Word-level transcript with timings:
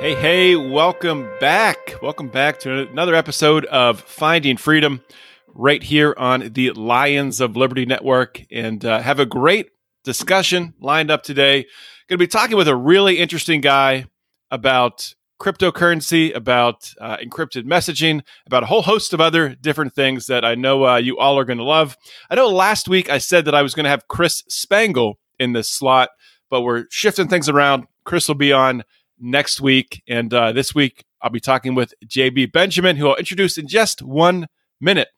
Hey, 0.00 0.14
hey, 0.14 0.56
welcome 0.56 1.28
back. 1.40 1.94
Welcome 2.00 2.28
back 2.28 2.58
to 2.60 2.88
another 2.88 3.14
episode 3.14 3.66
of 3.66 4.00
Finding 4.00 4.56
Freedom 4.56 5.02
right 5.48 5.82
here 5.82 6.14
on 6.16 6.54
the 6.54 6.70
Lions 6.70 7.38
of 7.38 7.54
Liberty 7.54 7.84
Network. 7.84 8.42
And 8.50 8.82
uh, 8.82 9.02
have 9.02 9.20
a 9.20 9.26
great 9.26 9.68
discussion 10.02 10.72
lined 10.80 11.10
up 11.10 11.22
today. 11.22 11.64
Going 12.08 12.16
to 12.18 12.24
be 12.24 12.26
talking 12.26 12.56
with 12.56 12.66
a 12.66 12.74
really 12.74 13.18
interesting 13.18 13.60
guy 13.60 14.06
about 14.50 15.14
cryptocurrency, 15.38 16.34
about 16.34 16.94
uh, 16.98 17.18
encrypted 17.18 17.64
messaging, 17.64 18.22
about 18.46 18.62
a 18.62 18.66
whole 18.66 18.82
host 18.82 19.12
of 19.12 19.20
other 19.20 19.54
different 19.54 19.94
things 19.94 20.28
that 20.28 20.46
I 20.46 20.54
know 20.54 20.86
uh, 20.86 20.96
you 20.96 21.18
all 21.18 21.38
are 21.38 21.44
going 21.44 21.58
to 21.58 21.64
love. 21.64 21.98
I 22.30 22.36
know 22.36 22.48
last 22.48 22.88
week 22.88 23.10
I 23.10 23.18
said 23.18 23.44
that 23.44 23.54
I 23.54 23.60
was 23.60 23.74
going 23.74 23.84
to 23.84 23.90
have 23.90 24.08
Chris 24.08 24.44
Spangle 24.48 25.18
in 25.38 25.52
this 25.52 25.68
slot, 25.68 26.08
but 26.48 26.62
we're 26.62 26.86
shifting 26.88 27.28
things 27.28 27.50
around. 27.50 27.86
Chris 28.04 28.28
will 28.28 28.34
be 28.34 28.50
on 28.50 28.82
next 29.20 29.60
week. 29.60 30.02
And 30.08 30.32
uh, 30.32 30.52
this 30.52 30.74
week, 30.74 31.04
I'll 31.22 31.30
be 31.30 31.40
talking 31.40 31.74
with 31.74 31.94
JB 32.06 32.52
Benjamin, 32.52 32.96
who 32.96 33.08
I'll 33.08 33.16
introduce 33.16 33.58
in 33.58 33.68
just 33.68 34.02
one 34.02 34.46
minute. 34.80 35.08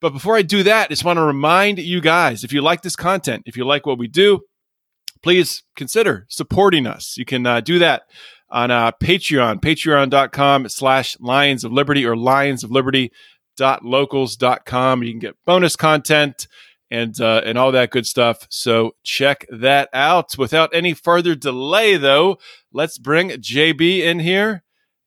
But 0.00 0.12
before 0.12 0.36
I 0.36 0.42
do 0.42 0.62
that, 0.62 0.86
I 0.86 0.88
just 0.88 1.04
want 1.04 1.16
to 1.16 1.24
remind 1.24 1.78
you 1.78 2.00
guys 2.00 2.44
if 2.44 2.52
you 2.52 2.62
like 2.62 2.82
this 2.82 2.96
content, 2.96 3.42
if 3.46 3.56
you 3.56 3.64
like 3.64 3.86
what 3.86 3.98
we 3.98 4.06
do, 4.06 4.40
please 5.22 5.64
consider 5.74 6.26
supporting 6.28 6.86
us. 6.86 7.16
You 7.16 7.24
can 7.24 7.46
uh, 7.46 7.60
do 7.60 7.78
that 7.80 8.02
on 8.50 8.70
uh, 8.70 8.92
Patreon, 8.92 9.60
patreon.com 9.60 10.68
slash 10.68 11.18
Lions 11.20 11.64
of 11.64 11.72
Liberty 11.72 12.06
or 12.06 12.16
Lions 12.16 12.62
of 12.62 12.70
locals.com. 13.82 15.02
You 15.02 15.10
can 15.12 15.18
get 15.18 15.36
bonus 15.44 15.76
content 15.76 16.46
and 16.90 17.20
uh, 17.20 17.42
and 17.44 17.58
all 17.58 17.72
that 17.72 17.90
good 17.90 18.06
stuff. 18.06 18.46
So 18.50 18.94
check 19.02 19.46
that 19.50 19.88
out. 19.92 20.36
Without 20.38 20.70
any 20.72 20.94
further 20.94 21.34
delay, 21.34 21.96
though, 21.96 22.38
let's 22.72 22.98
bring 22.98 23.30
JB 23.30 24.00
in 24.00 24.20
here. 24.20 24.62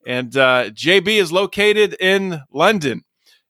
And 0.05 0.35
uh, 0.35 0.71
JB 0.71 1.19
is 1.19 1.31
located 1.31 1.95
in 1.99 2.41
London, 2.51 3.03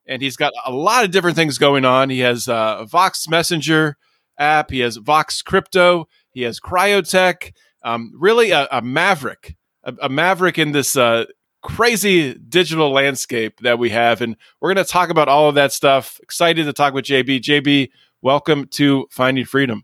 and 0.06 0.22
he's 0.22 0.36
got 0.36 0.54
a 0.66 0.72
lot 0.72 1.06
of 1.06 1.12
different 1.12 1.38
things 1.38 1.58
going 1.58 1.86
on. 1.86 2.10
He 2.10 2.20
has 2.20 2.48
uh, 2.48 2.78
a 2.80 2.86
Vox 2.86 3.28
Messenger 3.28 3.98
app. 4.38 4.72
He 4.72 4.80
has 4.80 4.98
Vox 4.98 5.42
Crypto. 5.42 6.08
He 6.32 6.42
has 6.42 6.60
Kryotech. 6.60 7.54
Um, 7.84 8.12
really, 8.16 8.52
a, 8.52 8.68
a 8.72 8.82
maverick, 8.82 9.56
a, 9.84 9.94
a 10.04 10.10
maverick 10.10 10.60
in 10.60 10.72
this 10.74 10.98
uh, 10.98 11.26
crazy 11.62 12.34
digital 12.34 12.92
landscape 12.92 13.60
that 13.62 13.80
we 13.80 13.90
have. 13.92 14.22
And 14.22 14.36
we're 14.60 14.74
going 14.74 14.86
to 14.86 14.92
talk 14.92 15.10
about 15.10 15.28
all 15.28 15.50
of 15.50 15.56
that 15.56 15.72
stuff. 15.72 16.20
Excited 16.22 16.66
to 16.66 16.74
talk 16.74 16.94
with 16.94 17.06
JB. 17.06 17.42
JB, 17.42 17.90
welcome 18.22 18.68
to 18.72 19.08
Finding 19.12 19.46
Freedom. 19.46 19.84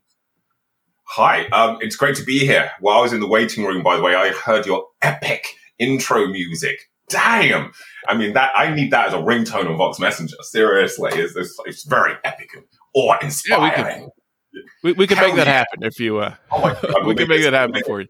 Hi, 1.10 1.48
um, 1.48 1.78
it's 1.82 1.96
great 1.96 2.16
to 2.18 2.24
be 2.24 2.40
here. 2.40 2.72
While 2.80 2.98
I 2.98 3.02
was 3.02 3.14
in 3.14 3.20
the 3.22 3.28
waiting 3.28 3.64
room, 3.66 3.82
by 3.82 3.96
the 3.96 4.04
way, 4.04 4.16
I 4.16 4.30
heard 4.30 4.66
your 4.66 4.88
epic 5.02 5.48
intro 5.80 6.28
music. 6.28 6.90
Damn! 7.10 7.72
I 8.10 8.18
mean, 8.18 8.34
that 8.34 8.52
I 8.56 8.74
need 8.74 8.92
that 8.92 9.08
as 9.08 9.14
a 9.14 9.18
ringtone 9.18 9.70
on 9.70 9.78
Vox 9.78 10.00
Messenger. 10.00 10.36
Seriously, 10.42 11.12
it's, 11.14 11.36
it's, 11.38 11.58
it's 11.66 11.84
very 11.86 12.14
epic 12.26 12.50
and 12.53 12.66
awe-inspiring. 12.94 14.09
We, 14.84 14.92
we 14.94 15.08
can 15.08 15.18
make 15.20 15.36
that 15.36 15.47
yeah. 15.47 15.53
happen 15.53 15.84
if 15.84 15.97
you. 16.00 16.18
Uh, 16.18 16.36
Oh 16.52 16.62
my 16.62 16.74
God, 16.74 16.94
we 17.06 17.16
can 17.16 17.30
make 17.30 17.44
that 17.44 17.53
happen 17.53 17.81
for 17.86 18.02
you. 18.02 18.08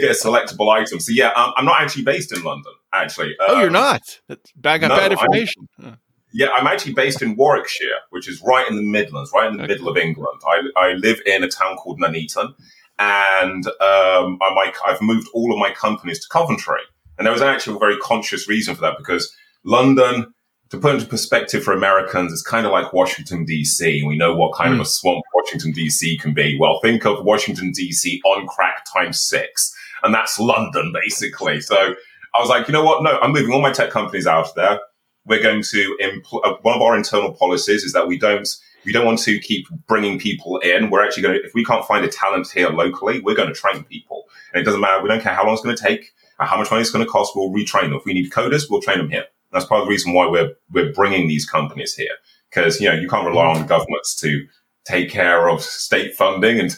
Get 0.00 0.10
a 0.12 0.14
selectable 0.14 0.72
item. 0.72 1.00
So 1.00 1.12
yeah, 1.12 1.30
um, 1.36 1.52
I'm 1.56 1.64
not 1.66 1.82
actually 1.82 2.04
based 2.04 2.34
in 2.34 2.42
London. 2.42 2.72
Actually, 2.94 3.34
Oh, 3.40 3.58
you're 3.58 3.66
Um, 3.66 3.72
not. 3.74 4.20
That's 4.28 4.50
bad, 4.56 4.80
no, 4.80 4.88
bad 4.88 5.02
I'm- 5.02 5.12
information. 5.12 5.68
Huh. 5.78 5.96
Yeah, 6.32 6.48
I'm 6.56 6.66
actually 6.66 6.92
based 6.94 7.22
in 7.22 7.34
Warwickshire, 7.36 7.98
which 8.10 8.28
is 8.28 8.40
right 8.42 8.68
in 8.68 8.76
the 8.76 8.82
Midlands, 8.82 9.30
right 9.34 9.50
in 9.50 9.56
the 9.56 9.64
Okay. 9.64 9.72
middle 9.74 9.88
of 9.88 9.96
England. 9.96 10.40
I, 10.46 10.60
I 10.80 10.92
live 10.92 11.20
in 11.26 11.42
a 11.42 11.48
town 11.48 11.76
called 11.76 11.98
Nuneaton, 12.00 12.54
and 12.98 13.66
um, 13.66 14.38
I, 14.42 14.54
my, 14.54 14.72
I've 14.86 15.00
moved 15.00 15.28
all 15.34 15.52
of 15.52 15.58
my 15.58 15.72
companies 15.72 16.20
to 16.20 16.28
Coventry. 16.28 16.80
And 17.18 17.26
there 17.26 17.32
was 17.32 17.42
actually 17.42 17.76
a 17.76 17.78
very 17.80 17.96
conscious 17.98 18.48
reason 18.48 18.74
for 18.74 18.80
that 18.82 18.96
because 18.96 19.34
London, 19.64 20.32
to 20.70 20.78
put 20.78 20.94
into 20.94 21.06
perspective 21.06 21.62
for 21.64 21.72
Americans, 21.72 22.32
is 22.32 22.42
kind 22.42 22.64
of 22.64 22.72
like 22.72 22.92
Washington, 22.92 23.44
D.C. 23.44 24.04
We 24.06 24.16
know 24.16 24.34
what 24.34 24.54
kind 24.54 24.72
of 24.72 24.80
a 24.80 24.84
swamp 24.84 25.22
Washington, 25.34 25.72
D.C. 25.72 26.16
can 26.18 26.32
be. 26.32 26.56
Well, 26.58 26.78
think 26.80 27.04
of 27.04 27.24
Washington, 27.24 27.72
D.C. 27.72 28.20
on 28.24 28.46
crack 28.46 28.84
times 28.90 29.20
six. 29.20 29.74
And 30.02 30.14
that's 30.14 30.38
London, 30.38 30.92
basically. 30.94 31.60
So 31.60 31.76
I 31.76 32.40
was 32.40 32.48
like, 32.48 32.68
you 32.68 32.72
know 32.72 32.84
what? 32.84 33.02
No, 33.02 33.18
I'm 33.20 33.32
moving 33.32 33.52
all 33.52 33.60
my 33.60 33.72
tech 33.72 33.90
companies 33.90 34.26
out 34.26 34.54
there 34.54 34.78
we're 35.26 35.42
going 35.42 35.62
to 35.62 35.98
impl- 36.00 36.44
uh, 36.44 36.56
one 36.62 36.74
of 36.74 36.82
our 36.82 36.96
internal 36.96 37.32
policies 37.32 37.84
is 37.84 37.92
that 37.92 38.08
we 38.08 38.18
don't 38.18 38.48
we 38.84 38.92
don't 38.92 39.04
want 39.04 39.18
to 39.20 39.38
keep 39.38 39.66
bringing 39.86 40.18
people 40.18 40.58
in. 40.58 40.90
We're 40.90 41.04
actually 41.04 41.22
going 41.22 41.38
to 41.38 41.44
if 41.44 41.54
we 41.54 41.64
can't 41.64 41.84
find 41.86 42.04
a 42.04 42.08
talent 42.08 42.50
here 42.50 42.70
locally, 42.70 43.20
we're 43.20 43.36
going 43.36 43.52
to 43.52 43.54
train 43.54 43.84
people, 43.84 44.24
and 44.52 44.60
it 44.60 44.64
doesn't 44.64 44.80
matter. 44.80 45.02
We 45.02 45.08
don't 45.08 45.22
care 45.22 45.34
how 45.34 45.44
long 45.44 45.54
it's 45.54 45.62
going 45.62 45.76
to 45.76 45.82
take, 45.82 46.12
or 46.38 46.46
how 46.46 46.56
much 46.56 46.70
money 46.70 46.80
it's 46.80 46.90
going 46.90 47.04
to 47.04 47.10
cost. 47.10 47.32
We'll 47.36 47.50
retrain 47.50 47.82
them. 47.82 47.94
If 47.94 48.04
we 48.04 48.14
need 48.14 48.30
coders, 48.30 48.70
we'll 48.70 48.82
train 48.82 48.98
them 48.98 49.10
here. 49.10 49.26
That's 49.52 49.64
part 49.66 49.80
of 49.80 49.86
the 49.86 49.90
reason 49.90 50.12
why 50.12 50.26
we're 50.26 50.52
we're 50.70 50.92
bringing 50.92 51.28
these 51.28 51.46
companies 51.48 51.94
here 51.94 52.14
because 52.48 52.80
you 52.80 52.88
know 52.88 52.94
you 52.94 53.08
can't 53.08 53.26
rely 53.26 53.46
on 53.46 53.66
governments 53.66 54.14
to 54.20 54.46
take 54.84 55.10
care 55.10 55.48
of 55.48 55.62
state 55.62 56.14
funding 56.14 56.58
and 56.58 56.76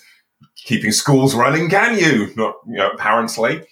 keeping 0.56 0.92
schools 0.92 1.34
running, 1.34 1.68
can 1.68 1.98
you? 1.98 2.32
Not 2.36 2.56
you 2.66 2.76
know 2.76 2.90
apparently. 2.90 3.62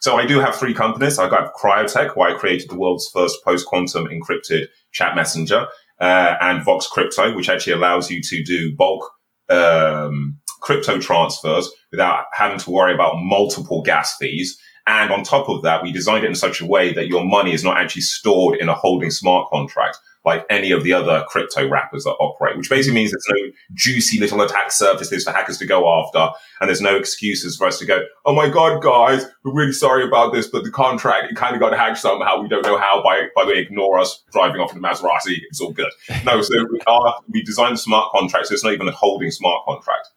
So 0.00 0.16
I 0.16 0.26
do 0.26 0.38
have 0.40 0.54
three 0.54 0.74
companies. 0.74 1.18
I've 1.18 1.30
got 1.30 1.54
Kryotech, 1.54 2.16
where 2.16 2.34
I 2.34 2.38
created 2.38 2.70
the 2.70 2.76
world's 2.76 3.08
first 3.08 3.42
post-quantum 3.44 4.06
encrypted 4.06 4.66
chat 4.92 5.16
messenger, 5.16 5.66
uh, 6.00 6.36
and 6.40 6.64
Vox 6.64 6.86
Crypto, 6.86 7.34
which 7.34 7.48
actually 7.48 7.72
allows 7.72 8.10
you 8.10 8.22
to 8.22 8.44
do 8.44 8.74
bulk 8.76 9.10
um, 9.48 10.38
crypto 10.60 10.98
transfers 10.98 11.70
without 11.90 12.26
having 12.32 12.58
to 12.58 12.70
worry 12.70 12.94
about 12.94 13.16
multiple 13.18 13.82
gas 13.82 14.16
fees. 14.16 14.58
And 14.86 15.10
on 15.10 15.22
top 15.22 15.48
of 15.48 15.62
that, 15.62 15.82
we 15.82 15.92
designed 15.92 16.24
it 16.24 16.28
in 16.28 16.34
such 16.34 16.60
a 16.60 16.66
way 16.66 16.92
that 16.94 17.08
your 17.08 17.24
money 17.24 17.52
is 17.52 17.64
not 17.64 17.76
actually 17.76 18.02
stored 18.02 18.58
in 18.58 18.68
a 18.68 18.74
holding 18.74 19.10
smart 19.10 19.48
contract 19.50 19.98
like 20.28 20.46
any 20.50 20.70
of 20.70 20.84
the 20.84 20.92
other 20.92 21.24
crypto 21.28 21.68
wrappers 21.68 22.04
that 22.04 22.16
operate, 22.20 22.56
which 22.56 22.70
basically 22.70 22.94
means 22.94 23.10
there's 23.10 23.26
no 23.28 23.52
juicy 23.74 24.20
little 24.20 24.40
attack 24.40 24.70
surfaces 24.70 25.24
for 25.24 25.32
hackers 25.32 25.58
to 25.58 25.66
go 25.66 25.88
after. 25.88 26.30
And 26.60 26.68
there's 26.68 26.80
no 26.80 26.96
excuses 26.96 27.56
for 27.56 27.66
us 27.66 27.78
to 27.78 27.86
go, 27.86 28.04
Oh 28.24 28.34
my 28.34 28.48
God, 28.48 28.82
guys, 28.82 29.26
we're 29.44 29.54
really 29.54 29.72
sorry 29.72 30.04
about 30.06 30.32
this, 30.32 30.46
but 30.46 30.64
the 30.64 30.70
contract, 30.70 31.30
it 31.30 31.36
kind 31.36 31.54
of 31.54 31.60
got 31.60 31.76
hacked 31.76 31.98
somehow. 31.98 32.40
We 32.40 32.48
don't 32.48 32.64
know 32.64 32.78
how. 32.78 33.02
By, 33.02 33.28
by 33.34 33.44
the 33.44 33.52
way, 33.52 33.58
ignore 33.58 33.98
us 33.98 34.22
driving 34.32 34.60
off 34.60 34.74
in 34.74 34.80
the 34.80 34.86
Maserati. 34.86 35.38
It's 35.50 35.60
all 35.60 35.72
good. 35.72 35.90
No, 36.24 36.42
so 36.42 36.54
we 36.70 36.80
are, 36.86 37.20
we 37.28 37.42
designed 37.42 37.74
the 37.74 37.78
smart 37.78 38.12
contract. 38.12 38.48
So 38.48 38.54
it's 38.54 38.64
not 38.64 38.72
even 38.72 38.88
a 38.88 38.92
holding 38.92 39.30
smart 39.30 39.64
contract. 39.66 40.08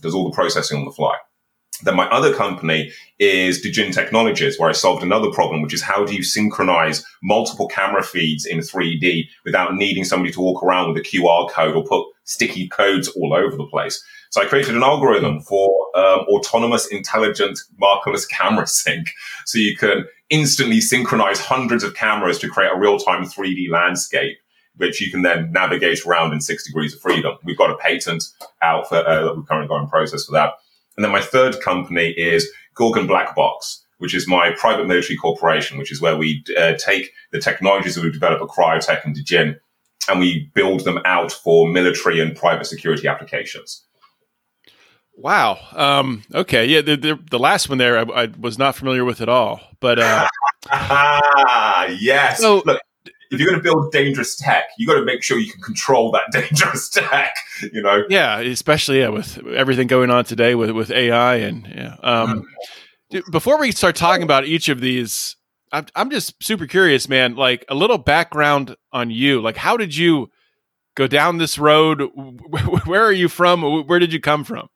Does 0.00 0.14
all 0.14 0.24
the 0.24 0.34
processing 0.34 0.78
on 0.78 0.84
the 0.84 0.92
fly. 0.92 1.16
Then 1.82 1.96
my 1.96 2.08
other 2.10 2.34
company 2.34 2.92
is 3.18 3.60
Djinn 3.60 3.92
Technologies, 3.92 4.58
where 4.58 4.68
I 4.68 4.72
solved 4.72 5.02
another 5.02 5.30
problem, 5.30 5.62
which 5.62 5.74
is 5.74 5.82
how 5.82 6.04
do 6.04 6.14
you 6.14 6.22
synchronize 6.22 7.04
multiple 7.22 7.68
camera 7.68 8.02
feeds 8.02 8.44
in 8.44 8.58
3D 8.58 9.28
without 9.44 9.74
needing 9.74 10.04
somebody 10.04 10.32
to 10.32 10.40
walk 10.40 10.62
around 10.62 10.88
with 10.88 10.98
a 10.98 11.08
QR 11.08 11.50
code 11.50 11.74
or 11.74 11.84
put 11.84 12.06
sticky 12.24 12.68
codes 12.68 13.08
all 13.08 13.34
over 13.34 13.56
the 13.56 13.66
place. 13.66 14.02
So 14.30 14.40
I 14.40 14.46
created 14.46 14.76
an 14.76 14.82
algorithm 14.82 15.40
for 15.40 15.70
um, 15.96 16.20
autonomous, 16.28 16.86
intelligent, 16.86 17.58
markerless 17.80 18.28
camera 18.28 18.66
sync, 18.68 19.08
so 19.44 19.58
you 19.58 19.76
can 19.76 20.04
instantly 20.30 20.80
synchronize 20.80 21.40
hundreds 21.40 21.84
of 21.84 21.94
cameras 21.94 22.38
to 22.38 22.48
create 22.48 22.70
a 22.72 22.78
real-time 22.78 23.24
3D 23.24 23.70
landscape 23.70 24.38
which 24.76 25.00
you 25.00 25.10
can 25.10 25.22
then 25.22 25.52
navigate 25.52 26.04
around 26.06 26.32
in 26.32 26.40
six 26.40 26.66
degrees 26.66 26.94
of 26.94 27.00
freedom. 27.00 27.36
We've 27.44 27.58
got 27.58 27.70
a 27.70 27.76
patent 27.76 28.24
out 28.62 28.88
for 28.88 28.96
uh, 28.96 29.24
that 29.24 29.36
we've 29.36 29.46
currently 29.46 29.68
got 29.68 29.82
in 29.82 29.88
process 29.88 30.24
for 30.24 30.32
that. 30.32 30.54
And 30.96 31.04
then 31.04 31.12
my 31.12 31.20
third 31.20 31.60
company 31.60 32.10
is 32.16 32.50
Gorgon 32.74 33.06
Black 33.06 33.34
Box, 33.34 33.84
which 33.98 34.14
is 34.14 34.28
my 34.28 34.50
private 34.58 34.86
military 34.86 35.16
corporation, 35.16 35.78
which 35.78 35.90
is 35.92 36.00
where 36.00 36.16
we 36.16 36.44
uh, 36.58 36.74
take 36.78 37.10
the 37.32 37.38
technologies 37.40 37.94
that 37.94 38.04
we 38.04 38.10
develop 38.10 38.40
at 38.42 38.48
Kryotech 38.48 39.04
and 39.04 39.14
Djinn 39.24 39.56
and 40.08 40.18
we 40.20 40.50
build 40.54 40.84
them 40.84 40.98
out 41.04 41.30
for 41.32 41.68
military 41.68 42.20
and 42.20 42.34
private 42.36 42.64
security 42.66 43.06
applications. 43.06 43.84
Wow. 45.16 45.58
Um, 45.72 46.24
okay. 46.34 46.66
Yeah. 46.66 46.80
The, 46.80 46.96
the, 46.96 47.18
the 47.30 47.38
last 47.38 47.68
one 47.68 47.78
there, 47.78 47.98
I, 47.98 48.22
I 48.24 48.28
was 48.38 48.58
not 48.58 48.74
familiar 48.74 49.04
with 49.04 49.20
at 49.20 49.28
all. 49.28 49.60
But 49.80 49.98
uh, 49.98 50.26
Ah, 50.70 51.86
yes. 52.00 52.40
So- 52.40 52.62
Look, 52.66 52.80
if 53.32 53.40
you're 53.40 53.48
going 53.48 53.58
to 53.58 53.62
build 53.62 53.90
dangerous 53.92 54.36
tech, 54.36 54.64
you 54.78 54.86
got 54.86 54.94
to 54.94 55.04
make 55.04 55.22
sure 55.22 55.38
you 55.38 55.50
can 55.50 55.62
control 55.62 56.10
that 56.12 56.24
dangerous 56.32 56.88
tech. 56.88 57.34
You 57.72 57.82
know, 57.82 58.04
yeah, 58.08 58.38
especially 58.40 59.00
yeah, 59.00 59.08
with 59.08 59.38
everything 59.48 59.86
going 59.86 60.10
on 60.10 60.24
today 60.24 60.54
with, 60.54 60.70
with 60.70 60.90
AI 60.90 61.36
and 61.36 61.66
yeah. 61.66 61.96
Um, 62.02 62.44
Dude, 63.10 63.24
before 63.30 63.58
we 63.58 63.72
start 63.72 63.94
talking 63.94 64.22
about 64.22 64.46
each 64.46 64.68
of 64.68 64.80
these, 64.80 65.36
I'm, 65.70 65.86
I'm 65.94 66.10
just 66.10 66.42
super 66.42 66.66
curious, 66.66 67.08
man. 67.08 67.34
Like 67.34 67.64
a 67.68 67.74
little 67.74 67.98
background 67.98 68.76
on 68.92 69.10
you. 69.10 69.40
Like, 69.40 69.56
how 69.56 69.76
did 69.76 69.96
you 69.96 70.30
go 70.94 71.06
down 71.06 71.38
this 71.38 71.58
road? 71.58 72.02
Where 72.86 73.04
are 73.04 73.12
you 73.12 73.28
from? 73.28 73.86
Where 73.86 73.98
did 73.98 74.12
you 74.12 74.20
come 74.20 74.44
from? 74.44 74.68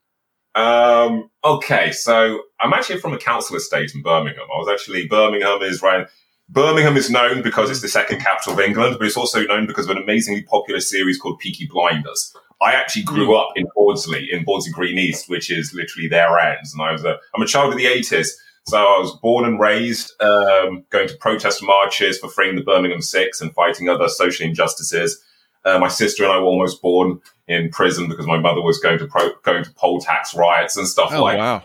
Um, 0.55 1.31
okay, 1.45 1.93
so 1.93 2.41
I'm 2.61 2.73
actually 2.73 2.99
from 2.99 3.13
a 3.13 3.19
council 3.19 3.57
estate 3.57 3.93
in 3.95 4.03
Birmingham. 4.03 4.45
I 4.45 4.59
was 4.59 4.69
actually 4.71 5.07
Birmingham 5.07 5.63
is 5.63 5.83
right. 5.83 6.07
Birmingham 6.49 6.97
is 6.97 7.11
known 7.11 7.43
because 7.43 7.71
it's 7.71 7.81
the 7.83 7.89
second 7.89 8.21
capital 8.21 8.53
of 8.53 8.61
England, 8.61 8.97
but 8.99 9.07
it's 9.07 9.17
also 9.17 9.43
known 9.45 9.67
because 9.67 9.87
of 9.87 9.97
an 9.97 10.03
amazingly 10.03 10.43
popular 10.43 10.81
series 10.81 11.19
called 11.19 11.39
Peaky 11.41 11.67
Blinders. 11.67 12.35
I 12.63 12.73
actually 12.73 13.03
grew 13.03 13.37
up 13.37 13.51
in 13.57 13.67
Bordesley, 13.77 14.29
in 14.31 14.45
Bordesley 14.45 14.73
Green 14.73 14.97
East, 14.99 15.29
which 15.29 15.51
is 15.51 15.75
literally 15.75 16.09
their 16.09 16.39
ends. 16.39 16.73
And 16.73 16.83
I 16.83 16.93
was 16.93 17.05
a, 17.05 17.19
I'm 17.35 17.43
a 17.43 17.47
child 17.47 17.73
of 17.73 17.79
the 17.79 17.85
80s. 17.85 18.29
So 18.69 18.79
I 18.79 18.99
was 18.99 19.13
born 19.23 19.45
and 19.45 19.61
raised 19.61 20.13
um, 20.23 20.85
going 20.91 21.09
to 21.09 21.17
protest 21.19 21.63
marches 21.63 22.19
for 22.19 22.29
freeing 22.29 22.57
the 22.57 22.63
Birmingham 22.63 23.03
Six 23.03 23.41
and 23.41 23.53
fighting 23.55 23.89
other 23.89 24.09
social 24.09 24.47
injustices. 24.47 25.23
Uh, 25.65 25.79
my 25.79 25.89
sister 25.89 26.25
and 26.25 26.33
I 26.33 26.39
were 26.39 26.47
almost 26.47 26.81
born 26.81 27.21
in 27.49 27.71
prison 27.71 28.09
because 28.09 28.27
my 28.27 28.39
mother 28.39 28.63
was 28.63 28.79
going 28.79 28.99
to 28.99 29.07
pro- 29.07 29.35
going 29.45 29.63
to 29.65 29.71
poll 29.75 30.01
tax 30.01 30.35
riots 30.35 30.77
and 30.77 30.87
stuff 30.89 31.11
Oh 31.13 31.23
like. 31.23 31.39
wow! 31.39 31.63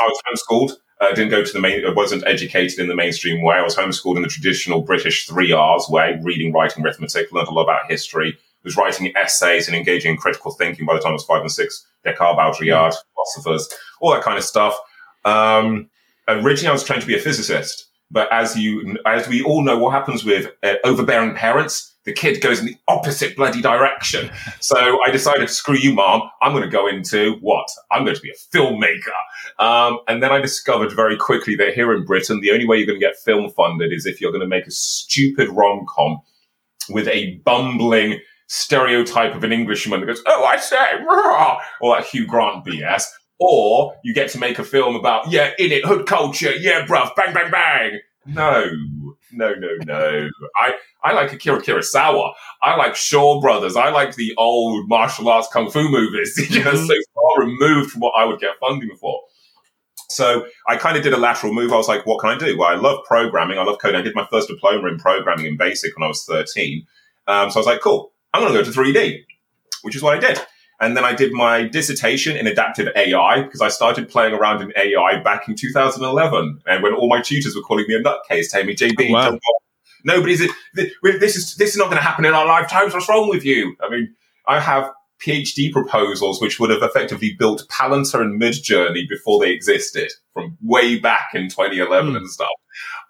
I 0.00 0.02
was 0.08 0.20
homeschooled. 0.26 0.72
I 1.02 1.12
didn't 1.12 1.30
go 1.30 1.44
to 1.44 1.52
the 1.52 1.60
main. 1.60 1.84
I 1.84 1.92
wasn't 1.92 2.26
educated 2.26 2.78
in 2.78 2.88
the 2.88 2.94
mainstream 2.94 3.42
way. 3.42 3.56
I 3.56 3.62
was 3.62 3.76
homeschooled 3.76 4.16
in 4.16 4.22
the 4.22 4.28
traditional 4.28 4.82
British 4.82 5.26
three 5.26 5.52
R's 5.52 5.88
way: 5.88 6.18
reading, 6.22 6.52
writing, 6.52 6.84
arithmetic. 6.84 7.32
Learned 7.32 7.48
a 7.48 7.52
lot 7.52 7.64
about 7.64 7.90
history. 7.90 8.38
Was 8.64 8.76
writing 8.76 9.12
essays 9.16 9.66
and 9.66 9.76
engaging 9.76 10.12
in 10.12 10.16
critical 10.16 10.52
thinking 10.52 10.86
by 10.86 10.94
the 10.94 11.00
time 11.00 11.10
I 11.10 11.14
was 11.14 11.24
five 11.24 11.40
and 11.40 11.50
six. 11.50 11.84
Descartes, 12.04 12.38
Baudrillard, 12.38 12.94
philosophers, 13.14 13.68
all 14.00 14.12
that 14.12 14.22
kind 14.22 14.38
of 14.38 14.44
stuff. 14.44 14.78
Um, 15.24 15.90
originally, 16.28 16.68
I 16.68 16.72
was 16.72 16.84
trained 16.84 17.02
to 17.02 17.08
be 17.08 17.16
a 17.16 17.20
physicist, 17.20 17.86
but 18.10 18.32
as 18.32 18.56
you, 18.56 18.96
as 19.04 19.26
we 19.28 19.42
all 19.42 19.62
know, 19.62 19.78
what 19.78 19.92
happens 19.92 20.24
with 20.24 20.52
uh, 20.62 20.74
overbearing 20.84 21.34
parents? 21.34 21.91
The 22.04 22.12
kid 22.12 22.40
goes 22.40 22.58
in 22.58 22.66
the 22.66 22.76
opposite 22.88 23.36
bloody 23.36 23.62
direction. 23.62 24.30
So 24.60 24.98
I 25.06 25.10
decided, 25.10 25.48
screw 25.50 25.76
you, 25.76 25.94
mom. 25.94 26.22
I'm 26.40 26.52
going 26.52 26.64
to 26.64 26.68
go 26.68 26.88
into 26.88 27.36
what? 27.40 27.68
I'm 27.90 28.04
going 28.04 28.16
to 28.16 28.22
be 28.22 28.30
a 28.30 28.56
filmmaker. 28.56 29.64
Um, 29.64 30.00
and 30.08 30.22
then 30.22 30.32
I 30.32 30.40
discovered 30.40 30.92
very 30.92 31.16
quickly 31.16 31.54
that 31.56 31.74
here 31.74 31.92
in 31.94 32.04
Britain, 32.04 32.40
the 32.40 32.50
only 32.50 32.66
way 32.66 32.76
you're 32.76 32.86
going 32.86 32.98
to 32.98 33.06
get 33.06 33.16
film 33.16 33.50
funded 33.50 33.92
is 33.92 34.06
if 34.06 34.20
you're 34.20 34.32
going 34.32 34.40
to 34.40 34.48
make 34.48 34.66
a 34.66 34.72
stupid 34.72 35.48
rom 35.50 35.86
com 35.88 36.20
with 36.88 37.06
a 37.08 37.40
bumbling 37.44 38.18
stereotype 38.48 39.34
of 39.34 39.44
an 39.44 39.52
Englishman 39.52 40.00
that 40.00 40.06
goes, 40.06 40.22
"Oh, 40.26 40.44
I 40.44 40.56
say," 40.58 40.76
rah," 41.08 41.60
all 41.80 41.94
that 41.94 42.04
Hugh 42.04 42.26
Grant 42.26 42.64
BS. 42.64 43.04
Or 43.38 43.94
you 44.04 44.14
get 44.14 44.30
to 44.30 44.38
make 44.38 44.58
a 44.58 44.64
film 44.64 44.94
about, 44.94 45.30
yeah, 45.30 45.50
in 45.58 45.72
it, 45.72 45.84
hood 45.84 46.06
culture, 46.06 46.52
yeah, 46.52 46.86
bruv, 46.86 47.14
bang, 47.16 47.34
bang, 47.34 47.50
bang. 47.50 48.00
No, 48.24 48.66
no, 49.32 49.54
no, 49.54 49.68
no. 49.86 50.28
I, 50.56 50.74
I 51.04 51.12
like 51.12 51.32
Akira 51.32 51.60
Kurosawa. 51.60 52.32
I 52.62 52.76
like 52.76 52.94
Shaw 52.94 53.40
Brothers. 53.40 53.76
I 53.76 53.90
like 53.90 54.14
the 54.16 54.34
old 54.36 54.88
martial 54.88 55.28
arts 55.28 55.48
kung 55.52 55.70
fu 55.70 55.88
movies. 55.88 56.36
you 56.50 56.62
know, 56.64 56.72
Mhm. 56.72 56.86
so 56.86 56.94
far 57.14 57.44
removed 57.46 57.90
from 57.90 58.00
what 58.00 58.12
I 58.16 58.24
would 58.24 58.40
get 58.40 58.52
funding 58.60 58.96
for. 59.00 59.20
So 60.08 60.46
I 60.68 60.76
kind 60.76 60.96
of 60.96 61.02
did 61.02 61.14
a 61.14 61.16
lateral 61.16 61.54
move. 61.54 61.72
I 61.72 61.76
was 61.76 61.88
like, 61.88 62.04
what 62.06 62.20
can 62.20 62.30
I 62.30 62.36
do? 62.38 62.56
Well, 62.58 62.68
I 62.68 62.74
love 62.74 62.98
programming. 63.06 63.58
I 63.58 63.62
love 63.64 63.78
coding. 63.80 63.98
I 63.98 64.02
did 64.02 64.14
my 64.14 64.26
first 64.30 64.48
diploma 64.48 64.88
in 64.88 64.98
programming 64.98 65.46
in 65.46 65.56
BASIC 65.56 65.96
when 65.96 66.04
I 66.04 66.08
was 66.08 66.24
13. 66.24 66.86
Um, 67.26 67.50
so 67.50 67.56
I 67.56 67.60
was 67.60 67.66
like, 67.66 67.80
cool, 67.80 68.12
I'm 68.34 68.42
going 68.42 68.52
to 68.52 68.58
go 68.58 68.64
to 68.64 68.70
3D, 68.78 69.20
which 69.82 69.96
is 69.96 70.02
what 70.02 70.16
I 70.16 70.20
did. 70.20 70.38
And 70.82 70.96
then 70.96 71.04
I 71.04 71.14
did 71.14 71.32
my 71.32 71.62
dissertation 71.68 72.36
in 72.36 72.46
adaptive 72.46 72.88
AI 72.96 73.42
because 73.42 73.62
I 73.62 73.68
started 73.68 74.08
playing 74.10 74.34
around 74.34 74.60
in 74.60 74.72
AI 74.76 75.22
back 75.22 75.48
in 75.48 75.54
2011. 75.54 76.60
And 76.66 76.82
when 76.82 76.92
all 76.92 77.08
my 77.08 77.22
tutors 77.22 77.54
were 77.56 77.62
calling 77.62 77.86
me 77.88 77.94
a 77.94 78.02
nutcase, 78.02 78.50
telling 78.50 78.66
me, 78.66 78.74
JB, 78.74 79.08
Oh, 79.10 79.12
wow. 79.12 79.38
nobody's, 80.04 80.40
this 80.74 81.36
is, 81.36 81.54
this 81.56 81.70
is 81.70 81.76
not 81.76 81.84
going 81.86 81.96
to 81.98 82.02
happen 82.02 82.24
in 82.24 82.34
our 82.34 82.44
lifetimes. 82.46 82.92
What's 82.92 83.08
wrong 83.08 83.28
with 83.30 83.44
you? 83.44 83.76
I 83.80 83.88
mean, 83.88 84.14
I 84.46 84.60
have 84.60 84.90
PhD 85.24 85.70
proposals 85.72 86.42
which 86.42 86.58
would 86.58 86.70
have 86.70 86.82
effectively 86.82 87.32
built 87.38 87.64
Palantir 87.68 88.20
and 88.20 88.40
Midjourney 88.42 89.08
before 89.08 89.38
they 89.38 89.52
existed 89.52 90.10
from 90.34 90.58
way 90.62 90.98
back 90.98 91.28
in 91.32 91.48
2011 91.48 92.10
Hmm. 92.10 92.16
and 92.16 92.28
stuff. 92.28 92.48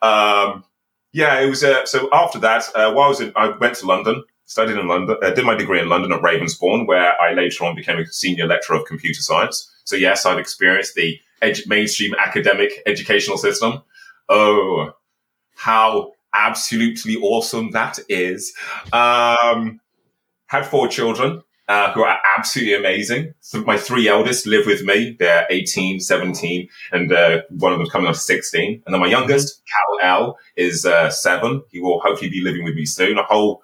Um, 0.02 0.64
yeah, 1.12 1.40
it 1.40 1.48
was. 1.48 1.64
Uh, 1.64 1.84
so 1.86 2.08
after 2.12 2.38
that, 2.40 2.64
uh, 2.74 2.92
while 2.92 3.06
I 3.06 3.08
was 3.08 3.20
in, 3.20 3.32
I 3.36 3.48
went 3.56 3.76
to 3.76 3.86
London, 3.86 4.24
studied 4.52 4.76
in 4.76 4.86
London, 4.86 5.16
uh, 5.22 5.30
did 5.30 5.44
my 5.44 5.54
degree 5.54 5.80
in 5.80 5.88
London 5.88 6.12
at 6.12 6.20
Ravensbourne, 6.20 6.86
where 6.86 7.20
I 7.20 7.32
later 7.32 7.64
on 7.64 7.74
became 7.74 7.98
a 7.98 8.06
senior 8.06 8.46
lecturer 8.46 8.76
of 8.76 8.84
computer 8.84 9.22
science. 9.22 9.70
So 9.84 9.96
yes, 9.96 10.26
I've 10.26 10.38
experienced 10.38 10.94
the 10.94 11.18
edu- 11.42 11.66
mainstream 11.66 12.14
academic 12.14 12.70
educational 12.86 13.38
system. 13.38 13.82
Oh, 14.28 14.92
how 15.56 16.12
absolutely 16.34 17.16
awesome 17.16 17.70
that 17.72 17.98
is! 18.08 18.54
Um, 18.92 19.80
had 20.46 20.66
four 20.66 20.86
children 20.86 21.42
uh, 21.68 21.92
who 21.92 22.02
are 22.02 22.18
absolutely 22.36 22.74
amazing. 22.74 23.32
So 23.40 23.62
my 23.62 23.78
three 23.78 24.06
eldest 24.06 24.46
live 24.46 24.66
with 24.66 24.84
me. 24.84 25.16
They're 25.18 25.46
18, 25.48 26.00
17, 26.00 26.68
and 26.92 27.10
uh, 27.10 27.42
one 27.48 27.72
of 27.72 27.78
them's 27.78 27.90
coming 27.90 28.08
up 28.08 28.14
to 28.14 28.20
16. 28.20 28.82
And 28.84 28.92
then 28.92 29.00
my 29.00 29.06
youngest, 29.06 29.62
Cal 29.66 30.18
L, 30.18 30.38
is 30.56 30.84
uh, 30.84 31.08
seven. 31.08 31.62
He 31.70 31.80
will 31.80 32.00
hopefully 32.00 32.28
be 32.28 32.42
living 32.42 32.64
with 32.64 32.74
me 32.74 32.84
soon. 32.84 33.16
A 33.16 33.22
whole 33.22 33.62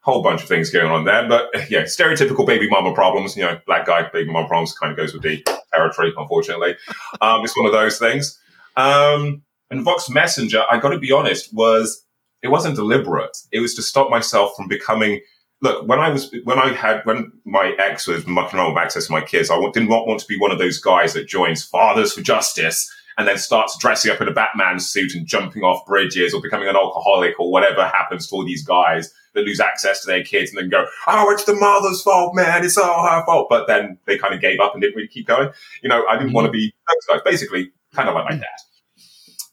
whole 0.00 0.22
bunch 0.22 0.42
of 0.42 0.48
things 0.48 0.70
going 0.70 0.90
on 0.90 1.04
there. 1.04 1.28
But 1.28 1.50
yeah, 1.70 1.82
stereotypical 1.82 2.46
baby 2.46 2.68
mama 2.68 2.94
problems. 2.94 3.36
You 3.36 3.44
know, 3.44 3.60
black 3.66 3.86
guy 3.86 4.08
baby 4.12 4.30
mama 4.30 4.48
problems 4.48 4.72
kind 4.72 4.90
of 4.90 4.96
goes 4.96 5.12
with 5.12 5.22
the 5.22 5.44
territory, 5.72 6.12
unfortunately. 6.16 6.76
Um, 7.22 7.44
it's 7.44 7.56
one 7.56 7.66
of 7.66 7.72
those 7.72 7.98
things. 7.98 8.38
Um, 8.76 9.42
and 9.70 9.82
Vox 9.82 10.08
Messenger, 10.08 10.62
I 10.70 10.78
got 10.78 10.90
to 10.90 10.98
be 10.98 11.12
honest, 11.12 11.52
was 11.52 12.02
it 12.40 12.48
wasn't 12.48 12.76
deliberate. 12.76 13.36
It 13.52 13.60
was 13.60 13.74
to 13.74 13.82
stop 13.82 14.08
myself 14.10 14.52
from 14.56 14.68
becoming 14.68 15.20
look, 15.60 15.86
when 15.86 15.98
I 15.98 16.08
was, 16.08 16.34
when 16.44 16.58
I 16.58 16.72
had, 16.72 17.02
when 17.04 17.32
my 17.44 17.74
ex 17.78 18.06
was 18.06 18.26
mucking 18.26 18.58
around 18.58 18.74
with 18.74 18.82
access 18.82 19.06
to 19.06 19.12
my 19.12 19.20
kids, 19.20 19.50
I 19.50 19.60
did 19.72 19.88
not 19.88 20.06
want 20.06 20.20
to 20.20 20.26
be 20.26 20.38
one 20.38 20.50
of 20.50 20.58
those 20.58 20.78
guys 20.78 21.12
that 21.12 21.28
joins 21.28 21.64
Fathers 21.64 22.14
for 22.14 22.22
Justice 22.22 22.90
and 23.18 23.28
then 23.28 23.36
starts 23.36 23.76
dressing 23.78 24.10
up 24.10 24.20
in 24.20 24.28
a 24.28 24.32
Batman 24.32 24.80
suit 24.80 25.14
and 25.14 25.26
jumping 25.26 25.62
off 25.62 25.84
bridges 25.84 26.32
or 26.32 26.40
becoming 26.40 26.68
an 26.68 26.76
alcoholic 26.76 27.38
or 27.38 27.50
whatever 27.50 27.84
happens 27.86 28.28
to 28.28 28.36
all 28.36 28.44
these 28.44 28.64
guys 28.64 29.12
that 29.34 29.44
lose 29.44 29.60
access 29.60 30.00
to 30.00 30.06
their 30.06 30.24
kids 30.24 30.50
and 30.50 30.58
then 30.58 30.68
go, 30.68 30.86
oh, 31.06 31.30
it's 31.30 31.44
the 31.44 31.54
mother's 31.54 32.02
fault, 32.02 32.34
man. 32.34 32.64
It's 32.64 32.78
all 32.78 33.06
her 33.06 33.24
fault. 33.24 33.48
But 33.48 33.66
then 33.66 33.98
they 34.06 34.18
kind 34.18 34.34
of 34.34 34.40
gave 34.40 34.60
up 34.60 34.74
and 34.74 34.82
didn't 34.82 34.96
really 34.96 35.08
keep 35.08 35.26
going. 35.26 35.50
You 35.82 35.88
know, 35.88 36.04
I 36.06 36.18
didn't 36.18 36.32
want 36.32 36.46
to 36.46 36.52
be 36.52 36.72
those 36.88 37.16
guys, 37.16 37.22
basically 37.24 37.72
kind 37.94 38.08
of 38.08 38.14
like 38.14 38.24
my 38.24 38.36
dad. 38.36 38.46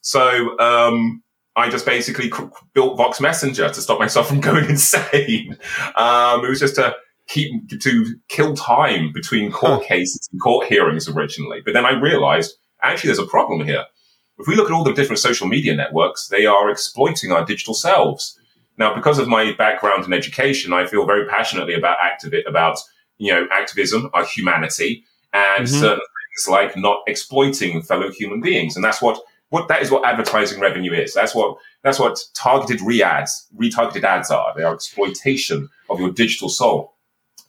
So, 0.00 0.58
um, 0.58 1.22
I 1.56 1.68
just 1.68 1.84
basically 1.84 2.30
c- 2.30 2.48
built 2.72 2.96
Vox 2.96 3.20
Messenger 3.20 3.68
to 3.68 3.80
stop 3.80 3.98
myself 3.98 4.28
from 4.28 4.40
going 4.48 4.64
insane. 4.66 5.56
Um, 5.96 6.44
it 6.44 6.48
was 6.48 6.60
just 6.60 6.76
to 6.76 6.94
keep 7.26 7.68
to 7.80 8.14
kill 8.28 8.56
time 8.56 9.12
between 9.12 9.52
court 9.52 9.84
cases 9.84 10.28
and 10.32 10.40
court 10.40 10.66
hearings 10.66 11.08
originally. 11.08 11.60
But 11.64 11.74
then 11.74 11.84
I 11.84 11.92
realized 11.92 12.56
actually 12.82 13.08
there's 13.08 13.18
a 13.18 13.26
problem 13.26 13.66
here. 13.66 13.84
If 14.38 14.46
we 14.46 14.54
look 14.54 14.70
at 14.70 14.72
all 14.72 14.84
the 14.84 14.92
different 14.92 15.18
social 15.18 15.48
media 15.48 15.74
networks, 15.74 16.28
they 16.28 16.46
are 16.46 16.70
exploiting 16.70 17.32
our 17.32 17.44
digital 17.44 17.74
selves. 17.74 18.37
Now, 18.78 18.94
because 18.94 19.18
of 19.18 19.28
my 19.28 19.52
background 19.52 20.04
in 20.04 20.12
education, 20.12 20.72
I 20.72 20.86
feel 20.86 21.04
very 21.04 21.26
passionately 21.26 21.74
about 21.74 21.98
activi- 21.98 22.46
about 22.48 22.78
you 23.18 23.32
know 23.32 23.46
activism, 23.50 24.10
our 24.14 24.24
humanity, 24.24 25.04
and 25.32 25.64
Mhm. 25.64 25.80
certain 25.80 25.98
things 25.98 26.48
like 26.48 26.76
not 26.76 27.02
exploiting 27.08 27.82
fellow 27.82 28.10
human 28.10 28.40
beings. 28.40 28.76
And 28.76 28.84
that's 28.84 29.02
what 29.02 29.20
what 29.50 29.66
that 29.68 29.82
is 29.82 29.90
what 29.90 30.04
advertising 30.04 30.60
revenue 30.60 30.92
is. 30.92 31.14
That's 31.14 31.34
what 31.34 31.56
that's 31.82 31.98
what 31.98 32.18
targeted 32.34 32.80
re-ads, 32.82 33.48
retargeted 33.58 34.04
ads 34.04 34.30
are. 34.30 34.52
They 34.56 34.62
are 34.62 34.74
exploitation 34.74 35.68
of 35.90 35.98
your 36.00 36.10
digital 36.10 36.48
soul. 36.48 36.94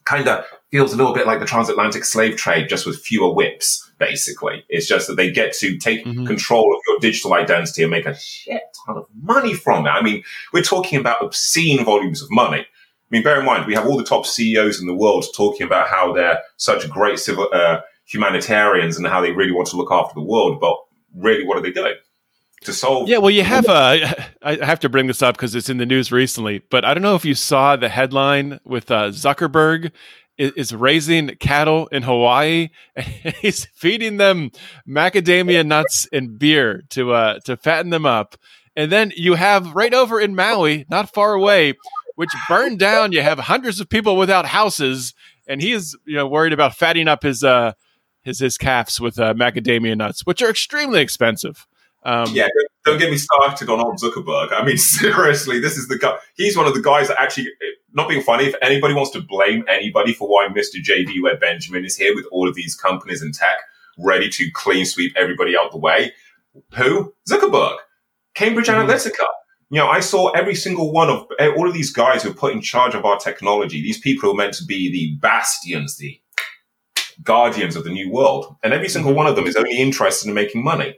Kind 0.04 0.26
of 0.28 0.44
feels 0.70 0.92
a 0.92 0.96
little 0.96 1.12
bit 1.14 1.26
like 1.26 1.40
the 1.40 1.46
transatlantic 1.46 2.04
slave 2.04 2.36
trade, 2.36 2.68
just 2.68 2.86
with 2.86 3.00
fewer 3.00 3.32
whips. 3.32 3.90
Basically, 3.98 4.64
it's 4.68 4.88
just 4.88 5.06
that 5.06 5.16
they 5.16 5.30
get 5.30 5.52
to 5.54 5.76
take 5.78 6.04
Mhm. 6.04 6.26
control 6.26 6.74
of 6.74 6.80
your 6.88 6.98
digital 7.00 7.34
identity 7.34 7.82
and 7.82 7.90
make 7.90 8.06
a 8.06 8.18
shit 8.18 8.62
ton 8.86 8.96
of 8.96 9.06
money 9.22 9.52
from 9.54 9.86
it. 9.86 9.90
I 9.90 10.02
mean, 10.02 10.22
we're 10.52 10.62
talking 10.62 10.98
about 10.98 11.22
obscene 11.22 11.84
volumes 11.84 12.22
of 12.22 12.30
money. 12.30 12.60
I 12.60 12.66
mean, 13.10 13.22
bear 13.22 13.38
in 13.40 13.46
mind, 13.46 13.66
we 13.66 13.74
have 13.74 13.86
all 13.86 13.96
the 13.98 14.04
top 14.04 14.24
CEOs 14.26 14.80
in 14.80 14.86
the 14.86 14.94
world 14.94 15.26
talking 15.36 15.66
about 15.66 15.88
how 15.88 16.12
they're 16.12 16.40
such 16.56 16.88
great 16.88 17.18
civil, 17.18 17.48
uh, 17.52 17.80
humanitarians 18.06 18.96
and 18.96 19.06
how 19.06 19.20
they 19.20 19.32
really 19.32 19.52
want 19.52 19.68
to 19.68 19.76
look 19.76 19.92
after 19.92 20.14
the 20.14 20.22
world. 20.26 20.60
But 20.60 20.76
really, 21.16 21.44
what 21.44 21.58
are 21.58 21.60
they 21.62 21.72
doing 21.72 21.94
to 22.62 22.72
solve? 22.72 23.08
Yeah, 23.08 23.18
well, 23.18 23.30
you 23.30 23.42
have. 23.42 23.66
Uh, 23.66 24.14
I 24.42 24.64
have 24.64 24.80
to 24.80 24.88
bring 24.88 25.06
this 25.06 25.22
up 25.22 25.36
because 25.36 25.54
it's 25.54 25.68
in 25.68 25.78
the 25.78 25.86
news 25.86 26.12
recently. 26.12 26.62
But 26.70 26.84
I 26.84 26.94
don't 26.94 27.02
know 27.02 27.14
if 27.14 27.24
you 27.24 27.34
saw 27.34 27.76
the 27.76 27.88
headline 27.88 28.60
with 28.64 28.90
uh, 28.90 29.08
Zuckerberg 29.08 29.92
is, 30.40 30.52
is 30.52 30.74
raising 30.74 31.28
cattle 31.36 31.86
in 31.88 32.02
Hawaii 32.02 32.70
and 32.96 33.34
he's 33.40 33.66
feeding 33.66 34.16
them 34.16 34.50
macadamia 34.88 35.64
nuts 35.64 36.08
and 36.12 36.38
beer 36.38 36.82
to 36.90 37.12
uh, 37.12 37.38
to 37.44 37.56
fatten 37.56 37.90
them 37.90 38.06
up. 38.06 38.36
And 38.76 38.90
then 38.90 39.12
you 39.16 39.34
have 39.34 39.74
right 39.74 39.92
over 39.92 40.20
in 40.20 40.34
Maui, 40.34 40.86
not 40.88 41.12
far 41.12 41.34
away, 41.34 41.74
which 42.14 42.30
burned 42.48 42.78
down. 42.78 43.12
You 43.12 43.20
have 43.20 43.38
hundreds 43.38 43.80
of 43.80 43.88
people 43.88 44.16
without 44.16 44.46
houses, 44.46 45.12
and 45.46 45.60
he 45.60 45.72
is 45.72 45.96
you 46.06 46.16
know 46.16 46.26
worried 46.26 46.52
about 46.52 46.76
fattening 46.76 47.08
up 47.08 47.22
his 47.22 47.44
uh, 47.44 47.72
his 48.22 48.38
his 48.38 48.56
calves 48.56 49.00
with 49.00 49.18
uh, 49.18 49.34
macadamia 49.34 49.96
nuts, 49.96 50.24
which 50.24 50.40
are 50.42 50.50
extremely 50.50 51.00
expensive. 51.00 51.66
Um, 52.02 52.30
yeah, 52.32 52.48
don't 52.84 52.98
get 52.98 53.10
me 53.10 53.18
started 53.18 53.68
on 53.68 53.80
old 53.80 54.00
Zuckerberg. 54.00 54.52
I 54.52 54.64
mean, 54.64 54.78
seriously, 54.78 55.60
this 55.60 55.76
is 55.76 55.88
the 55.88 55.98
guy. 55.98 56.16
He's 56.34 56.56
one 56.56 56.66
of 56.66 56.74
the 56.74 56.82
guys 56.82 57.08
that 57.08 57.20
actually, 57.20 57.48
not 57.92 58.08
being 58.08 58.22
funny, 58.22 58.44
if 58.44 58.54
anybody 58.62 58.94
wants 58.94 59.10
to 59.12 59.20
blame 59.20 59.64
anybody 59.68 60.12
for 60.12 60.28
why 60.28 60.48
Mr. 60.48 60.76
JB 60.82 61.22
Webb 61.22 61.40
Benjamin 61.40 61.84
is 61.84 61.96
here 61.96 62.14
with 62.14 62.26
all 62.30 62.48
of 62.48 62.54
these 62.54 62.74
companies 62.74 63.22
and 63.22 63.34
tech 63.34 63.58
ready 63.98 64.30
to 64.30 64.50
clean 64.54 64.86
sweep 64.86 65.12
everybody 65.16 65.56
out 65.56 65.72
the 65.72 65.78
way, 65.78 66.12
who? 66.74 67.12
Zuckerberg, 67.28 67.76
Cambridge 68.34 68.66
mm-hmm. 68.66 68.88
Analytica. 68.88 69.26
You 69.72 69.78
know, 69.78 69.88
I 69.88 70.00
saw 70.00 70.30
every 70.30 70.56
single 70.56 70.92
one 70.92 71.10
of 71.10 71.26
eh, 71.38 71.52
all 71.56 71.68
of 71.68 71.74
these 71.74 71.92
guys 71.92 72.22
who 72.22 72.30
are 72.30 72.34
put 72.34 72.52
in 72.52 72.60
charge 72.60 72.94
of 72.94 73.04
our 73.04 73.18
technology. 73.18 73.80
These 73.80 74.00
people 74.00 74.28
who 74.28 74.34
are 74.34 74.36
meant 74.36 74.54
to 74.54 74.64
be 74.64 74.90
the 74.90 75.16
bastions, 75.20 75.96
the 75.96 76.20
guardians 77.22 77.76
of 77.76 77.84
the 77.84 77.90
new 77.90 78.10
world. 78.10 78.56
And 78.64 78.72
every 78.72 78.88
single 78.88 79.14
one 79.14 79.26
of 79.26 79.36
them 79.36 79.46
is 79.46 79.54
only 79.54 79.78
interested 79.78 80.28
in 80.28 80.34
making 80.34 80.64
money 80.64 80.96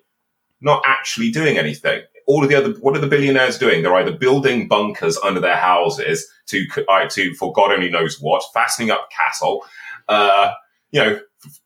not 0.63 0.83
actually 0.87 1.31
doing 1.31 1.59
anything. 1.59 2.03
All 2.27 2.43
of 2.43 2.49
the 2.49 2.55
other, 2.55 2.73
what 2.81 2.97
are 2.97 3.01
the 3.01 3.09
billionaires 3.09 3.59
doing? 3.59 3.83
They're 3.83 3.95
either 3.97 4.17
building 4.17 4.69
bunkers 4.69 5.19
under 5.19 5.41
their 5.41 5.57
houses 5.57 6.27
to, 6.47 6.65
to 7.11 7.35
for 7.35 7.53
God 7.53 7.73
only 7.73 7.91
knows 7.91 8.19
what, 8.21 8.45
fastening 8.55 8.91
up 8.91 9.09
castle, 9.11 9.65
uh, 10.09 10.53
you 10.93 11.03
know, 11.03 11.21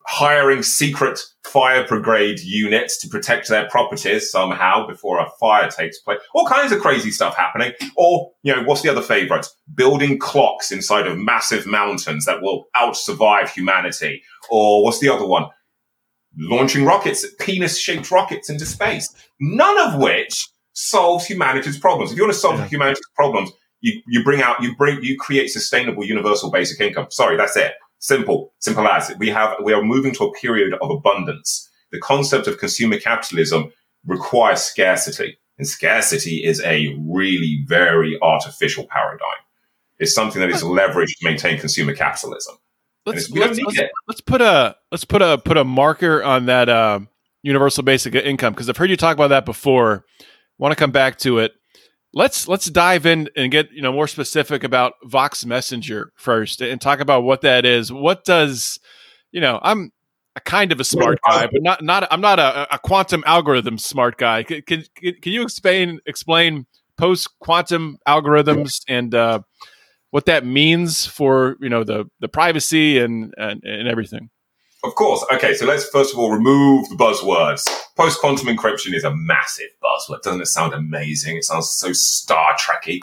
hiring 0.07 0.62
secret 0.62 1.21
fire 1.45 1.87
brigade 1.87 2.41
units 2.41 2.99
to 2.99 3.09
protect 3.09 3.49
their 3.49 3.69
properties 3.69 4.31
somehow 4.31 4.87
before 4.87 5.21
a 5.21 5.29
fire 5.38 5.71
takes 5.71 5.99
place. 5.99 6.19
All 6.35 6.47
kinds 6.47 6.73
of 6.73 6.81
crazy 6.81 7.11
stuff 7.11 7.37
happening. 7.37 7.73
Or, 7.97 8.33
you 8.43 8.55
know, 8.55 8.62
what's 8.62 8.83
the 8.83 8.88
other 8.88 9.03
favorite? 9.03 9.47
Building 9.75 10.19
clocks 10.19 10.71
inside 10.73 11.07
of 11.07 11.19
massive 11.19 11.67
mountains 11.67 12.25
that 12.25 12.41
will 12.41 12.67
out 12.75 12.97
survive 12.97 13.50
humanity. 13.50 14.23
Or 14.50 14.83
what's 14.83 15.00
the 15.00 15.09
other 15.09 15.26
one? 15.26 15.49
Launching 16.37 16.85
rockets, 16.85 17.25
penis 17.38 17.78
shaped 17.78 18.11
rockets 18.11 18.50
into 18.50 18.66
space, 18.66 19.14
none 19.40 19.78
of 19.88 20.00
which 20.00 20.49
solves 20.73 21.26
humanity's 21.26 21.78
problems. 21.78 22.12
If 22.12 22.19
you 22.19 22.25
want 22.25 22.35
to 22.35 22.38
solve 22.38 22.59
yeah. 22.59 22.69
humanity's 22.69 23.07
problems, 23.14 23.50
you, 23.81 24.00
you 24.07 24.23
bring 24.23 24.43
out, 24.43 24.62
you 24.62 24.75
bring, 24.76 25.02
you 25.02 25.16
create 25.19 25.49
sustainable 25.49 26.05
universal 26.05 26.50
basic 26.50 26.81
income. 26.81 27.07
Sorry, 27.11 27.37
that's 27.37 27.57
it. 27.57 27.73
Simple, 27.99 28.52
simple 28.59 28.87
as 28.87 29.11
it. 29.11 29.19
we 29.19 29.31
have, 29.31 29.57
we 29.62 29.73
are 29.73 29.83
moving 29.83 30.12
to 30.14 30.25
a 30.25 30.33
period 30.35 30.75
of 30.75 30.90
abundance. 30.90 31.71
The 31.93 32.00
concept 32.00 32.47
of 32.47 32.59
consumer 32.59 32.99
capitalism 32.99 33.73
requires 34.05 34.61
scarcity 34.61 35.38
and 35.59 35.66
scarcity 35.66 36.45
is 36.45 36.61
a 36.62 36.95
really 36.99 37.64
very 37.66 38.19
artificial 38.21 38.87
paradigm. 38.90 39.21
It's 39.99 40.14
something 40.14 40.40
that 40.40 40.50
is 40.50 40.62
leveraged 40.62 41.16
to 41.19 41.25
maintain 41.25 41.59
consumer 41.59 41.95
capitalism 41.95 42.57
let's 43.06 43.30
let's, 43.30 43.58
let's, 43.60 43.80
let's, 44.08 44.20
put 44.20 44.40
a 44.40 44.76
let's 44.90 45.04
put 45.04 45.22
a 45.22 45.38
put 45.38 45.56
a 45.56 45.64
marker 45.64 46.22
on 46.22 46.46
that 46.46 46.68
uh, 46.68 47.00
universal 47.42 47.82
basic 47.82 48.14
income 48.14 48.52
because 48.52 48.68
I've 48.68 48.76
heard 48.76 48.90
you 48.90 48.96
talk 48.96 49.14
about 49.14 49.28
that 49.28 49.44
before. 49.44 50.04
Want 50.58 50.72
to 50.72 50.76
come 50.76 50.90
back 50.90 51.18
to 51.18 51.38
it? 51.38 51.52
Let's 52.12 52.48
let's 52.48 52.66
dive 52.66 53.06
in 53.06 53.28
and 53.36 53.52
get 53.52 53.70
you 53.72 53.82
know 53.82 53.92
more 53.92 54.08
specific 54.08 54.64
about 54.64 54.94
Vox 55.04 55.44
Messenger 55.46 56.12
first 56.16 56.60
and 56.60 56.80
talk 56.80 57.00
about 57.00 57.22
what 57.22 57.42
that 57.42 57.64
is. 57.64 57.92
What 57.92 58.25
does 58.25 58.80
you 59.32 59.40
know? 59.40 59.60
I'm 59.62 59.92
a 60.34 60.40
kind 60.40 60.72
of 60.72 60.80
a 60.80 60.84
smart 60.84 61.18
guy, 61.28 61.46
but 61.46 61.62
not 61.62 61.84
not 61.84 62.08
I'm 62.10 62.20
not 62.20 62.38
a, 62.38 62.75
a 62.75 62.78
quantum 62.78 63.22
algorithm 63.26 63.78
smart 63.78 64.18
guy. 64.18 64.42
Can, 64.42 64.62
can 64.62 64.84
can 64.96 65.32
you 65.32 65.42
explain 65.42 66.00
explain 66.06 66.66
post 66.96 67.28
quantum 67.38 67.98
algorithms 68.08 68.80
and 68.88 69.14
uh, 69.14 69.40
what 70.10 70.26
that 70.26 70.44
means 70.44 71.06
for 71.06 71.56
you 71.60 71.68
know 71.68 71.84
the 71.84 72.04
the 72.20 72.28
privacy 72.28 72.98
and 72.98 73.34
and, 73.36 73.62
and 73.64 73.88
everything. 73.88 74.30
Of 74.84 74.94
course. 74.94 75.25
Okay, 75.32 75.54
so 75.54 75.66
let's 75.66 75.88
first 75.88 76.12
of 76.12 76.18
all 76.18 76.30
remove 76.30 76.88
the 76.88 76.96
buzzwords. 76.96 77.66
Post 77.96 78.20
quantum 78.20 78.46
encryption 78.46 78.94
is 78.94 79.04
a 79.04 79.14
massive 79.14 79.70
buzzword. 79.82 80.22
Doesn't 80.22 80.42
it 80.42 80.46
sound 80.46 80.75
amazing? 80.75 81.38
It 81.38 81.44
sounds 81.44 81.70
so 81.70 81.92
Star 81.92 82.56
Trekky. 82.56 83.00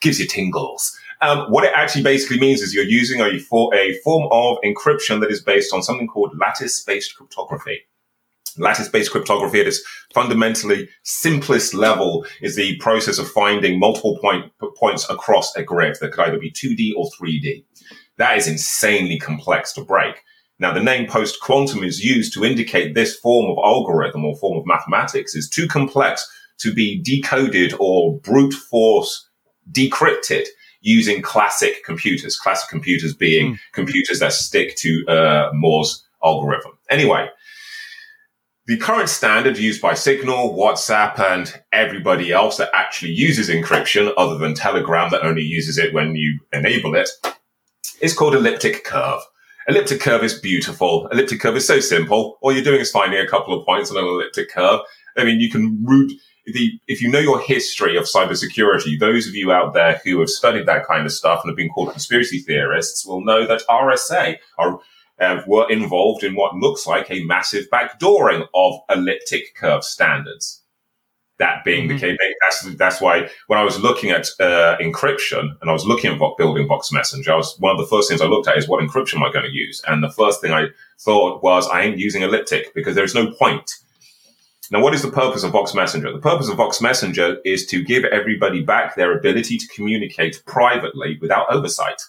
Gives 0.00 0.20
you 0.20 0.26
tingles. 0.26 0.96
Um, 1.20 1.50
what 1.50 1.64
it 1.64 1.72
actually 1.74 2.02
basically 2.02 2.38
means 2.38 2.60
is 2.60 2.74
you're 2.74 2.84
using 2.84 3.20
a, 3.20 3.38
for 3.38 3.74
a 3.74 3.98
form 4.00 4.28
of 4.30 4.58
encryption 4.64 5.20
that 5.20 5.30
is 5.30 5.40
based 5.40 5.72
on 5.72 5.82
something 5.82 6.06
called 6.06 6.36
lattice-based 6.38 7.16
cryptography. 7.16 7.80
Lattice-based 8.58 9.10
cryptography 9.10 9.60
at 9.60 9.66
its 9.66 9.82
fundamentally 10.14 10.88
simplest 11.02 11.74
level 11.74 12.26
is 12.40 12.56
the 12.56 12.76
process 12.78 13.18
of 13.18 13.30
finding 13.30 13.78
multiple 13.78 14.18
point, 14.20 14.52
points 14.76 15.08
across 15.10 15.54
a 15.56 15.62
grid 15.62 15.96
that 16.00 16.12
could 16.12 16.24
either 16.26 16.38
be 16.38 16.50
2D 16.50 16.92
or 16.96 17.10
3D. 17.10 17.64
That 18.16 18.36
is 18.36 18.46
insanely 18.46 19.18
complex 19.18 19.72
to 19.74 19.84
break. 19.84 20.22
Now, 20.58 20.72
the 20.72 20.82
name 20.82 21.08
post-quantum 21.08 21.82
is 21.82 22.04
used 22.04 22.32
to 22.34 22.44
indicate 22.44 22.94
this 22.94 23.16
form 23.16 23.50
of 23.50 23.58
algorithm 23.64 24.24
or 24.24 24.36
form 24.36 24.56
of 24.56 24.66
mathematics 24.66 25.34
is 25.34 25.48
too 25.48 25.66
complex 25.66 26.30
to 26.58 26.72
be 26.72 27.02
decoded 27.02 27.74
or 27.80 28.18
brute 28.20 28.54
force 28.54 29.28
decrypted 29.72 30.44
using 30.80 31.22
classic 31.22 31.82
computers. 31.84 32.38
Classic 32.38 32.68
computers 32.68 33.14
being 33.14 33.54
mm. 33.54 33.58
computers 33.72 34.20
that 34.20 34.32
stick 34.32 34.76
to 34.76 35.04
uh, 35.08 35.50
Moore's 35.52 36.06
algorithm. 36.22 36.72
Anyway, 36.90 37.28
the 38.66 38.78
current 38.78 39.10
standard 39.10 39.58
used 39.58 39.82
by 39.82 39.94
Signal, 39.94 40.56
WhatsApp, 40.56 41.18
and 41.18 41.62
everybody 41.72 42.32
else 42.32 42.56
that 42.56 42.70
actually 42.72 43.12
uses 43.12 43.50
encryption, 43.50 44.12
other 44.16 44.38
than 44.38 44.54
Telegram 44.54 45.10
that 45.10 45.22
only 45.24 45.42
uses 45.42 45.76
it 45.76 45.92
when 45.92 46.16
you 46.16 46.40
enable 46.52 46.94
it, 46.94 47.10
is 48.00 48.14
called 48.14 48.34
elliptic 48.34 48.84
curve. 48.84 49.20
Elliptic 49.68 50.00
curve 50.00 50.22
is 50.22 50.38
beautiful. 50.38 51.08
Elliptic 51.08 51.40
curve 51.40 51.56
is 51.56 51.66
so 51.66 51.80
simple. 51.80 52.38
All 52.40 52.52
you're 52.52 52.64
doing 52.64 52.80
is 52.80 52.90
finding 52.90 53.20
a 53.20 53.28
couple 53.28 53.58
of 53.58 53.66
points 53.66 53.90
on 53.90 53.98
an 53.98 54.04
elliptic 54.04 54.50
curve. 54.50 54.80
I 55.16 55.24
mean, 55.24 55.40
you 55.40 55.50
can 55.50 55.84
root 55.84 56.12
the, 56.46 56.72
if 56.88 57.00
you 57.00 57.10
know 57.10 57.18
your 57.18 57.40
history 57.40 57.96
of 57.96 58.04
cybersecurity, 58.04 58.98
those 58.98 59.26
of 59.26 59.34
you 59.34 59.52
out 59.52 59.72
there 59.72 60.00
who 60.04 60.20
have 60.20 60.28
studied 60.28 60.66
that 60.66 60.86
kind 60.86 61.06
of 61.06 61.12
stuff 61.12 61.40
and 61.42 61.50
have 61.50 61.56
been 61.56 61.70
called 61.70 61.90
conspiracy 61.90 62.38
theorists 62.40 63.06
will 63.06 63.24
know 63.24 63.46
that 63.46 63.62
RSA 63.68 64.36
are 64.58 64.78
uh, 65.20 65.42
were 65.46 65.70
involved 65.70 66.24
in 66.24 66.34
what 66.34 66.54
looks 66.56 66.86
like 66.86 67.10
a 67.10 67.24
massive 67.24 67.66
backdooring 67.72 68.46
of 68.54 68.74
elliptic 68.90 69.54
curve 69.54 69.84
standards. 69.84 70.62
That 71.38 71.64
being 71.64 71.88
mm-hmm. 71.88 71.96
the 71.96 72.00
case, 72.00 72.18
that's, 72.42 72.76
that's 72.76 73.00
why 73.00 73.28
when 73.48 73.58
I 73.58 73.64
was 73.64 73.80
looking 73.80 74.10
at 74.10 74.28
uh, 74.38 74.76
encryption 74.80 75.56
and 75.60 75.68
I 75.68 75.72
was 75.72 75.84
looking 75.84 76.12
at 76.12 76.20
building 76.38 76.68
Vox 76.68 76.92
Messenger, 76.92 77.32
I 77.32 77.36
was, 77.36 77.56
one 77.58 77.72
of 77.72 77.78
the 77.78 77.88
first 77.88 78.08
things 78.08 78.20
I 78.20 78.26
looked 78.26 78.46
at 78.46 78.56
is 78.56 78.68
what 78.68 78.82
encryption 78.82 79.16
am 79.16 79.24
I 79.24 79.32
going 79.32 79.44
to 79.44 79.50
use? 79.50 79.82
And 79.88 80.02
the 80.02 80.12
first 80.12 80.40
thing 80.40 80.52
I 80.52 80.68
thought 81.00 81.42
was 81.42 81.68
I 81.68 81.82
ain't 81.82 81.98
using 81.98 82.22
elliptic 82.22 82.72
because 82.72 82.94
there's 82.94 83.16
no 83.16 83.32
point. 83.32 83.68
Now, 84.70 84.80
what 84.80 84.94
is 84.94 85.02
the 85.02 85.10
purpose 85.10 85.42
of 85.42 85.52
Vox 85.52 85.74
Messenger? 85.74 86.12
The 86.12 86.20
purpose 86.20 86.48
of 86.48 86.56
Vox 86.56 86.80
Messenger 86.80 87.38
is 87.44 87.66
to 87.66 87.82
give 87.82 88.04
everybody 88.04 88.62
back 88.62 88.94
their 88.94 89.16
ability 89.16 89.58
to 89.58 89.66
communicate 89.68 90.42
privately 90.46 91.18
without 91.20 91.52
oversight 91.52 92.00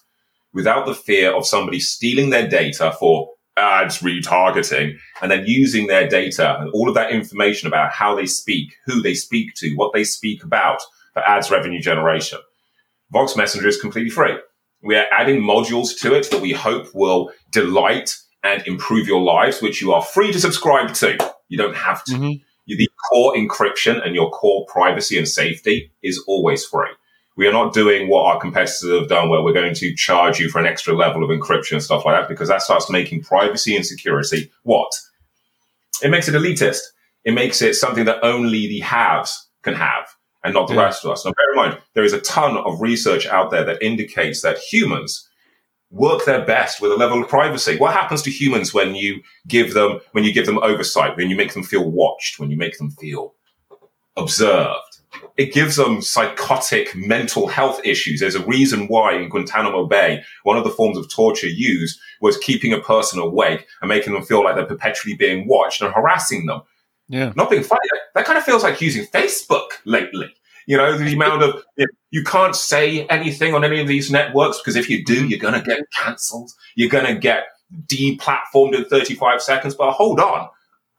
without 0.55 0.87
the 0.87 0.95
fear 0.95 1.31
of 1.31 1.45
somebody 1.45 1.79
stealing 1.79 2.31
their 2.31 2.47
data 2.47 2.95
for 2.97 3.29
ads 3.57 3.99
retargeting 3.99 4.95
and 5.21 5.29
then 5.29 5.43
using 5.45 5.87
their 5.87 6.07
data 6.07 6.57
and 6.59 6.71
all 6.71 6.89
of 6.89 6.95
that 6.95 7.11
information 7.11 7.67
about 7.67 7.91
how 7.91 8.15
they 8.15 8.25
speak, 8.25 8.73
who 8.85 9.01
they 9.01 9.13
speak 9.13 9.53
to, 9.55 9.75
what 9.75 9.93
they 9.93 10.03
speak 10.03 10.43
about 10.43 10.81
for 11.13 11.21
ads 11.27 11.51
revenue 11.51 11.81
generation. 11.81 12.39
Vox 13.11 13.35
Messenger 13.35 13.67
is 13.67 13.79
completely 13.79 14.09
free. 14.09 14.35
We 14.81 14.95
are 14.95 15.05
adding 15.11 15.41
modules 15.41 15.97
to 16.01 16.13
it 16.15 16.29
that 16.31 16.41
we 16.41 16.53
hope 16.53 16.87
will 16.93 17.31
delight 17.51 18.15
and 18.43 18.65
improve 18.67 19.07
your 19.07 19.21
lives, 19.21 19.61
which 19.61 19.81
you 19.81 19.93
are 19.93 20.01
free 20.01 20.31
to 20.31 20.39
subscribe 20.39 20.93
to. 20.95 21.17
You 21.49 21.57
don't 21.57 21.75
have 21.75 22.03
to. 22.05 22.13
Mm-hmm. 22.13 22.43
The 22.67 22.89
core 23.11 23.35
encryption 23.35 24.03
and 24.03 24.15
your 24.15 24.31
core 24.31 24.65
privacy 24.67 25.17
and 25.17 25.27
safety 25.27 25.91
is 26.01 26.23
always 26.27 26.65
free. 26.65 26.89
We 27.37 27.47
are 27.47 27.51
not 27.51 27.73
doing 27.73 28.07
what 28.07 28.25
our 28.25 28.39
competitors 28.39 28.89
have 28.89 29.09
done 29.09 29.29
where 29.29 29.41
we're 29.41 29.53
going 29.53 29.75
to 29.75 29.95
charge 29.95 30.39
you 30.39 30.49
for 30.49 30.59
an 30.59 30.65
extra 30.65 30.95
level 30.95 31.23
of 31.23 31.29
encryption 31.29 31.73
and 31.73 31.83
stuff 31.83 32.05
like 32.05 32.19
that 32.19 32.29
because 32.29 32.47
that 32.47 32.61
starts 32.61 32.89
making 32.89 33.23
privacy 33.23 33.75
and 33.75 33.85
security 33.85 34.51
what? 34.63 34.91
It 36.01 36.09
makes 36.09 36.27
it 36.27 36.35
elitist. 36.35 36.79
It 37.25 37.33
makes 37.33 37.61
it 37.61 37.75
something 37.75 38.05
that 38.05 38.23
only 38.23 38.67
the 38.67 38.79
haves 38.79 39.49
can 39.63 39.73
have 39.73 40.07
and 40.43 40.53
not 40.53 40.67
the 40.67 40.75
yeah. 40.75 40.83
rest 40.83 41.03
of 41.03 41.11
us. 41.11 41.25
Now, 41.25 41.33
bear 41.33 41.51
in 41.51 41.71
mind, 41.71 41.81
there 41.93 42.03
is 42.03 42.13
a 42.13 42.21
ton 42.21 42.55
of 42.57 42.79
research 42.79 43.25
out 43.25 43.51
there 43.51 43.65
that 43.65 43.81
indicates 43.81 44.41
that 44.41 44.59
humans 44.59 45.27
work 45.89 46.25
their 46.25 46.45
best 46.45 46.81
with 46.81 46.91
a 46.91 46.95
level 46.95 47.21
of 47.21 47.29
privacy. 47.29 47.77
What 47.77 47.93
happens 47.93 48.21
to 48.23 48.31
humans 48.31 48.73
when 48.73 48.95
you 48.95 49.21
give 49.47 49.73
them, 49.73 49.99
when 50.11 50.23
you 50.23 50.33
give 50.33 50.45
them 50.45 50.59
oversight, 50.59 51.17
when 51.17 51.29
you 51.29 51.35
make 51.35 51.53
them 51.53 51.63
feel 51.63 51.89
watched, 51.89 52.39
when 52.39 52.51
you 52.51 52.57
make 52.57 52.77
them 52.77 52.91
feel 52.91 53.33
observed? 54.15 54.94
It 55.37 55.53
gives 55.53 55.75
them 55.75 56.01
psychotic 56.01 56.95
mental 56.95 57.47
health 57.47 57.81
issues. 57.83 58.19
There's 58.19 58.35
a 58.35 58.45
reason 58.45 58.87
why 58.87 59.15
in 59.15 59.29
Guantanamo 59.29 59.85
Bay, 59.85 60.23
one 60.43 60.57
of 60.57 60.63
the 60.63 60.69
forms 60.69 60.97
of 60.97 61.09
torture 61.09 61.47
used 61.47 61.99
was 62.21 62.37
keeping 62.37 62.71
a 62.71 62.79
person 62.79 63.19
awake 63.19 63.67
and 63.81 63.89
making 63.89 64.13
them 64.13 64.23
feel 64.23 64.43
like 64.43 64.55
they're 64.55 64.65
perpetually 64.65 65.15
being 65.15 65.47
watched 65.47 65.81
and 65.81 65.93
harassing 65.93 66.45
them. 66.45 66.61
Yeah. 67.09 67.33
Not 67.35 67.49
being 67.49 67.63
funny. 67.63 67.81
That 68.15 68.25
kind 68.25 68.37
of 68.37 68.43
feels 68.43 68.63
like 68.63 68.81
using 68.81 69.05
Facebook 69.07 69.67
lately. 69.83 70.33
You 70.67 70.77
know, 70.77 70.97
the 70.97 71.13
amount 71.13 71.43
of, 71.43 71.63
you, 71.75 71.85
know, 71.85 71.91
you 72.09 72.23
can't 72.23 72.55
say 72.55 73.05
anything 73.07 73.53
on 73.53 73.63
any 73.63 73.79
of 73.79 73.87
these 73.87 74.09
networks 74.09 74.57
because 74.59 74.75
if 74.75 74.89
you 74.89 75.03
do, 75.05 75.21
mm-hmm. 75.21 75.27
you're 75.27 75.39
going 75.39 75.53
to 75.53 75.61
get 75.61 75.79
cancelled. 75.95 76.51
You're 76.75 76.89
going 76.89 77.05
to 77.05 77.19
get 77.19 77.43
deplatformed 77.85 78.75
in 78.75 78.85
35 78.85 79.41
seconds. 79.41 79.75
But 79.75 79.91
hold 79.91 80.19
on. 80.19 80.47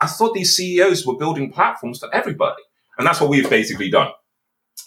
I 0.00 0.07
thought 0.07 0.35
these 0.35 0.55
CEOs 0.55 1.07
were 1.07 1.16
building 1.16 1.50
platforms 1.50 1.99
for 1.99 2.14
everybody. 2.14 2.62
And 2.99 3.07
that's 3.07 3.21
what 3.21 3.31
we've 3.31 3.49
basically 3.49 3.90
done. 3.90 4.11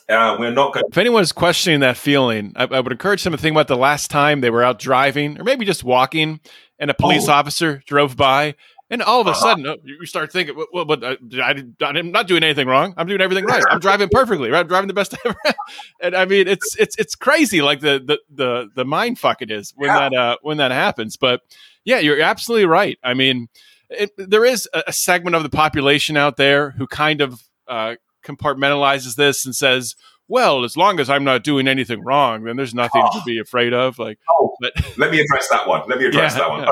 Uh, 0.10 0.36
we're 0.40 0.52
not 0.52 0.74
going. 0.74 0.86
If 0.90 0.98
anyone's 0.98 1.32
questioning 1.32 1.82
that 1.82 1.96
feeling, 1.96 2.54
I, 2.56 2.64
I, 2.64 2.80
would 2.80 2.92
encourage 2.92 3.24
them 3.24 3.32
to 3.32 3.38
think 3.38 3.54
about 3.54 3.68
the 3.68 3.78
last 3.78 4.10
time 4.10 4.42
they 4.42 4.50
were 4.50 4.64
out 4.64 4.80
driving, 4.80 5.40
or 5.40 5.44
maybe 5.44 5.66
just 5.66 5.84
walking, 5.84 6.40
and 6.80 6.90
a 6.90 6.96
police 6.96 7.30
oh. 7.30 7.34
officer 7.34 7.84
drove 7.86 8.18
by, 8.18 8.56
and 8.90 9.04
all 9.04 9.22
of 9.22 9.28
a 9.28 9.32
uh-huh. 9.32 9.40
sudden 9.40 9.68
uh, 9.68 9.76
you 9.84 10.04
start 10.08 10.32
thinking, 10.32 10.60
"Well, 10.74 10.86
but 10.86 11.04
uh, 11.04 11.16
I, 11.44 11.52
am 11.90 12.12
not 12.12 12.28
doing 12.28 12.44
anything 12.44 12.68
wrong. 12.68 12.96
I'm 12.98 13.06
doing 13.06 13.22
everything 13.22 13.46
right. 13.46 13.64
I'm 13.70 13.80
driving 13.80 14.10
perfectly. 14.10 14.50
Right? 14.50 14.62
I'm 14.62 14.68
driving 14.68 14.88
the 14.88 14.96
best 14.96 15.16
ever." 15.26 15.38
and 16.02 16.16
I 16.16 16.26
mean, 16.26 16.48
it's 16.48 16.76
it's 16.80 16.98
it's 16.98 17.14
crazy, 17.14 17.62
like 17.62 17.82
the 17.82 18.02
the 18.04 18.20
the 18.34 18.70
the 18.76 18.86
mind 18.86 19.20
fuck 19.20 19.44
it 19.44 19.52
is 19.52 19.74
when 19.76 19.90
yeah. 19.90 20.10
that 20.10 20.14
uh, 20.16 20.38
when 20.42 20.58
that 20.58 20.72
happens. 20.72 21.18
But 21.18 21.42
yeah, 21.86 22.00
you're 22.00 22.20
absolutely 22.20 22.66
right. 22.66 22.98
I 23.04 23.14
mean, 23.14 23.48
it, 23.92 24.10
there 24.18 24.46
is 24.46 24.68
a, 24.74 24.84
a, 24.88 24.94
segment 24.94 25.36
of 25.36 25.44
the 25.44 25.50
population 25.50 26.18
out 26.18 26.38
there 26.38 26.72
who 26.72 26.88
kind 26.88 27.22
of 27.22 27.42
uh, 27.68 27.96
compartmentalizes 28.30 29.16
this 29.16 29.46
and 29.46 29.56
says, 29.56 29.96
well, 30.28 30.64
as 30.64 30.78
long 30.78 31.00
as 31.00 31.10
I'm 31.10 31.24
not 31.24 31.44
doing 31.44 31.68
anything 31.68 32.04
wrong, 32.04 32.44
then 32.44 32.56
there's 32.56 32.76
nothing 32.76 33.04
oh. 33.04 33.20
to 33.20 33.24
be 33.26 33.40
afraid 33.40 33.74
of. 33.74 34.00
Like, 34.00 34.20
oh, 34.30 34.56
but, 34.62 34.74
let 34.98 35.12
me 35.12 35.20
address 35.20 35.50
that 35.50 35.68
one. 35.68 35.82
Let 35.90 36.00
me 36.00 36.06
address 36.06 36.34
yeah, 36.34 36.40
that 36.40 36.50
one. 36.50 36.62
Yeah. 36.62 36.70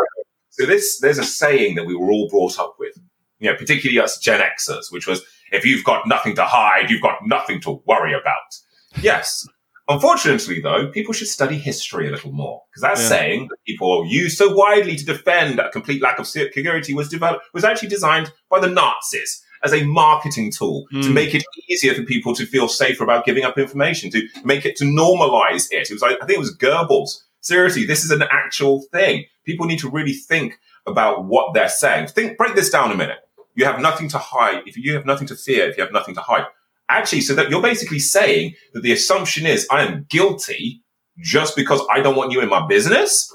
So 0.51 0.65
this, 0.65 0.99
there's 0.99 1.17
a 1.17 1.23
saying 1.23 1.75
that 1.75 1.85
we 1.85 1.95
were 1.95 2.11
all 2.11 2.29
brought 2.29 2.57
up 2.59 2.75
with, 2.79 2.95
you 3.39 3.49
know, 3.49 3.57
particularly 3.57 3.99
us 3.99 4.17
Gen 4.19 4.41
Xers, 4.41 4.91
which 4.91 5.07
was, 5.07 5.23
if 5.51 5.65
you've 5.65 5.83
got 5.83 6.07
nothing 6.07 6.35
to 6.35 6.45
hide, 6.45 6.89
you've 6.89 7.01
got 7.01 7.19
nothing 7.25 7.59
to 7.61 7.81
worry 7.85 8.13
about. 8.13 8.57
Yes. 9.01 9.47
Unfortunately, 9.89 10.59
though, 10.59 10.87
people 10.87 11.13
should 11.13 11.27
study 11.27 11.57
history 11.57 12.07
a 12.07 12.11
little 12.11 12.31
more 12.31 12.61
because 12.69 12.81
that 12.81 13.01
yeah. 13.01 13.09
saying 13.09 13.47
that 13.47 13.57
people 13.65 14.05
use 14.05 14.37
so 14.37 14.53
widely 14.53 14.97
to 14.97 15.05
defend 15.05 15.59
a 15.59 15.69
complete 15.71 16.01
lack 16.01 16.19
of 16.19 16.27
security 16.27 16.93
was 16.93 17.07
developed 17.07 17.45
was 17.53 17.63
actually 17.63 17.87
designed 17.87 18.31
by 18.49 18.59
the 18.59 18.67
Nazis 18.67 19.41
as 19.63 19.73
a 19.73 19.83
marketing 19.83 20.51
tool 20.51 20.85
mm. 20.93 21.01
to 21.01 21.07
hmm. 21.07 21.13
make 21.13 21.33
it 21.33 21.43
easier 21.69 21.93
for 21.93 22.03
people 22.03 22.33
to 22.35 22.45
feel 22.45 22.67
safer 22.67 23.03
about 23.03 23.25
giving 23.25 23.43
up 23.43 23.57
information, 23.57 24.09
to 24.11 24.27
make 24.43 24.65
it 24.65 24.75
to 24.77 24.85
normalize 24.85 25.67
it. 25.71 25.89
It 25.89 25.93
was 25.93 26.01
like, 26.01 26.17
I 26.21 26.25
think 26.25 26.37
it 26.37 26.39
was 26.39 26.55
Goebbels. 26.57 27.23
Seriously, 27.41 27.85
this 27.85 28.03
is 28.03 28.11
an 28.11 28.23
actual 28.29 28.83
thing. 28.91 29.25
People 29.45 29.65
need 29.65 29.79
to 29.79 29.89
really 29.89 30.13
think 30.13 30.59
about 30.85 31.25
what 31.25 31.53
they're 31.53 31.69
saying. 31.69 32.07
Think, 32.07 32.37
break 32.37 32.55
this 32.55 32.69
down 32.69 32.91
a 32.91 32.95
minute. 32.95 33.19
You 33.55 33.65
have 33.65 33.79
nothing 33.79 34.09
to 34.09 34.17
hide. 34.17 34.63
If 34.65 34.77
you 34.77 34.93
have 34.93 35.05
nothing 35.05 35.27
to 35.27 35.35
fear, 35.35 35.67
if 35.69 35.77
you 35.77 35.83
have 35.83 35.93
nothing 35.93 36.15
to 36.15 36.21
hide, 36.21 36.45
actually, 36.89 37.21
so 37.21 37.33
that 37.35 37.49
you're 37.49 37.61
basically 37.61 37.99
saying 37.99 38.53
that 38.73 38.81
the 38.81 38.91
assumption 38.91 39.45
is 39.45 39.67
I 39.71 39.83
am 39.83 40.05
guilty 40.09 40.83
just 41.19 41.55
because 41.55 41.81
I 41.91 42.01
don't 42.01 42.15
want 42.15 42.31
you 42.31 42.41
in 42.41 42.49
my 42.49 42.65
business. 42.67 43.33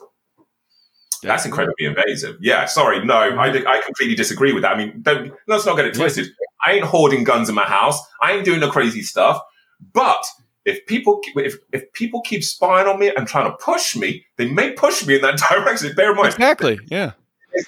That's 1.23 1.45
incredibly 1.45 1.87
invasive. 1.87 2.37
Yeah, 2.41 2.65
sorry, 2.67 3.05
no, 3.05 3.15
I, 3.15 3.49
I 3.49 3.83
completely 3.85 4.15
disagree 4.17 4.53
with 4.53 4.63
that. 4.63 4.73
I 4.73 4.79
mean, 4.79 5.03
don't, 5.03 5.33
let's 5.47 5.65
not 5.65 5.77
get 5.77 5.87
it 5.87 5.95
twisted. 5.95 6.29
I 6.65 6.73
ain't 6.73 6.85
hoarding 6.85 7.25
guns 7.25 7.49
in 7.49 7.55
my 7.55 7.65
house. 7.65 7.99
I 8.21 8.33
ain't 8.33 8.45
doing 8.45 8.61
the 8.61 8.71
crazy 8.71 9.03
stuff. 9.03 9.41
But 9.93 10.25
if 10.65 10.85
people 10.87 11.21
if, 11.37 11.57
if 11.73 11.93
people 11.93 12.21
keep 12.23 12.45
spying 12.45 12.87
on 12.87 12.99
me 12.99 13.13
and 13.17 13.27
trying 13.27 13.51
to 13.51 13.57
push 13.57 13.97
me, 13.97 14.25
they 14.37 14.49
may 14.49 14.73
push 14.73 15.07
me 15.07 15.17
in 15.17 15.23
that 15.23 15.39
direction. 15.51 15.93
Bear 15.95 16.11
in 16.11 16.17
mind, 16.17 16.29
exactly. 16.29 16.79
Yeah. 16.87 17.13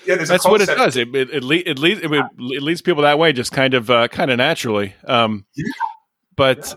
Yeah, 0.06 0.16
that's 0.16 0.46
what 0.46 0.62
it 0.62 0.66
does. 0.66 0.96
It 0.96 1.14
it, 1.14 1.28
it, 1.28 1.44
it, 1.44 1.44
leads, 1.78 2.00
it, 2.00 2.10
it, 2.10 2.62
leads 2.62 2.80
people 2.80 3.02
that 3.02 3.18
way, 3.18 3.34
just 3.34 3.52
kind 3.52 3.74
of 3.74 3.90
uh, 3.90 4.08
kind 4.08 4.30
of 4.30 4.38
naturally. 4.38 4.94
Um, 5.04 5.44
yeah. 5.54 5.64
But 6.36 6.68
yeah. 6.68 6.74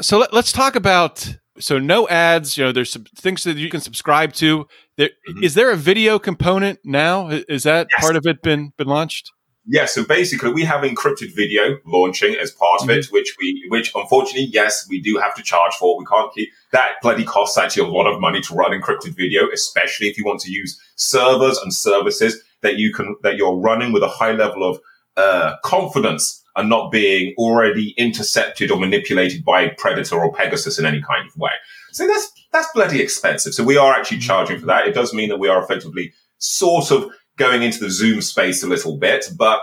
so 0.00 0.18
let, 0.18 0.34
us 0.34 0.50
talk 0.50 0.74
about 0.74 1.36
so 1.60 1.78
no 1.78 2.08
ads. 2.08 2.56
You 2.56 2.64
know, 2.64 2.72
there's 2.72 2.90
some 2.90 3.04
things 3.16 3.44
that 3.44 3.56
you 3.56 3.70
can 3.70 3.80
subscribe 3.80 4.32
to. 4.34 4.66
There, 4.96 5.10
mm-hmm. 5.28 5.42
is 5.42 5.54
there 5.54 5.70
a 5.70 5.76
video 5.76 6.18
component 6.18 6.80
now? 6.84 7.28
Is 7.28 7.64
that 7.64 7.88
yes. 7.90 8.00
part 8.00 8.16
of 8.16 8.26
it 8.26 8.42
been 8.42 8.72
been 8.76 8.88
launched? 8.88 9.30
Yeah, 9.70 9.84
so 9.84 10.02
basically 10.02 10.50
we 10.50 10.64
have 10.64 10.82
encrypted 10.82 11.36
video 11.36 11.76
launching 11.84 12.34
as 12.36 12.50
part 12.50 12.80
mm-hmm. 12.80 12.90
of 12.90 12.96
it, 12.96 13.04
mm-hmm. 13.04 13.12
which 13.12 13.36
we, 13.38 13.66
which 13.68 13.92
unfortunately, 13.94 14.48
yes, 14.50 14.86
we 14.88 14.98
do 15.00 15.18
have 15.18 15.34
to 15.34 15.42
charge 15.42 15.74
for. 15.74 15.98
We 15.98 16.06
can't 16.06 16.32
keep 16.32 16.48
that 16.72 16.92
bloody 17.02 17.24
costs 17.24 17.58
actually 17.58 17.86
a 17.86 17.92
lot 17.92 18.06
of 18.06 18.18
money 18.18 18.40
to 18.40 18.54
run 18.54 18.70
encrypted 18.70 19.14
video, 19.14 19.48
especially 19.52 20.08
if 20.08 20.16
you 20.16 20.24
want 20.24 20.40
to 20.40 20.50
use 20.50 20.80
servers 20.96 21.58
and 21.58 21.72
services 21.72 22.42
that 22.62 22.78
you 22.78 22.94
can, 22.94 23.16
that 23.22 23.36
you're 23.36 23.56
running 23.56 23.92
with 23.92 24.02
a 24.02 24.08
high 24.08 24.32
level 24.32 24.68
of 24.68 24.80
uh, 25.18 25.56
confidence 25.62 26.42
and 26.56 26.68
not 26.68 26.90
being 26.90 27.34
already 27.38 27.94
intercepted 27.96 28.70
or 28.70 28.78
manipulated 28.78 29.44
by 29.44 29.68
predator 29.78 30.18
or 30.18 30.32
Pegasus 30.32 30.78
in 30.78 30.86
any 30.86 31.00
kind 31.00 31.28
of 31.28 31.36
way. 31.36 31.52
So 31.92 32.06
that's, 32.06 32.30
that's 32.52 32.68
bloody 32.74 33.00
expensive. 33.00 33.54
So 33.54 33.62
we 33.64 33.76
are 33.76 33.92
actually 33.92 34.18
mm-hmm. 34.18 34.26
charging 34.26 34.60
for 34.60 34.66
that. 34.66 34.86
It 34.86 34.94
does 34.94 35.14
mean 35.14 35.28
that 35.28 35.38
we 35.38 35.48
are 35.48 35.62
effectively 35.62 36.12
sort 36.38 36.90
of 36.90 37.10
going 37.36 37.62
into 37.62 37.78
the 37.78 37.90
Zoom 37.90 38.20
space 38.20 38.62
a 38.62 38.66
little 38.66 38.96
bit, 38.96 39.26
but 39.36 39.60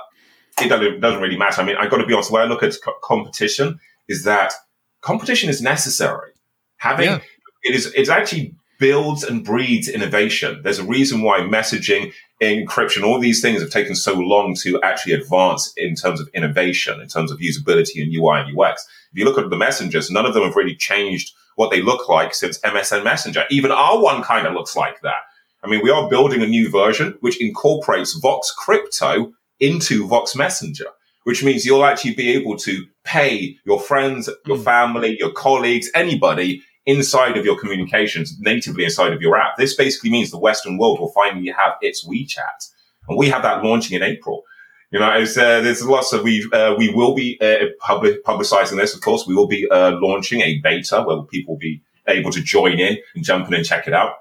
it 0.61 0.69
doesn't, 0.69 1.01
doesn't 1.01 1.21
really 1.21 1.37
matter. 1.37 1.61
I 1.61 1.65
mean, 1.65 1.75
I've 1.75 1.91
got 1.91 1.97
to 1.97 2.05
be 2.05 2.13
honest, 2.13 2.29
the 2.29 2.35
way 2.35 2.41
I 2.41 2.45
look 2.45 2.63
at 2.63 2.75
co- 2.83 2.93
competition 3.03 3.79
is 4.07 4.23
that 4.23 4.53
competition 5.01 5.49
is 5.49 5.61
necessary. 5.61 6.31
Having, 6.77 7.09
yeah. 7.09 7.19
it 7.63 7.75
is, 7.75 7.87
it 7.93 8.07
actually 8.07 8.55
builds 8.79 9.23
and 9.23 9.43
breeds 9.43 9.87
innovation. 9.87 10.61
There's 10.63 10.79
a 10.79 10.85
reason 10.85 11.21
why 11.21 11.39
messaging, 11.39 12.13
encryption, 12.41 13.03
all 13.03 13.19
these 13.19 13.41
things 13.41 13.61
have 13.61 13.71
taken 13.71 13.95
so 13.95 14.13
long 14.13 14.55
to 14.61 14.81
actually 14.81 15.13
advance 15.13 15.73
in 15.77 15.95
terms 15.95 16.19
of 16.19 16.29
innovation, 16.33 16.99
in 16.99 17.07
terms 17.07 17.31
of 17.31 17.39
usability 17.39 18.01
and 18.01 18.13
UI 18.13 18.41
and 18.41 18.57
UX. 18.57 18.87
If 19.11 19.19
you 19.19 19.25
look 19.25 19.37
at 19.37 19.49
the 19.49 19.57
messengers, 19.57 20.11
none 20.11 20.25
of 20.25 20.33
them 20.33 20.43
have 20.43 20.55
really 20.55 20.75
changed 20.75 21.33
what 21.55 21.71
they 21.71 21.81
look 21.81 22.09
like 22.09 22.33
since 22.33 22.59
MSN 22.59 23.03
Messenger. 23.03 23.45
Even 23.49 23.71
our 23.71 24.01
one 24.01 24.21
kind 24.23 24.45
of 24.45 24.53
looks 24.53 24.75
like 24.75 25.01
that. 25.01 25.21
I 25.63 25.67
mean, 25.67 25.81
we 25.81 25.89
are 25.89 26.09
building 26.09 26.43
a 26.43 26.47
new 26.47 26.69
version 26.69 27.17
which 27.21 27.41
incorporates 27.41 28.13
Vox 28.13 28.53
Crypto 28.55 29.33
into 29.59 30.07
Vox 30.07 30.35
Messenger, 30.35 30.87
which 31.23 31.43
means 31.43 31.65
you'll 31.65 31.85
actually 31.85 32.13
be 32.13 32.33
able 32.33 32.57
to 32.57 32.85
pay 33.03 33.57
your 33.65 33.79
friends, 33.79 34.29
your 34.45 34.57
hmm. 34.57 34.63
family, 34.63 35.17
your 35.17 35.31
colleagues, 35.31 35.89
anybody 35.95 36.61
inside 36.85 37.37
of 37.37 37.45
your 37.45 37.59
communications 37.59 38.37
natively 38.39 38.83
inside 38.83 39.13
of 39.13 39.21
your 39.21 39.37
app. 39.37 39.57
This 39.57 39.73
basically 39.75 40.11
means 40.11 40.31
the 40.31 40.37
Western 40.39 40.77
world 40.77 40.99
will 40.99 41.11
finally 41.11 41.47
have 41.49 41.73
its 41.81 42.05
WeChat. 42.05 42.71
And 43.07 43.17
we 43.17 43.29
have 43.29 43.43
that 43.43 43.63
launching 43.63 43.95
in 43.95 44.03
April. 44.03 44.43
You 44.91 44.99
know, 44.99 45.09
uh, 45.09 45.25
there's 45.61 45.83
lots 45.85 46.13
of 46.13 46.23
we 46.23 46.47
uh, 46.53 46.75
we 46.77 46.93
will 46.93 47.15
be 47.15 47.37
uh, 47.41 47.65
public, 47.79 48.23
publicizing 48.23 48.77
this. 48.77 48.93
Of 48.93 49.01
course, 49.01 49.25
we 49.27 49.35
will 49.35 49.47
be 49.47 49.67
uh, 49.69 49.97
launching 49.99 50.41
a 50.41 50.59
beta 50.61 51.01
where 51.01 51.23
people 51.23 51.55
will 51.55 51.59
be 51.59 51.81
able 52.07 52.31
to 52.31 52.41
join 52.41 52.79
in 52.79 52.97
and 53.15 53.23
jump 53.23 53.47
in 53.47 53.55
and 53.55 53.65
check 53.65 53.87
it 53.87 53.93
out. 53.93 54.13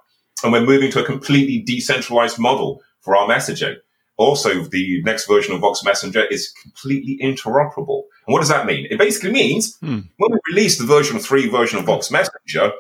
And 0.43 0.53
we're 0.53 0.65
moving 0.65 0.91
to 0.93 1.03
a 1.03 1.07
completely 1.07 1.61
decentralized 1.61 2.39
model 2.39 2.83
for 3.01 3.17
our 3.17 3.29
messaging. 3.29 3.77
Also, 4.17 4.65
the 4.65 5.03
next 5.03 5.27
version 5.27 5.55
of 5.55 5.61
Vox 5.61 5.85
Messenger 5.85 6.25
is 6.25 6.53
completely 6.63 7.19
interoperable. 7.23 8.05
And 8.27 8.33
what 8.33 8.41
does 8.41 8.49
that 8.49 8.67
mean? 8.67 8.87
It 8.91 8.99
basically 8.99 9.33
means 9.33 9.77
hmm. 9.79 10.01
when 10.17 10.33
we 10.33 10.39
release 10.49 10.79
the 10.79 10.87
version 10.87 11.19
three 11.19 11.49
version 11.49 11.79
of 11.79 11.85
Vox 11.85 12.11
Messenger, 12.11 12.73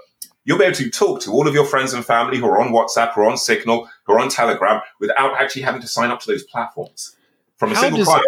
you'll 0.45 0.59
be 0.59 0.65
able 0.65 0.77
to 0.77 0.91
talk 0.91 1.21
to 1.23 1.33
all 1.33 1.49
of 1.49 1.55
your 1.55 1.65
friends 1.65 1.93
and 1.93 2.05
family 2.05 2.39
who 2.39 2.47
are 2.47 2.61
on 2.61 2.73
WhatsApp 2.73 3.17
or 3.17 3.25
on 3.25 3.37
Signal 3.37 3.89
or 4.07 4.21
on 4.21 4.29
Telegram 4.29 4.81
without 5.01 5.41
actually 5.41 5.63
having 5.63 5.81
to 5.81 5.89
sign 5.89 6.11
up 6.11 6.21
to 6.21 6.31
those 6.31 6.45
platforms 6.45 7.17
from 7.57 7.73
a 7.73 7.75
how 7.75 7.81
single 7.83 8.05
client. 8.05 8.27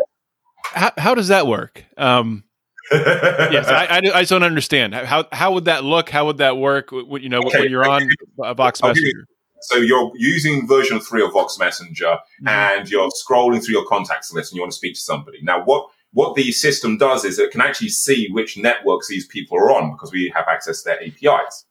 How, 0.65 0.93
how, 0.99 1.15
does 1.15 1.29
that 1.29 1.47
work? 1.47 1.85
Um, 1.97 2.45
yes, 2.93 3.69
I, 3.69 3.87
I, 3.87 3.97
I, 3.97 4.21
just 4.23 4.31
don't 4.31 4.43
understand 4.43 4.95
how 4.95 5.27
how 5.33 5.55
would 5.55 5.65
that 5.65 5.85
look? 5.85 6.09
How 6.09 6.27
would 6.27 6.39
that 6.39 6.57
work? 6.57 6.93
You 6.93 7.29
know, 7.29 7.41
okay, 7.41 7.61
when 7.61 7.71
you're 7.71 7.89
on 7.89 8.09
Vox 8.37 8.83
Messenger. 8.83 9.27
So 9.61 9.79
you're 9.79 10.13
using 10.15 10.69
version 10.69 11.01
three 11.01 11.25
of 11.25 11.33
Vox 11.33 11.59
Messenger, 11.59 12.05
mm-hmm. 12.05 12.49
and 12.49 12.89
you're 12.89 13.11
scrolling 13.11 13.65
through 13.65 13.75
your 13.75 13.87
contacts 13.87 14.33
list, 14.33 14.53
and 14.53 14.57
you 14.57 14.63
want 14.63 14.71
to 14.71 14.77
speak 14.77 14.95
to 14.95 15.01
somebody. 15.01 15.39
Now, 15.43 15.65
what 15.65 15.89
what 16.17 16.35
the 16.35 16.51
system 16.51 16.97
does 16.97 17.27
is 17.27 17.39
it 17.39 17.51
can 17.51 17.61
actually 17.61 17.91
see 17.91 18.31
which 18.31 18.57
networks 18.57 19.07
these 19.07 19.27
people 19.27 19.59
are 19.59 19.71
on 19.71 19.93
because 19.93 20.11
we 20.11 20.33
have 20.35 20.47
access 20.49 20.83
to 20.83 20.89
their 20.89 21.03
APIs. 21.03 21.67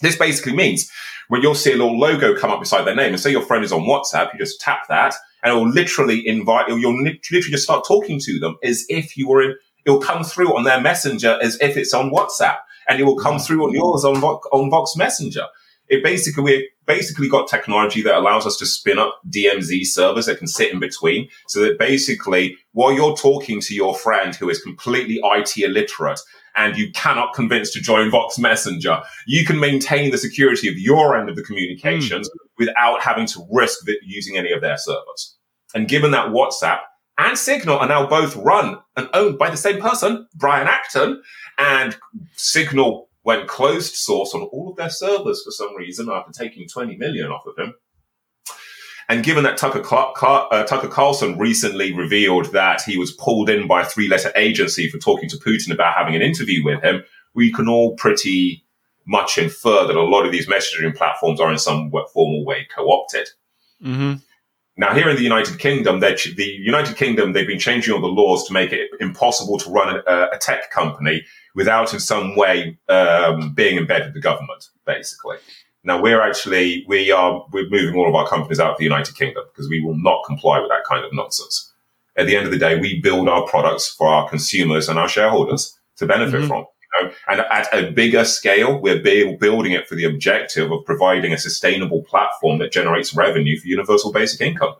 This 0.00 0.14
basically 0.14 0.54
means 0.54 0.88
when 1.26 1.42
you'll 1.42 1.56
see 1.56 1.72
a 1.72 1.76
little 1.76 1.98
logo 1.98 2.38
come 2.38 2.52
up 2.52 2.60
beside 2.60 2.84
their 2.84 2.94
name, 2.94 3.12
and 3.12 3.18
say 3.18 3.32
your 3.32 3.42
friend 3.42 3.64
is 3.64 3.72
on 3.72 3.80
WhatsApp, 3.80 4.32
you 4.32 4.38
just 4.38 4.60
tap 4.60 4.86
that, 4.88 5.16
and 5.42 5.52
it 5.52 5.56
will 5.56 5.68
literally 5.68 6.24
invite, 6.28 6.68
you'll 6.68 7.02
literally 7.02 7.50
just 7.50 7.64
start 7.64 7.84
talking 7.84 8.20
to 8.20 8.38
them 8.38 8.56
as 8.62 8.86
if 8.88 9.16
you 9.16 9.28
were 9.28 9.42
in 9.42 9.56
it 9.84 9.90
will 9.90 10.00
come 10.00 10.22
through 10.22 10.56
on 10.56 10.62
their 10.62 10.80
messenger 10.80 11.38
as 11.42 11.58
if 11.60 11.76
it's 11.76 11.94
on 11.94 12.10
WhatsApp 12.10 12.58
and 12.88 13.00
it 13.00 13.04
will 13.04 13.16
come 13.16 13.40
through 13.40 13.64
on 13.64 13.72
yours 13.72 14.04
on, 14.04 14.22
on 14.22 14.70
Vox 14.70 14.94
Messenger. 14.96 15.46
It 15.88 16.02
basically, 16.02 16.42
we 16.42 16.70
basically 16.86 17.28
got 17.28 17.48
technology 17.48 18.02
that 18.02 18.14
allows 18.14 18.46
us 18.46 18.56
to 18.58 18.66
spin 18.66 18.98
up 18.98 19.20
DMZ 19.28 19.86
servers 19.86 20.26
that 20.26 20.38
can 20.38 20.46
sit 20.46 20.72
in 20.72 20.80
between. 20.80 21.28
So 21.48 21.60
that 21.60 21.78
basically, 21.78 22.56
while 22.72 22.92
you're 22.92 23.16
talking 23.16 23.60
to 23.62 23.74
your 23.74 23.94
friend 23.94 24.34
who 24.34 24.50
is 24.50 24.60
completely 24.60 25.20
IT 25.22 25.56
illiterate 25.58 26.20
and 26.56 26.76
you 26.76 26.90
cannot 26.92 27.34
convince 27.34 27.70
to 27.72 27.80
join 27.80 28.10
Vox 28.10 28.38
Messenger, 28.38 29.00
you 29.26 29.44
can 29.44 29.60
maintain 29.60 30.10
the 30.10 30.18
security 30.18 30.68
of 30.68 30.76
your 30.76 31.16
end 31.16 31.28
of 31.28 31.36
the 31.36 31.42
communications 31.42 32.28
mm. 32.28 32.32
without 32.58 33.00
having 33.00 33.26
to 33.26 33.46
risk 33.50 33.86
using 34.02 34.36
any 34.36 34.52
of 34.52 34.60
their 34.60 34.76
servers. 34.76 35.36
And 35.74 35.88
given 35.88 36.10
that 36.12 36.28
WhatsApp 36.28 36.80
and 37.18 37.36
Signal 37.36 37.78
are 37.78 37.88
now 37.88 38.06
both 38.06 38.36
run 38.36 38.78
and 38.96 39.08
owned 39.12 39.38
by 39.38 39.50
the 39.50 39.56
same 39.56 39.80
person, 39.80 40.26
Brian 40.34 40.68
Acton, 40.68 41.22
and 41.58 41.96
Signal 42.36 43.07
went 43.28 43.46
closed 43.46 43.94
source 43.94 44.34
on 44.34 44.40
all 44.40 44.70
of 44.70 44.76
their 44.76 44.88
servers 44.88 45.42
for 45.44 45.50
some 45.50 45.76
reason 45.76 46.08
after 46.08 46.32
taking 46.32 46.66
20 46.66 46.96
million 46.96 47.30
off 47.30 47.44
of 47.46 47.58
him. 47.58 47.74
And 49.10 49.22
given 49.22 49.44
that 49.44 49.58
Tucker, 49.58 49.80
Clark, 49.80 50.14
Clark, 50.14 50.48
uh, 50.50 50.64
Tucker 50.64 50.88
Carlson 50.88 51.36
recently 51.36 51.92
revealed 51.92 52.46
that 52.52 52.80
he 52.80 52.96
was 52.96 53.12
pulled 53.12 53.50
in 53.50 53.68
by 53.68 53.82
a 53.82 53.84
three 53.84 54.08
letter 54.08 54.32
agency 54.34 54.88
for 54.88 54.96
talking 54.96 55.28
to 55.28 55.36
Putin 55.36 55.74
about 55.74 55.94
having 55.94 56.16
an 56.16 56.22
interview 56.22 56.64
with 56.64 56.82
him, 56.82 57.04
we 57.34 57.52
can 57.52 57.68
all 57.68 57.94
pretty 57.96 58.64
much 59.06 59.36
infer 59.36 59.86
that 59.86 59.94
a 59.94 60.02
lot 60.02 60.24
of 60.24 60.32
these 60.32 60.48
messaging 60.48 60.96
platforms 60.96 61.38
are 61.38 61.52
in 61.52 61.58
some 61.58 61.92
formal 62.14 62.46
way 62.46 62.66
co-opted. 62.74 63.28
Mm-hmm. 63.84 64.14
Now, 64.78 64.94
here 64.94 65.10
in 65.10 65.16
the 65.16 65.22
United 65.22 65.58
Kingdom, 65.58 66.00
the 66.00 66.16
United 66.38 66.96
Kingdom, 66.96 67.34
they've 67.34 67.46
been 67.46 67.58
changing 67.58 67.92
all 67.92 68.00
the 68.00 68.06
laws 68.06 68.46
to 68.46 68.54
make 68.54 68.72
it 68.72 68.88
impossible 69.00 69.58
to 69.58 69.70
run 69.70 70.02
a, 70.06 70.28
a 70.32 70.38
tech 70.38 70.70
company 70.70 71.26
without 71.58 71.92
in 71.92 71.98
some 71.98 72.36
way 72.36 72.78
um, 72.88 73.52
being 73.52 73.76
embedded 73.76 74.06
with 74.06 74.14
the 74.14 74.20
government, 74.20 74.68
basically. 74.86 75.36
Now, 75.82 76.00
we're 76.00 76.20
actually, 76.20 76.84
we 76.86 77.10
are, 77.10 77.44
we're 77.52 77.68
moving 77.68 77.96
all 77.98 78.08
of 78.08 78.14
our 78.14 78.28
companies 78.28 78.60
out 78.60 78.70
of 78.70 78.78
the 78.78 78.84
United 78.84 79.16
Kingdom 79.16 79.44
because 79.52 79.68
we 79.68 79.80
will 79.84 79.96
not 79.96 80.24
comply 80.24 80.60
with 80.60 80.70
that 80.70 80.84
kind 80.88 81.04
of 81.04 81.12
nonsense. 81.12 81.72
At 82.16 82.26
the 82.26 82.36
end 82.36 82.46
of 82.46 82.52
the 82.52 82.58
day, 82.58 82.78
we 82.78 83.00
build 83.00 83.28
our 83.28 83.44
products 83.46 83.88
for 83.88 84.06
our 84.06 84.28
consumers 84.28 84.88
and 84.88 84.98
our 84.98 85.08
shareholders 85.08 85.76
to 85.96 86.06
benefit 86.06 86.40
mm-hmm. 86.40 86.48
from 86.48 86.66
know, 87.02 87.10
and 87.28 87.40
at 87.40 87.68
a 87.72 87.90
bigger 87.90 88.24
scale, 88.24 88.80
we're 88.80 89.00
building 89.00 89.72
it 89.72 89.86
for 89.88 89.94
the 89.94 90.04
objective 90.04 90.70
of 90.70 90.84
providing 90.84 91.32
a 91.32 91.38
sustainable 91.38 92.02
platform 92.02 92.58
that 92.58 92.72
generates 92.72 93.14
revenue 93.14 93.58
for 93.58 93.66
universal 93.66 94.12
basic 94.12 94.40
income. 94.40 94.74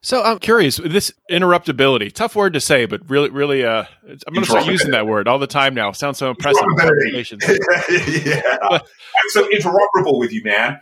So 0.00 0.22
I'm 0.22 0.38
curious, 0.38 0.76
this 0.76 1.12
interruptibility, 1.30 2.12
tough 2.12 2.36
word 2.36 2.52
to 2.52 2.60
say, 2.60 2.86
but 2.86 3.08
really, 3.10 3.30
really, 3.30 3.64
uh, 3.64 3.84
I'm 4.26 4.32
going 4.32 4.44
to 4.44 4.50
start 4.50 4.66
using 4.66 4.92
that 4.92 5.08
word 5.08 5.26
all 5.26 5.40
the 5.40 5.48
time 5.48 5.74
now. 5.74 5.90
Sounds 5.90 6.18
so 6.18 6.30
impressive. 6.30 6.62
yeah. 8.24 8.42
I'm 8.70 8.80
so 9.30 9.48
interoperable 9.48 10.18
with 10.20 10.32
you, 10.32 10.44
man. 10.44 10.78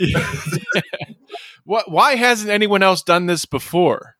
what, 1.64 1.90
why 1.90 2.16
hasn't 2.16 2.50
anyone 2.50 2.82
else 2.82 3.02
done 3.02 3.26
this 3.26 3.46
before? 3.46 4.16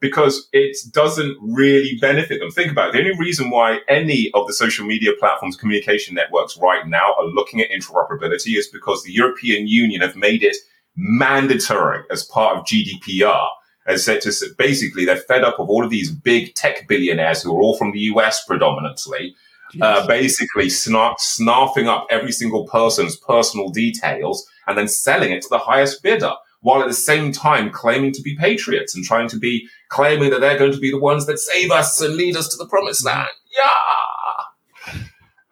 because 0.00 0.48
it 0.52 0.76
doesn't 0.92 1.36
really 1.40 1.98
benefit 2.00 2.38
them. 2.38 2.50
Think 2.50 2.70
about 2.70 2.90
it. 2.90 2.92
The 2.92 2.98
only 3.00 3.18
reason 3.18 3.50
why 3.50 3.80
any 3.88 4.30
of 4.34 4.46
the 4.46 4.52
social 4.52 4.86
media 4.86 5.10
platforms, 5.18 5.56
communication 5.56 6.14
networks 6.14 6.56
right 6.56 6.86
now 6.86 7.14
are 7.18 7.26
looking 7.26 7.60
at 7.60 7.70
interoperability 7.70 8.56
is 8.56 8.68
because 8.72 9.02
the 9.02 9.12
European 9.12 9.66
Union 9.66 10.00
have 10.00 10.14
made 10.14 10.42
it 10.42 10.56
mandatory 10.96 12.04
as 12.10 12.24
part 12.24 12.56
of 12.56 12.64
GDPR. 12.64 13.48
As 13.88 14.04
said 14.04 14.20
to 14.22 14.32
basically, 14.58 15.04
they're 15.04 15.16
fed 15.16 15.42
up 15.42 15.58
of 15.58 15.68
all 15.68 15.82
of 15.82 15.90
these 15.90 16.12
big 16.12 16.54
tech 16.54 16.86
billionaires 16.86 17.42
who 17.42 17.56
are 17.56 17.60
all 17.60 17.76
from 17.76 17.90
the 17.92 18.00
US 18.00 18.44
predominantly, 18.44 19.34
uh, 19.80 20.06
basically 20.06 20.66
snarf, 20.66 21.16
snarfing 21.18 21.86
up 21.86 22.06
every 22.10 22.32
single 22.32 22.66
person's 22.68 23.16
personal 23.16 23.70
details 23.70 24.46
and 24.66 24.76
then 24.76 24.88
selling 24.88 25.32
it 25.32 25.42
to 25.42 25.48
the 25.48 25.58
highest 25.58 26.02
bidder 26.02 26.34
while 26.60 26.82
at 26.82 26.88
the 26.88 26.94
same 26.94 27.32
time 27.32 27.70
claiming 27.70 28.12
to 28.12 28.22
be 28.22 28.36
patriots 28.36 28.94
and 28.94 29.04
trying 29.04 29.28
to 29.28 29.38
be 29.38 29.66
claiming 29.88 30.30
that 30.30 30.40
they're 30.40 30.58
going 30.58 30.72
to 30.72 30.78
be 30.78 30.90
the 30.90 30.98
ones 30.98 31.26
that 31.26 31.38
save 31.38 31.70
us 31.70 32.00
and 32.00 32.16
lead 32.16 32.36
us 32.36 32.48
to 32.48 32.56
the 32.56 32.66
promised 32.66 33.04
land. 33.04 33.28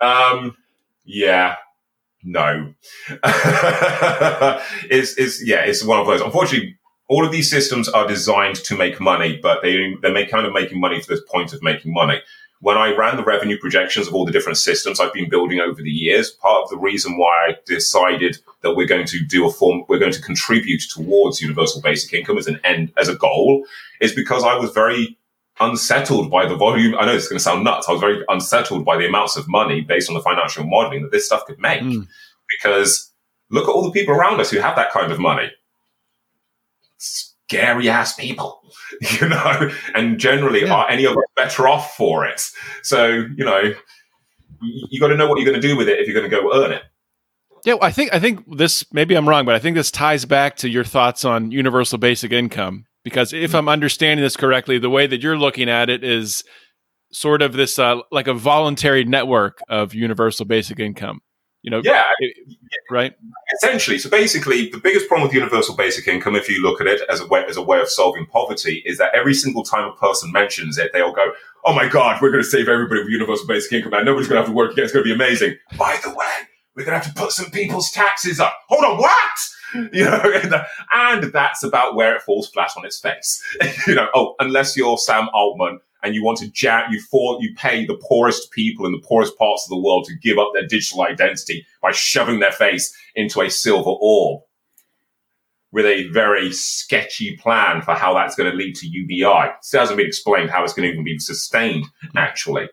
Yeah. 0.01 0.09
Um, 0.09 0.57
yeah. 1.05 1.57
No. 2.23 2.75
it's, 4.91 5.17
it's, 5.17 5.47
yeah, 5.47 5.61
it's 5.61 5.85
one 5.85 6.01
of 6.01 6.07
those. 6.07 6.21
Unfortunately, 6.21 6.76
all 7.09 7.25
of 7.25 7.33
these 7.33 7.51
systems 7.51 7.89
are 7.89 8.07
designed 8.07 8.57
to 8.57 8.77
make 8.77 9.01
money, 9.01 9.39
but 9.41 9.63
they, 9.63 9.95
they're 10.03 10.13
make, 10.13 10.31
kind 10.31 10.47
of 10.47 10.53
making 10.53 10.81
money 10.81 11.01
for 11.01 11.15
the 11.15 11.23
point 11.31 11.53
of 11.53 11.63
making 11.63 11.93
money 11.93 12.21
when 12.61 12.79
I 12.79 12.95
ran 12.95 13.17
the 13.17 13.25
revenue 13.25 13.59
projections 13.59 14.09
of 14.09 14.15
all 14.15 14.25
the 14.25 14.33
different 14.33 14.59
systems 14.59 14.99
I've 14.99 15.13
been 15.13 15.29
building 15.29 15.61
over 15.61 15.83
the 15.83 15.91
years, 15.91 16.31
part 16.31 16.65
of 16.65 16.71
the 16.71 16.79
reason 16.79 17.19
why 17.19 17.49
I 17.49 17.57
decided 17.67 18.39
that 18.63 18.75
we're 18.75 18.87
going 18.87 19.07
to 19.07 19.25
do 19.25 19.47
a 19.47 19.53
form, 19.53 19.85
we're 19.89 19.99
going 19.99 20.13
to 20.13 20.23
contribute 20.23 20.83
towards 20.91 21.41
universal 21.41 21.83
basic 21.83 22.13
income 22.15 22.39
as 22.39 22.47
an 22.47 22.61
end, 22.65 22.93
as 22.97 23.09
a 23.09 23.15
goal 23.15 23.67
is 24.01 24.13
because 24.13 24.43
I 24.43 24.57
was 24.57 24.71
very 24.71 25.19
unsettled 25.61 26.31
by 26.31 26.47
the 26.47 26.57
volume. 26.57 26.95
I 26.99 27.07
know 27.07 27.15
it's 27.15 27.29
going 27.29 27.39
to 27.39 27.45
sound 27.45 27.65
nuts. 27.65 27.89
I 27.89 27.93
was 27.93 28.01
very 28.01 28.25
unsettled 28.29 28.85
by 28.85 28.97
the 28.97 29.07
amounts 29.07 29.37
of 29.37 29.49
money 29.49 29.83
based 29.83 30.09
on 30.09 30.15
the 30.15 30.23
financial 30.23 30.65
modeling 30.65 31.03
that 31.03 31.13
this 31.13 31.27
stuff 31.27 31.45
could 31.47 31.59
make. 31.59 31.83
Mm. 31.83 32.09
Because 32.49 33.13
look 33.51 33.69
at 33.69 33.71
all 33.71 33.85
the 33.85 33.91
people 33.91 34.15
around 34.15 34.41
us 34.41 34.51
who 34.51 34.61
have 34.61 34.77
that 34.77 34.93
kind 34.93 35.13
of 35.13 35.19
money. 35.19 35.51
Scary 37.49 37.89
ass 37.89 38.15
people. 38.15 38.63
you 39.21 39.29
know, 39.29 39.71
and 39.95 40.19
generally 40.19 40.63
yeah. 40.63 40.75
are 40.75 40.91
any 40.91 41.05
of 41.05 41.13
us 41.13 41.25
better 41.35 41.69
off 41.69 41.97
for 41.97 42.25
it? 42.27 42.43
So, 42.83 43.09
you 43.09 43.45
know, 43.45 43.75
you, 44.61 45.01
got 45.01 45.09
to 45.09 45.17
know 45.17 45.29
what 45.29 45.39
you're 45.39 45.51
going 45.51 45.61
to 45.61 45.67
do 45.67 45.77
with 45.77 45.89
it 45.89 45.99
if 45.99 46.07
you're 46.07 46.19
going 46.19 46.31
to 46.31 46.35
go 46.35 46.65
earn 46.65 46.73
it. 46.73 46.83
Yeah, 47.65 47.77
I 47.83 47.91
think 47.91 48.15
I 48.15 48.21
think 48.21 48.45
this 48.57 48.85
maybe 48.93 49.17
I'm 49.17 49.29
wrong, 49.29 49.45
but 49.45 49.55
I 49.55 49.59
think 49.59 49.75
this 49.75 49.91
ties 49.91 50.25
back 50.25 50.57
to 50.59 50.69
your 50.69 50.85
thoughts 50.85 51.25
on 51.25 51.51
universal 51.51 51.99
basic 51.99 52.31
income 52.31 52.87
because 53.03 53.33
if 53.33 53.55
I'm 53.55 53.69
understanding 53.69 54.23
this 54.23 54.37
correctly, 54.37 54.79
the 54.79 54.91
way 54.91 55.09
that 55.09 55.21
you're 55.21 55.39
looking 55.39 55.69
at 55.69 55.91
it 55.91 56.05
is 56.05 56.45
sort 57.13 57.43
of 57.43 57.55
this 57.55 57.79
uh, 57.79 57.97
like 58.13 58.29
a 58.29 58.35
voluntary 58.35 59.05
network 59.05 59.59
of 59.69 59.95
universal 59.95 60.45
basic 60.45 60.79
income 60.79 61.21
you 61.67 61.71
know 61.71 61.83
yeah 61.85 62.05
right? 62.91 63.15
essentially. 63.57 63.99
So 63.99 64.09
basically 64.09 64.71
the 64.71 64.79
biggest 64.79 65.09
problem 65.09 65.27
with 65.27 65.35
universal 65.35 65.75
basic 65.75 66.09
income 66.09 66.37
if 66.37 66.49
you 66.49 66.63
look 66.63 66.81
at 66.81 66.87
it 66.87 67.03
as 67.11 67.21
a 67.21 67.27
way 67.27 67.45
as 67.47 67.57
a 67.57 67.63
way 67.63 67.81
of 67.81 67.89
solving 67.89 68.25
poverty 68.27 68.83
is 68.87 68.99
that 68.99 69.15
every 69.15 69.35
single 69.35 69.65
time 69.65 69.85
a 69.85 69.93
person 69.97 70.33
mentions 70.33 70.79
it 70.79 70.93
they'll 70.93 71.13
go 71.13 71.33
oh 71.65 71.75
my 71.75 71.89
god 71.89 72.23
we're 72.23 72.31
going 72.31 72.43
to 72.43 72.49
save 72.49 72.69
everybody 72.69 73.01
with 73.01 73.11
universal 73.11 73.47
basic 73.47 73.73
income 73.73 73.93
and 73.95 74.07
nobody's 74.07 74.29
going 74.29 74.37
to 74.37 74.43
have 74.43 74.49
to 74.49 74.55
work 74.55 74.73
again. 74.73 74.85
It's 74.85 74.93
going 74.93 75.05
to 75.05 75.09
be 75.09 75.15
amazing. 75.15 75.57
By 75.77 75.99
the 76.03 76.11
way 76.11 76.49
we're 76.77 76.85
going 76.85 76.99
to 76.99 77.05
have 77.05 77.15
to 77.15 77.21
put 77.21 77.33
some 77.33 77.51
people's 77.51 77.91
taxes 77.91 78.39
up. 78.39 78.55
Hold 78.69 78.85
on 78.85 78.99
what? 78.99 79.13
You 79.93 80.05
know 80.05 80.65
and 80.95 81.25
that's 81.25 81.65
about 81.65 81.97
where 81.97 82.15
it 82.15 82.23
falls 82.23 82.49
flat 82.49 82.71
on 82.79 82.87
its 82.87 83.01
face. 83.01 83.43
You 83.89 83.97
know 83.97 84.09
oh 84.15 84.37
unless 84.39 84.77
you're 84.77 84.97
sam 84.97 85.29
altman 85.35 85.81
and 86.03 86.15
you 86.15 86.23
want 86.25 86.39
to 86.39 86.51
jam, 86.51 86.91
you 86.91 87.01
for, 87.01 87.39
you 87.41 87.55
pay 87.57 87.85
the 87.85 88.01
poorest 88.09 88.51
people 88.53 88.87
in 88.87 88.93
the 88.93 89.03
poorest 89.03 89.37
parts 89.39 89.65
of 89.65 89.71
the 89.71 89.83
world 89.83 90.05
to 90.07 90.17
give 90.17 90.39
up 90.39 90.51
their 90.55 90.67
digital 90.67 91.03
identity 91.03 91.67
by 91.83 91.91
shoving 91.93 92.41
their 92.41 92.53
face 92.53 92.95
into 93.15 93.41
a 93.41 93.51
silver 93.51 93.91
orb 94.01 94.43
with 95.73 95.85
a 95.85 96.09
very 96.09 96.53
sketchy 96.53 97.37
plan 97.37 97.83
for 97.83 97.93
how 97.95 98.15
that's 98.15 98.35
going 98.35 98.51
to 98.51 98.57
lead 98.57 98.75
to 98.77 98.87
UBI. 98.87 99.51
It 99.51 99.79
hasn't 99.79 99.97
been 99.97 100.07
explained 100.07 100.51
how 100.51 100.65
it's 100.65 100.73
going 100.73 100.89
to 100.89 100.93
even 100.93 101.05
be 101.05 101.19
sustained, 101.19 101.85
actually. 102.17 102.69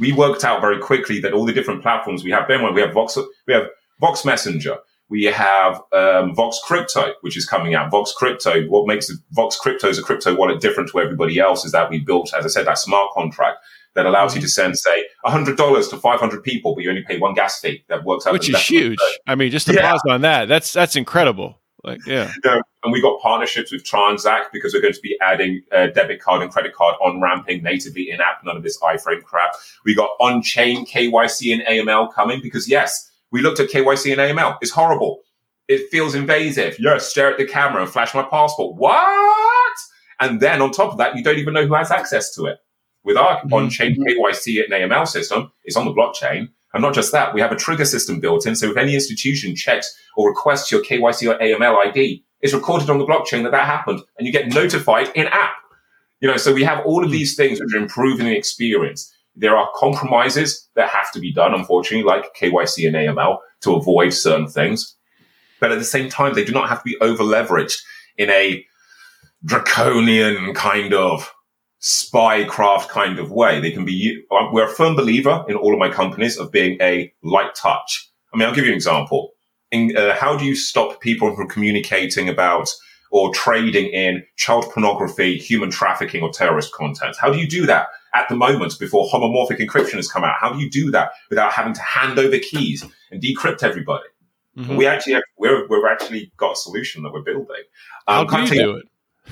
We 0.00 0.12
worked 0.12 0.44
out 0.44 0.60
very 0.60 0.78
quickly 0.78 1.20
that 1.20 1.32
all 1.32 1.44
the 1.44 1.52
different 1.52 1.82
platforms 1.82 2.24
we 2.24 2.30
have, 2.30 2.48
then 2.48 2.74
we 2.74 2.80
have 2.80 2.92
Vox, 2.92 3.18
we 3.46 3.54
have 3.54 3.68
Vox 4.00 4.24
Messenger, 4.24 4.78
we 5.10 5.24
have 5.24 5.80
um, 5.92 6.34
Vox 6.34 6.60
Crypto, 6.64 7.12
which 7.22 7.36
is 7.36 7.46
coming 7.46 7.74
out. 7.74 7.90
Vox 7.90 8.12
Crypto, 8.12 8.66
what 8.66 8.86
makes 8.86 9.10
Vox 9.32 9.56
Crypto 9.56 9.88
as 9.88 9.98
a 9.98 10.02
crypto 10.02 10.34
wallet 10.34 10.60
different 10.60 10.90
to 10.90 11.00
everybody 11.00 11.38
else 11.38 11.64
is 11.64 11.72
that 11.72 11.88
we 11.88 11.98
built, 12.00 12.32
as 12.34 12.44
I 12.44 12.48
said, 12.48 12.66
that 12.66 12.78
smart 12.78 13.12
contract 13.14 13.58
that 13.94 14.06
allows 14.06 14.34
you 14.34 14.40
to 14.42 14.48
send, 14.48 14.78
say, 14.78 15.04
$100 15.24 15.90
to 15.90 15.96
500 15.96 16.44
people, 16.44 16.74
but 16.74 16.84
you 16.84 16.90
only 16.90 17.02
pay 17.02 17.18
one 17.18 17.34
gas 17.34 17.58
fee. 17.60 17.84
That 17.88 18.04
works 18.04 18.26
out. 18.26 18.34
Which 18.34 18.50
is 18.50 18.60
huge. 18.60 18.98
I 19.26 19.34
mean, 19.34 19.50
just 19.50 19.66
to 19.68 19.74
yeah. 19.74 19.90
pause 19.90 20.02
on 20.08 20.20
that, 20.20 20.46
that's, 20.46 20.72
that's 20.72 20.94
incredible. 20.94 21.58
Like, 21.84 22.06
yeah. 22.06 22.30
yeah. 22.44 22.60
And 22.84 22.92
we 22.92 23.00
got 23.00 23.20
partnerships 23.20 23.72
with 23.72 23.84
Transak 23.84 24.44
because 24.52 24.74
we're 24.74 24.82
going 24.82 24.94
to 24.94 25.00
be 25.00 25.16
adding 25.20 25.62
uh, 25.72 25.88
debit 25.88 26.20
card 26.20 26.42
and 26.42 26.52
credit 26.52 26.74
card 26.74 26.96
on 27.00 27.20
ramping 27.20 27.62
natively 27.62 28.10
in 28.10 28.20
app, 28.20 28.44
none 28.44 28.56
of 28.56 28.62
this 28.62 28.78
iframe 28.80 29.22
crap. 29.22 29.54
We 29.84 29.94
got 29.94 30.10
on 30.20 30.42
chain 30.42 30.86
KYC 30.86 31.54
and 31.54 31.62
AML 31.62 32.12
coming 32.12 32.40
because 32.42 32.68
yes, 32.68 33.07
we 33.30 33.42
looked 33.42 33.60
at 33.60 33.70
KYC 33.70 34.12
and 34.12 34.20
AML. 34.20 34.58
It's 34.60 34.70
horrible. 34.70 35.20
It 35.68 35.90
feels 35.90 36.14
invasive. 36.14 36.76
Yes, 36.78 37.08
stare 37.08 37.30
at 37.30 37.38
the 37.38 37.46
camera 37.46 37.82
and 37.82 37.90
flash 37.90 38.14
my 38.14 38.22
passport. 38.22 38.76
What? 38.76 39.72
And 40.20 40.40
then 40.40 40.62
on 40.62 40.70
top 40.70 40.92
of 40.92 40.98
that, 40.98 41.16
you 41.16 41.22
don't 41.22 41.38
even 41.38 41.54
know 41.54 41.66
who 41.66 41.74
has 41.74 41.90
access 41.90 42.34
to 42.34 42.46
it. 42.46 42.58
With 43.04 43.16
our 43.16 43.38
mm-hmm. 43.38 43.52
on-chain 43.52 43.96
KYC 43.96 44.64
and 44.64 44.72
AML 44.72 45.06
system, 45.06 45.52
it's 45.64 45.76
on 45.76 45.84
the 45.84 45.92
blockchain. 45.92 46.48
And 46.74 46.82
not 46.82 46.94
just 46.94 47.12
that, 47.12 47.34
we 47.34 47.40
have 47.40 47.52
a 47.52 47.56
trigger 47.56 47.84
system 47.84 48.20
built 48.20 48.46
in. 48.46 48.54
So 48.54 48.70
if 48.70 48.76
any 48.76 48.94
institution 48.94 49.54
checks 49.54 49.94
or 50.16 50.28
requests 50.28 50.70
your 50.70 50.82
KYC 50.82 51.30
or 51.30 51.38
AML 51.38 51.86
ID, 51.86 52.24
it's 52.40 52.52
recorded 52.52 52.90
on 52.90 52.98
the 52.98 53.06
blockchain 53.06 53.42
that 53.42 53.52
that 53.52 53.66
happened 53.66 54.00
and 54.16 54.26
you 54.26 54.32
get 54.32 54.52
notified 54.52 55.10
in 55.14 55.26
app. 55.28 55.56
You 56.20 56.28
know, 56.28 56.36
so 56.36 56.52
we 56.52 56.64
have 56.64 56.84
all 56.84 57.04
of 57.04 57.10
mm. 57.10 57.12
these 57.12 57.36
things 57.36 57.60
which 57.60 57.72
are 57.74 57.78
improving 57.78 58.26
the 58.26 58.36
experience. 58.36 59.12
There 59.38 59.56
are 59.56 59.68
compromises 59.74 60.68
that 60.74 60.88
have 60.90 61.12
to 61.12 61.20
be 61.20 61.32
done, 61.32 61.54
unfortunately, 61.54 62.04
like 62.04 62.34
KYC 62.34 62.86
and 62.86 62.96
AML 62.96 63.38
to 63.62 63.74
avoid 63.74 64.12
certain 64.12 64.48
things. 64.48 64.96
But 65.60 65.72
at 65.72 65.78
the 65.78 65.84
same 65.84 66.08
time, 66.08 66.34
they 66.34 66.44
do 66.44 66.52
not 66.52 66.68
have 66.68 66.78
to 66.78 66.84
be 66.84 66.96
over 67.00 67.22
leveraged 67.22 67.78
in 68.16 68.30
a 68.30 68.64
draconian 69.44 70.54
kind 70.54 70.92
of 70.92 71.32
spycraft 71.80 72.88
kind 72.88 73.18
of 73.18 73.30
way. 73.30 73.60
They 73.60 73.70
can 73.70 73.84
be, 73.84 74.20
we're 74.52 74.68
a 74.68 74.74
firm 74.74 74.96
believer 74.96 75.44
in 75.48 75.54
all 75.54 75.72
of 75.72 75.78
my 75.78 75.88
companies 75.88 76.36
of 76.36 76.50
being 76.50 76.76
a 76.80 77.12
light 77.22 77.54
touch. 77.54 78.10
I 78.34 78.36
mean, 78.36 78.48
I'll 78.48 78.54
give 78.54 78.64
you 78.64 78.72
an 78.72 78.76
example. 78.76 79.30
In, 79.70 79.96
uh, 79.96 80.14
how 80.14 80.36
do 80.36 80.44
you 80.44 80.56
stop 80.56 81.00
people 81.00 81.34
from 81.34 81.48
communicating 81.48 82.28
about 82.28 82.68
or 83.10 83.32
trading 83.32 83.86
in 83.86 84.24
child 84.36 84.64
pornography, 84.72 85.38
human 85.38 85.70
trafficking, 85.70 86.22
or 86.22 86.30
terrorist 86.30 86.72
content? 86.72 87.16
How 87.20 87.32
do 87.32 87.38
you 87.38 87.46
do 87.46 87.66
that 87.66 87.88
at 88.14 88.28
the 88.28 88.36
moment 88.36 88.78
before 88.78 89.08
homomorphic 89.08 89.58
encryption 89.58 89.94
has 89.94 90.08
come 90.08 90.24
out? 90.24 90.36
How 90.40 90.52
do 90.52 90.58
you 90.58 90.70
do 90.70 90.90
that 90.92 91.12
without 91.30 91.52
having 91.52 91.74
to 91.74 91.82
hand 91.82 92.18
over 92.18 92.38
keys 92.38 92.84
and 93.10 93.22
decrypt 93.22 93.62
everybody? 93.62 94.04
Mm-hmm. 94.56 94.76
We 94.76 94.86
actually 94.86 95.14
have, 95.14 95.22
we're, 95.36 95.66
we've 95.68 95.84
actually 95.88 96.32
got 96.36 96.52
a 96.52 96.56
solution 96.56 97.02
that 97.04 97.12
we're 97.12 97.22
building. 97.22 97.62
Um, 98.06 98.26
How 98.26 98.44
do 98.44 98.54
you 98.54 98.62
do 98.62 98.76
it? 98.76 98.84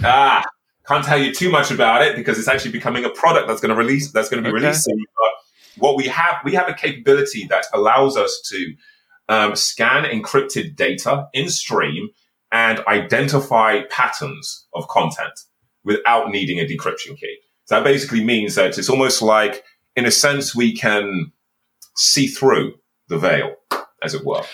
Ah, 0.04 0.44
can't 0.86 1.04
tell 1.04 1.18
you 1.18 1.34
too 1.34 1.50
much 1.50 1.70
about 1.70 2.02
it 2.02 2.14
because 2.14 2.38
it's 2.38 2.48
actually 2.48 2.70
becoming 2.70 3.04
a 3.04 3.10
product 3.10 3.48
that's 3.48 3.60
going 3.60 3.74
to 3.74 3.76
release 3.76 4.12
that's 4.12 4.28
going 4.28 4.42
to 4.42 4.48
be 4.48 4.54
okay. 4.54 4.66
released. 4.66 4.86
But 4.86 5.82
what 5.82 5.96
we 5.96 6.04
have, 6.04 6.36
we 6.44 6.52
have 6.52 6.68
a 6.68 6.74
capability 6.74 7.46
that 7.48 7.66
allows 7.72 8.16
us 8.16 8.40
to 8.50 8.74
um, 9.28 9.56
scan 9.56 10.04
encrypted 10.04 10.76
data 10.76 11.28
in 11.32 11.48
stream 11.48 12.10
and 12.52 12.80
identify 12.86 13.82
patterns 13.90 14.66
of 14.74 14.86
content 14.88 15.40
without 15.84 16.30
needing 16.30 16.60
a 16.60 16.64
decryption 16.64 17.16
key. 17.18 17.38
That 17.68 17.84
basically 17.84 18.22
means 18.22 18.54
that 18.54 18.78
it's 18.78 18.88
almost 18.88 19.22
like, 19.22 19.64
in 19.96 20.06
a 20.06 20.10
sense, 20.10 20.54
we 20.54 20.74
can 20.74 21.32
see 21.96 22.26
through 22.26 22.74
the 23.08 23.18
veil, 23.18 23.56
as 24.02 24.14
it 24.14 24.24
were. 24.24 24.44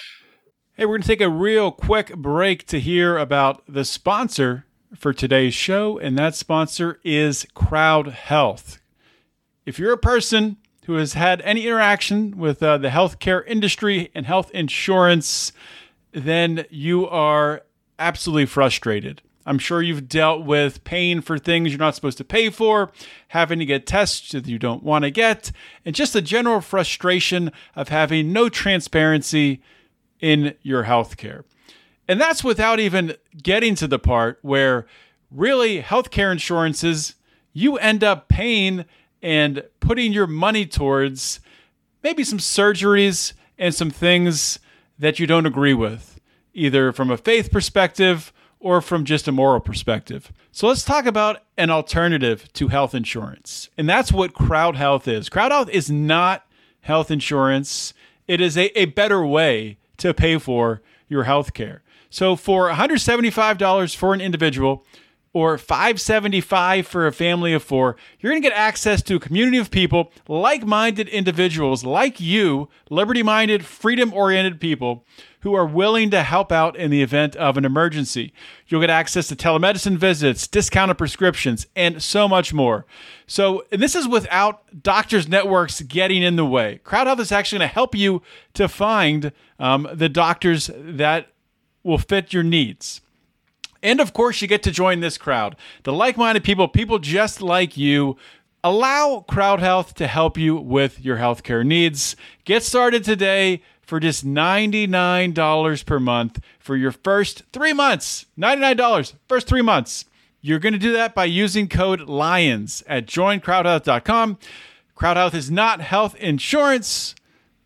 Hey, 0.74 0.86
we're 0.86 0.94
going 0.94 1.02
to 1.02 1.08
take 1.08 1.20
a 1.20 1.28
real 1.28 1.70
quick 1.70 2.16
break 2.16 2.66
to 2.68 2.80
hear 2.80 3.18
about 3.18 3.62
the 3.68 3.84
sponsor 3.84 4.64
for 4.96 5.12
today's 5.12 5.54
show, 5.54 5.98
and 5.98 6.16
that 6.18 6.34
sponsor 6.34 6.98
is 7.04 7.46
Crowd 7.54 8.08
Health. 8.08 8.80
If 9.66 9.78
you're 9.78 9.92
a 9.92 9.98
person 9.98 10.56
who 10.86 10.94
has 10.94 11.12
had 11.12 11.40
any 11.42 11.66
interaction 11.66 12.36
with 12.36 12.62
uh, 12.62 12.78
the 12.78 12.88
healthcare 12.88 13.46
industry 13.46 14.10
and 14.14 14.26
health 14.26 14.50
insurance, 14.52 15.52
then 16.12 16.64
you 16.70 17.06
are 17.06 17.62
absolutely 17.98 18.46
frustrated. 18.46 19.22
I'm 19.44 19.58
sure 19.58 19.82
you've 19.82 20.08
dealt 20.08 20.44
with 20.44 20.84
paying 20.84 21.20
for 21.20 21.38
things 21.38 21.70
you're 21.70 21.78
not 21.78 21.94
supposed 21.94 22.18
to 22.18 22.24
pay 22.24 22.50
for, 22.50 22.90
having 23.28 23.58
to 23.58 23.64
get 23.64 23.86
tests 23.86 24.32
that 24.32 24.46
you 24.46 24.58
don't 24.58 24.82
want 24.82 25.04
to 25.04 25.10
get, 25.10 25.52
and 25.84 25.94
just 25.94 26.12
the 26.12 26.22
general 26.22 26.60
frustration 26.60 27.50
of 27.74 27.88
having 27.88 28.32
no 28.32 28.48
transparency 28.48 29.62
in 30.20 30.54
your 30.62 30.84
healthcare. 30.84 31.44
And 32.08 32.20
that's 32.20 32.44
without 32.44 32.80
even 32.80 33.16
getting 33.42 33.74
to 33.76 33.88
the 33.88 33.98
part 33.98 34.38
where 34.42 34.86
really 35.30 35.82
healthcare 35.82 36.30
insurances, 36.30 37.14
you 37.52 37.76
end 37.78 38.04
up 38.04 38.28
paying 38.28 38.84
and 39.22 39.64
putting 39.80 40.12
your 40.12 40.26
money 40.26 40.66
towards 40.66 41.40
maybe 42.02 42.24
some 42.24 42.38
surgeries 42.38 43.32
and 43.58 43.74
some 43.74 43.90
things 43.90 44.58
that 44.98 45.18
you 45.18 45.26
don't 45.26 45.46
agree 45.46 45.74
with, 45.74 46.20
either 46.54 46.92
from 46.92 47.10
a 47.10 47.16
faith 47.16 47.50
perspective 47.50 48.32
or 48.62 48.80
from 48.80 49.04
just 49.04 49.28
a 49.28 49.32
moral 49.32 49.60
perspective. 49.60 50.32
So 50.52 50.68
let's 50.68 50.84
talk 50.84 51.04
about 51.04 51.42
an 51.58 51.70
alternative 51.70 52.50
to 52.54 52.68
health 52.68 52.94
insurance. 52.94 53.68
And 53.76 53.88
that's 53.88 54.12
what 54.12 54.34
Crowd 54.34 54.76
Health 54.76 55.08
is. 55.08 55.28
Crowd 55.28 55.52
Health 55.52 55.68
is 55.68 55.90
not 55.90 56.46
health 56.80 57.10
insurance, 57.10 57.92
it 58.26 58.40
is 58.40 58.56
a, 58.56 58.76
a 58.78 58.86
better 58.86 59.24
way 59.24 59.78
to 59.98 60.14
pay 60.14 60.38
for 60.38 60.82
your 61.08 61.24
health 61.24 61.54
care. 61.54 61.82
So 62.10 62.36
for 62.36 62.68
$175 62.68 63.96
for 63.96 64.14
an 64.14 64.20
individual 64.20 64.84
or 65.32 65.56
575 65.56 66.86
for 66.86 67.06
a 67.06 67.12
family 67.12 67.52
of 67.52 67.62
4, 67.62 67.96
you're 68.20 68.32
going 68.32 68.42
to 68.42 68.48
get 68.48 68.56
access 68.56 69.00
to 69.02 69.16
a 69.16 69.20
community 69.20 69.58
of 69.58 69.70
people, 69.70 70.12
like-minded 70.28 71.08
individuals 71.08 71.84
like 71.84 72.20
you, 72.20 72.68
liberty-minded, 72.90 73.64
freedom-oriented 73.64 74.60
people 74.60 75.06
who 75.42 75.54
are 75.54 75.66
willing 75.66 76.08
to 76.10 76.22
help 76.22 76.50
out 76.50 76.76
in 76.76 76.90
the 76.90 77.02
event 77.02 77.34
of 77.36 77.56
an 77.56 77.64
emergency. 77.64 78.32
You'll 78.68 78.80
get 78.80 78.90
access 78.90 79.26
to 79.28 79.36
telemedicine 79.36 79.96
visits, 79.96 80.46
discounted 80.46 80.98
prescriptions, 80.98 81.66
and 81.74 82.02
so 82.02 82.28
much 82.28 82.54
more. 82.54 82.86
So, 83.26 83.64
this 83.70 83.94
is 83.94 84.06
without 84.06 84.82
doctors' 84.82 85.28
networks 85.28 85.80
getting 85.82 86.22
in 86.22 86.36
the 86.36 86.44
way. 86.44 86.80
Crowd 86.84 87.06
Health 87.06 87.20
is 87.20 87.32
actually 87.32 87.58
going 87.58 87.68
to 87.68 87.74
help 87.74 87.94
you 87.94 88.22
to 88.54 88.68
find 88.68 89.32
um, 89.58 89.88
the 89.92 90.08
doctors 90.08 90.70
that 90.76 91.28
will 91.82 91.98
fit 91.98 92.32
your 92.32 92.44
needs. 92.44 93.00
And 93.82 94.00
of 94.00 94.12
course, 94.12 94.40
you 94.40 94.48
get 94.48 94.62
to 94.62 94.70
join 94.70 95.00
this 95.00 95.18
crowd 95.18 95.56
the 95.82 95.92
like 95.92 96.16
minded 96.16 96.44
people, 96.44 96.68
people 96.68 96.98
just 96.98 97.42
like 97.42 97.76
you. 97.76 98.16
Allow 98.64 99.24
Crowd 99.26 99.58
Health 99.58 99.94
to 99.94 100.06
help 100.06 100.38
you 100.38 100.54
with 100.54 101.04
your 101.04 101.16
healthcare 101.16 101.66
needs. 101.66 102.14
Get 102.44 102.62
started 102.62 103.02
today 103.02 103.60
for 103.92 104.00
just 104.00 104.24
$99 104.24 105.84
per 105.84 106.00
month 106.00 106.40
for 106.58 106.76
your 106.76 106.92
first 106.92 107.42
three 107.52 107.74
months. 107.74 108.24
$99, 108.38 109.12
first 109.28 109.46
three 109.46 109.60
months. 109.60 110.06
You're 110.40 110.58
going 110.58 110.72
to 110.72 110.78
do 110.78 110.94
that 110.94 111.14
by 111.14 111.26
using 111.26 111.68
code 111.68 112.00
LIONS 112.08 112.82
at 112.86 113.04
joincrowdhealth.com. 113.04 114.38
Crowd 114.94 115.16
Health 115.18 115.34
is 115.34 115.50
not 115.50 115.82
health 115.82 116.14
insurance. 116.14 117.14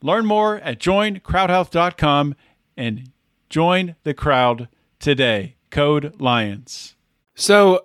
Learn 0.02 0.26
more 0.26 0.56
at 0.56 0.80
joincrowdhealth.com 0.80 2.34
and 2.76 3.12
Join 3.48 3.94
the 4.02 4.12
crowd 4.12 4.68
today. 4.98 5.54
Code 5.70 6.20
Lions. 6.20 6.96
So 7.36 7.84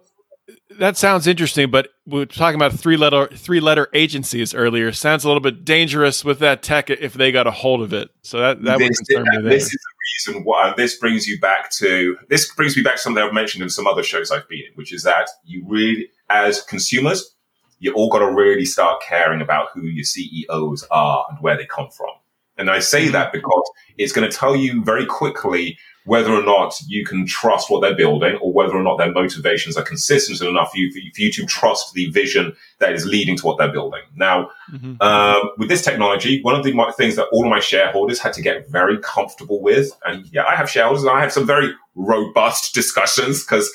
that 0.79 0.97
sounds 0.97 1.27
interesting, 1.27 1.69
but 1.69 1.89
we 2.05 2.19
were 2.19 2.25
talking 2.25 2.55
about 2.55 2.73
three 2.73 2.97
letter 2.97 3.27
three 3.27 3.60
letter 3.60 3.88
agencies 3.93 4.53
earlier. 4.53 4.91
Sounds 4.91 5.23
a 5.23 5.27
little 5.27 5.41
bit 5.41 5.65
dangerous 5.65 6.25
with 6.25 6.39
that 6.39 6.63
tech 6.63 6.89
if 6.89 7.13
they 7.13 7.31
got 7.31 7.47
a 7.47 7.51
hold 7.51 7.81
of 7.81 7.93
it. 7.93 8.10
So 8.21 8.39
that 8.39 8.62
that 8.63 8.79
this, 8.79 8.88
would 8.88 9.23
concern 9.23 9.43
me. 9.43 9.49
This 9.49 9.65
is 9.65 9.71
the 9.71 10.31
reason 10.31 10.43
why 10.43 10.73
this 10.75 10.97
brings 10.97 11.27
you 11.27 11.39
back 11.39 11.71
to 11.71 12.17
this 12.29 12.53
brings 12.53 12.75
me 12.75 12.84
back 12.84 12.95
to 12.95 13.01
something 13.01 13.23
I've 13.23 13.34
mentioned 13.34 13.63
in 13.63 13.69
some 13.69 13.88
other 13.88 14.03
shows 14.03 14.31
I've 14.31 14.47
been 14.47 14.60
in, 14.60 14.73
which 14.75 14.93
is 14.93 15.03
that 15.03 15.29
you 15.43 15.63
really, 15.67 16.10
as 16.29 16.62
consumers, 16.63 17.36
you 17.79 17.93
all 17.93 18.10
got 18.10 18.19
to 18.19 18.31
really 18.31 18.65
start 18.65 19.01
caring 19.07 19.41
about 19.41 19.69
who 19.73 19.84
your 19.84 20.05
CEOs 20.05 20.86
are 20.91 21.25
and 21.29 21.39
where 21.41 21.57
they 21.57 21.65
come 21.65 21.89
from. 21.89 22.10
And 22.57 22.69
I 22.69 22.79
say 22.79 23.03
mm-hmm. 23.03 23.13
that 23.13 23.34
because 23.34 23.71
it's 23.97 24.13
going 24.13 24.29
to 24.29 24.36
tell 24.36 24.55
you 24.55 24.84
very 24.84 25.05
quickly 25.05 25.77
whether 26.05 26.33
or 26.33 26.43
not 26.43 26.73
you 26.87 27.05
can 27.05 27.25
trust 27.25 27.69
what 27.69 27.81
they're 27.81 27.95
building 27.95 28.35
or 28.41 28.51
whether 28.51 28.75
or 28.75 28.81
not 28.81 28.97
their 28.97 29.11
motivations 29.11 29.77
are 29.77 29.83
consistent 29.83 30.41
enough 30.41 30.71
for 30.71 30.77
you, 30.77 30.91
for 30.91 31.21
you 31.21 31.31
to 31.31 31.45
trust 31.45 31.93
the 31.93 32.09
vision 32.09 32.55
that 32.79 32.93
is 32.93 33.05
leading 33.05 33.37
to 33.37 33.45
what 33.45 33.57
they're 33.57 33.71
building. 33.71 34.01
Now, 34.15 34.49
mm-hmm. 34.71 35.01
um, 35.01 35.51
with 35.57 35.69
this 35.69 35.83
technology, 35.83 36.41
one 36.41 36.55
of 36.55 36.63
the 36.63 36.93
things 36.97 37.15
that 37.17 37.27
all 37.31 37.45
of 37.45 37.49
my 37.49 37.59
shareholders 37.59 38.19
had 38.19 38.33
to 38.33 38.41
get 38.41 38.67
very 38.69 38.97
comfortable 38.99 39.61
with, 39.61 39.91
and 40.05 40.25
yeah, 40.31 40.43
I 40.45 40.55
have 40.55 40.69
shareholders 40.69 41.03
and 41.03 41.11
I 41.11 41.21
have 41.21 41.31
some 41.31 41.45
very 41.45 41.71
robust 41.95 42.73
discussions 42.73 43.43
because 43.43 43.71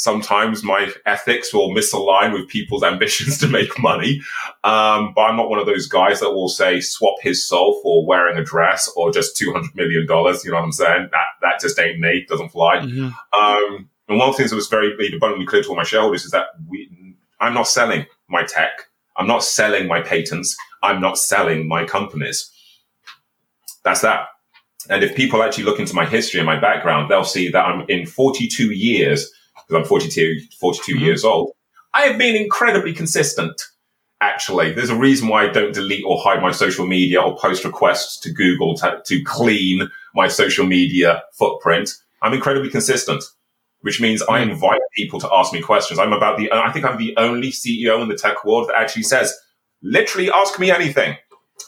sometimes 0.00 0.62
my 0.62 0.90
ethics 1.04 1.52
will 1.52 1.74
misalign 1.74 2.32
with 2.32 2.48
people's 2.48 2.82
ambitions 2.82 3.36
to 3.36 3.46
make 3.46 3.78
money. 3.78 4.22
Um, 4.64 5.12
but 5.14 5.22
I'm 5.22 5.36
not 5.36 5.50
one 5.50 5.58
of 5.58 5.66
those 5.66 5.86
guys 5.86 6.20
that 6.20 6.32
will 6.32 6.48
say 6.48 6.80
swap 6.80 7.16
his 7.20 7.46
soul 7.46 7.78
for 7.82 8.06
wearing 8.06 8.38
a 8.38 8.42
dress 8.42 8.90
or 8.96 9.12
just 9.12 9.38
$200 9.38 9.74
million. 9.74 10.02
You 10.04 10.06
know 10.06 10.24
what 10.24 10.64
I'm 10.64 10.72
saying? 10.72 11.08
That, 11.12 11.26
that 11.42 11.60
just 11.60 11.78
ain't 11.78 12.00
me. 12.00 12.24
Doesn't 12.26 12.48
fly. 12.48 12.78
Mm-hmm. 12.78 13.10
Um, 13.38 13.90
and 14.08 14.18
one 14.18 14.30
of 14.30 14.34
the 14.34 14.38
things 14.38 14.50
that 14.50 14.56
was 14.56 14.68
very 14.68 14.94
abundantly 15.14 15.44
clear 15.44 15.62
to 15.62 15.68
all 15.68 15.76
my 15.76 15.82
shareholders 15.82 16.24
is 16.24 16.30
that 16.30 16.46
we, 16.66 16.90
I'm 17.38 17.52
not 17.52 17.68
selling 17.68 18.06
my 18.26 18.42
tech. 18.42 18.70
I'm 19.18 19.26
not 19.26 19.44
selling 19.44 19.86
my 19.86 20.00
patents. 20.00 20.56
I'm 20.82 21.02
not 21.02 21.18
selling 21.18 21.68
my 21.68 21.84
companies. 21.84 22.50
That's 23.84 24.00
that. 24.00 24.28
And 24.88 25.04
if 25.04 25.14
people 25.14 25.42
actually 25.42 25.64
look 25.64 25.78
into 25.78 25.94
my 25.94 26.06
history 26.06 26.40
and 26.40 26.46
my 26.46 26.58
background, 26.58 27.10
they'll 27.10 27.22
see 27.22 27.50
that 27.50 27.66
I'm 27.66 27.84
in 27.90 28.06
42 28.06 28.72
years 28.72 29.30
because 29.70 29.84
I'm 29.84 29.88
42, 29.88 30.40
42 30.58 30.94
mm-hmm. 30.94 31.04
years 31.04 31.24
old. 31.24 31.52
I 31.94 32.02
have 32.02 32.18
been 32.18 32.36
incredibly 32.36 32.92
consistent. 32.92 33.62
Actually, 34.20 34.72
there's 34.72 34.90
a 34.90 34.96
reason 34.96 35.28
why 35.28 35.44
I 35.44 35.48
don't 35.48 35.72
delete 35.72 36.04
or 36.04 36.20
hide 36.20 36.42
my 36.42 36.52
social 36.52 36.86
media 36.86 37.20
or 37.22 37.36
post 37.36 37.64
requests 37.64 38.18
to 38.20 38.32
Google 38.32 38.76
to, 38.76 39.00
to 39.06 39.22
clean 39.24 39.88
my 40.14 40.28
social 40.28 40.66
media 40.66 41.22
footprint. 41.32 41.94
I'm 42.22 42.34
incredibly 42.34 42.68
consistent, 42.68 43.24
which 43.80 44.00
means 44.00 44.22
mm-hmm. 44.22 44.32
I 44.32 44.40
mm. 44.40 44.50
invite 44.50 44.80
people 44.94 45.20
to 45.20 45.28
ask 45.32 45.52
me 45.52 45.62
questions. 45.62 45.98
I'm 45.98 46.12
about 46.12 46.36
the, 46.36 46.52
I 46.52 46.70
think 46.70 46.84
I'm 46.84 46.98
the 46.98 47.14
only 47.16 47.50
CEO 47.50 48.02
in 48.02 48.08
the 48.08 48.16
tech 48.16 48.44
world 48.44 48.68
that 48.68 48.76
actually 48.76 49.04
says, 49.04 49.34
literally 49.82 50.30
ask 50.30 50.58
me 50.58 50.70
anything. 50.70 51.16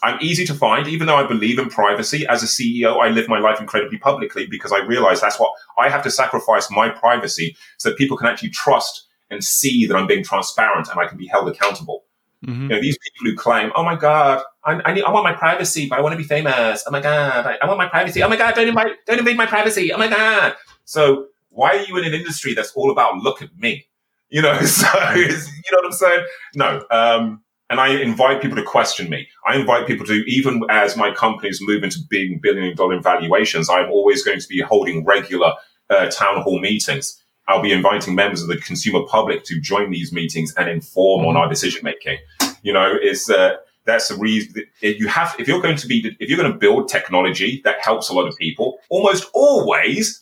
I'm 0.01 0.17
easy 0.21 0.45
to 0.45 0.53
find, 0.53 0.87
even 0.87 1.07
though 1.07 1.15
I 1.15 1.27
believe 1.27 1.59
in 1.59 1.69
privacy. 1.69 2.25
As 2.27 2.43
a 2.43 2.45
CEO, 2.45 3.01
I 3.01 3.09
live 3.09 3.27
my 3.27 3.39
life 3.39 3.59
incredibly 3.59 3.97
publicly 3.97 4.47
because 4.47 4.71
I 4.71 4.79
realize 4.79 5.21
that's 5.21 5.39
what 5.39 5.51
I 5.77 5.89
have 5.89 6.03
to 6.03 6.11
sacrifice 6.11 6.71
my 6.71 6.89
privacy 6.89 7.55
so 7.77 7.89
that 7.89 7.97
people 7.97 8.17
can 8.17 8.27
actually 8.27 8.49
trust 8.49 9.07
and 9.29 9.43
see 9.43 9.85
that 9.85 9.95
I'm 9.95 10.07
being 10.07 10.23
transparent 10.23 10.89
and 10.89 10.99
I 10.99 11.07
can 11.07 11.17
be 11.17 11.27
held 11.27 11.49
accountable. 11.49 12.05
Mm-hmm. 12.45 12.63
You 12.63 12.67
know, 12.69 12.81
these 12.81 12.97
people 12.97 13.31
who 13.31 13.37
claim, 13.37 13.71
"Oh 13.75 13.83
my 13.83 13.95
God, 13.95 14.43
I, 14.65 14.81
I, 14.85 14.93
need, 14.93 15.03
I 15.03 15.11
want 15.11 15.23
my 15.23 15.33
privacy, 15.33 15.87
but 15.87 15.97
I 15.97 16.01
want 16.01 16.13
to 16.13 16.17
be 16.17 16.23
famous. 16.23 16.83
Oh 16.85 16.91
my 16.91 16.99
God, 16.99 17.45
I, 17.45 17.57
I 17.61 17.67
want 17.67 17.77
my 17.77 17.87
privacy. 17.87 18.21
Oh 18.21 18.27
my 18.27 18.35
God, 18.35 18.53
don't 18.55 18.67
invade, 18.67 18.95
don't 19.05 19.19
invade 19.19 19.37
my 19.37 19.45
privacy. 19.45 19.93
Oh 19.93 19.97
my 19.97 20.07
God." 20.07 20.55
So 20.85 21.27
why 21.49 21.77
are 21.77 21.83
you 21.83 21.97
in 21.97 22.05
an 22.05 22.13
industry 22.13 22.53
that's 22.53 22.71
all 22.73 22.91
about 22.91 23.17
look 23.17 23.41
at 23.41 23.57
me? 23.57 23.85
You 24.29 24.41
know, 24.41 24.59
so 24.61 24.87
you 25.15 25.27
know 25.27 25.77
what 25.77 25.85
I'm 25.85 25.91
saying? 25.91 26.25
No. 26.55 26.85
Um, 26.91 27.42
and 27.73 27.81
I 27.81 27.87
invite 28.09 28.39
people 28.39 28.57
to 28.57 28.63
question 28.63 29.09
me. 29.09 29.27
I 29.49 29.57
invite 29.57 29.87
people 29.87 30.05
to, 30.05 30.13
even 30.37 30.61
as 30.69 30.95
my 30.95 31.09
companies 31.11 31.57
move 31.59 31.83
into 31.83 31.97
being 32.07 32.39
billion 32.39 32.75
dollar 32.75 33.01
valuations, 33.01 33.67
I'm 33.67 33.89
always 33.89 34.23
going 34.23 34.39
to 34.39 34.47
be 34.47 34.61
holding 34.61 35.03
regular 35.03 35.53
uh, 35.89 36.05
town 36.11 36.43
hall 36.43 36.59
meetings. 36.59 37.19
I'll 37.47 37.63
be 37.63 37.71
inviting 37.71 38.13
members 38.13 38.43
of 38.43 38.47
the 38.47 38.57
consumer 38.57 39.01
public 39.15 39.43
to 39.45 39.59
join 39.59 39.89
these 39.89 40.13
meetings 40.13 40.53
and 40.55 40.69
inform 40.69 41.25
on 41.25 41.35
our 41.35 41.49
decision 41.49 41.81
making. 41.83 42.19
You 42.61 42.73
know, 42.73 42.89
it's 43.09 43.27
uh, 43.27 43.55
That's 43.85 44.07
the 44.07 44.15
reason 44.15 44.63
you 44.81 45.07
have, 45.07 45.35
if 45.39 45.47
you're 45.47 45.61
going 45.61 45.75
to 45.77 45.87
be, 45.87 46.15
if 46.19 46.29
you're 46.29 46.37
going 46.37 46.51
to 46.51 46.57
build 46.57 46.87
technology 46.87 47.61
that 47.65 47.81
helps 47.81 48.09
a 48.09 48.13
lot 48.13 48.27
of 48.27 48.37
people, 48.37 48.77
almost 48.89 49.29
always 49.33 50.21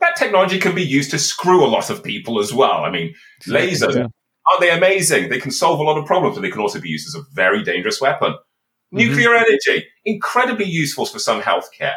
that 0.00 0.16
technology 0.16 0.58
can 0.58 0.74
be 0.74 0.82
used 0.82 1.10
to 1.10 1.18
screw 1.18 1.64
a 1.64 1.68
lot 1.68 1.90
of 1.90 2.02
people 2.02 2.40
as 2.40 2.52
well. 2.54 2.84
I 2.84 2.90
mean, 2.90 3.14
lasers, 3.46 3.96
yeah. 3.96 4.06
Aren't 4.48 4.60
they 4.60 4.70
amazing? 4.70 5.28
They 5.28 5.40
can 5.40 5.50
solve 5.50 5.80
a 5.80 5.82
lot 5.82 5.98
of 5.98 6.06
problems, 6.06 6.36
but 6.36 6.42
they 6.42 6.50
can 6.50 6.60
also 6.60 6.80
be 6.80 6.88
used 6.88 7.08
as 7.08 7.14
a 7.14 7.24
very 7.32 7.62
dangerous 7.62 8.00
weapon. 8.00 8.32
Mm-hmm. 8.32 8.98
Nuclear 8.98 9.34
energy, 9.34 9.86
incredibly 10.04 10.66
useful 10.66 11.06
for 11.06 11.18
some 11.18 11.40
healthcare. 11.40 11.94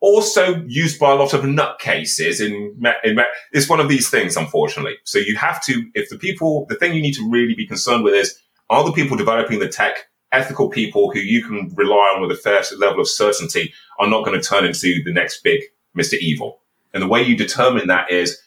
Also 0.00 0.64
used 0.66 0.98
by 0.98 1.12
a 1.12 1.14
lot 1.14 1.32
of 1.32 1.42
nutcases 1.42 2.44
in, 2.44 2.76
in, 3.04 3.20
it's 3.52 3.68
one 3.68 3.78
of 3.78 3.88
these 3.88 4.10
things, 4.10 4.36
unfortunately. 4.36 4.96
So 5.04 5.18
you 5.18 5.36
have 5.36 5.62
to, 5.64 5.84
if 5.94 6.08
the 6.08 6.18
people, 6.18 6.66
the 6.68 6.74
thing 6.74 6.94
you 6.94 7.02
need 7.02 7.14
to 7.14 7.30
really 7.30 7.54
be 7.54 7.66
concerned 7.66 8.02
with 8.02 8.14
is, 8.14 8.36
are 8.68 8.84
the 8.84 8.92
people 8.92 9.16
developing 9.16 9.58
the 9.58 9.68
tech 9.68 10.08
ethical 10.32 10.70
people 10.70 11.12
who 11.12 11.20
you 11.20 11.44
can 11.44 11.70
rely 11.76 12.12
on 12.14 12.22
with 12.22 12.30
a 12.30 12.40
fair 12.40 12.62
level 12.78 13.00
of 13.00 13.08
certainty 13.08 13.72
are 13.98 14.08
not 14.08 14.24
going 14.24 14.38
to 14.38 14.46
turn 14.46 14.64
into 14.64 15.02
the 15.04 15.12
next 15.12 15.42
big 15.42 15.60
Mr. 15.96 16.14
Evil. 16.14 16.60
And 16.94 17.02
the 17.02 17.08
way 17.08 17.22
you 17.22 17.36
determine 17.36 17.86
that 17.88 18.10
is 18.10 18.40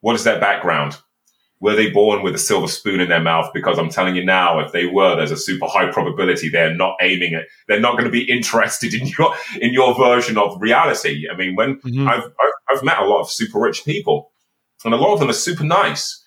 what 0.00 0.14
is 0.14 0.24
their 0.24 0.40
background? 0.40 0.96
Were 1.62 1.76
they 1.76 1.90
born 1.90 2.24
with 2.24 2.34
a 2.34 2.38
silver 2.38 2.66
spoon 2.66 2.98
in 2.98 3.08
their 3.08 3.22
mouth? 3.22 3.52
Because 3.54 3.78
I'm 3.78 3.88
telling 3.88 4.16
you 4.16 4.24
now, 4.24 4.58
if 4.58 4.72
they 4.72 4.86
were, 4.86 5.14
there's 5.14 5.30
a 5.30 5.36
super 5.36 5.66
high 5.66 5.92
probability 5.92 6.48
they're 6.48 6.74
not 6.74 6.96
aiming 7.00 7.34
it. 7.34 7.46
They're 7.68 7.78
not 7.78 7.92
going 7.92 8.04
to 8.04 8.10
be 8.10 8.24
interested 8.28 8.92
in 8.92 9.06
your 9.06 9.32
in 9.60 9.72
your 9.72 9.94
version 9.94 10.36
of 10.36 10.60
reality. 10.60 11.28
I 11.32 11.36
mean, 11.36 11.54
when 11.54 11.76
mm-hmm. 11.76 12.08
I've, 12.08 12.24
I've 12.24 12.52
I've 12.68 12.82
met 12.82 12.98
a 12.98 13.06
lot 13.06 13.20
of 13.20 13.30
super 13.30 13.60
rich 13.60 13.84
people, 13.84 14.32
and 14.84 14.92
a 14.92 14.96
lot 14.96 15.14
of 15.14 15.20
them 15.20 15.30
are 15.30 15.34
super 15.34 15.62
nice, 15.62 16.20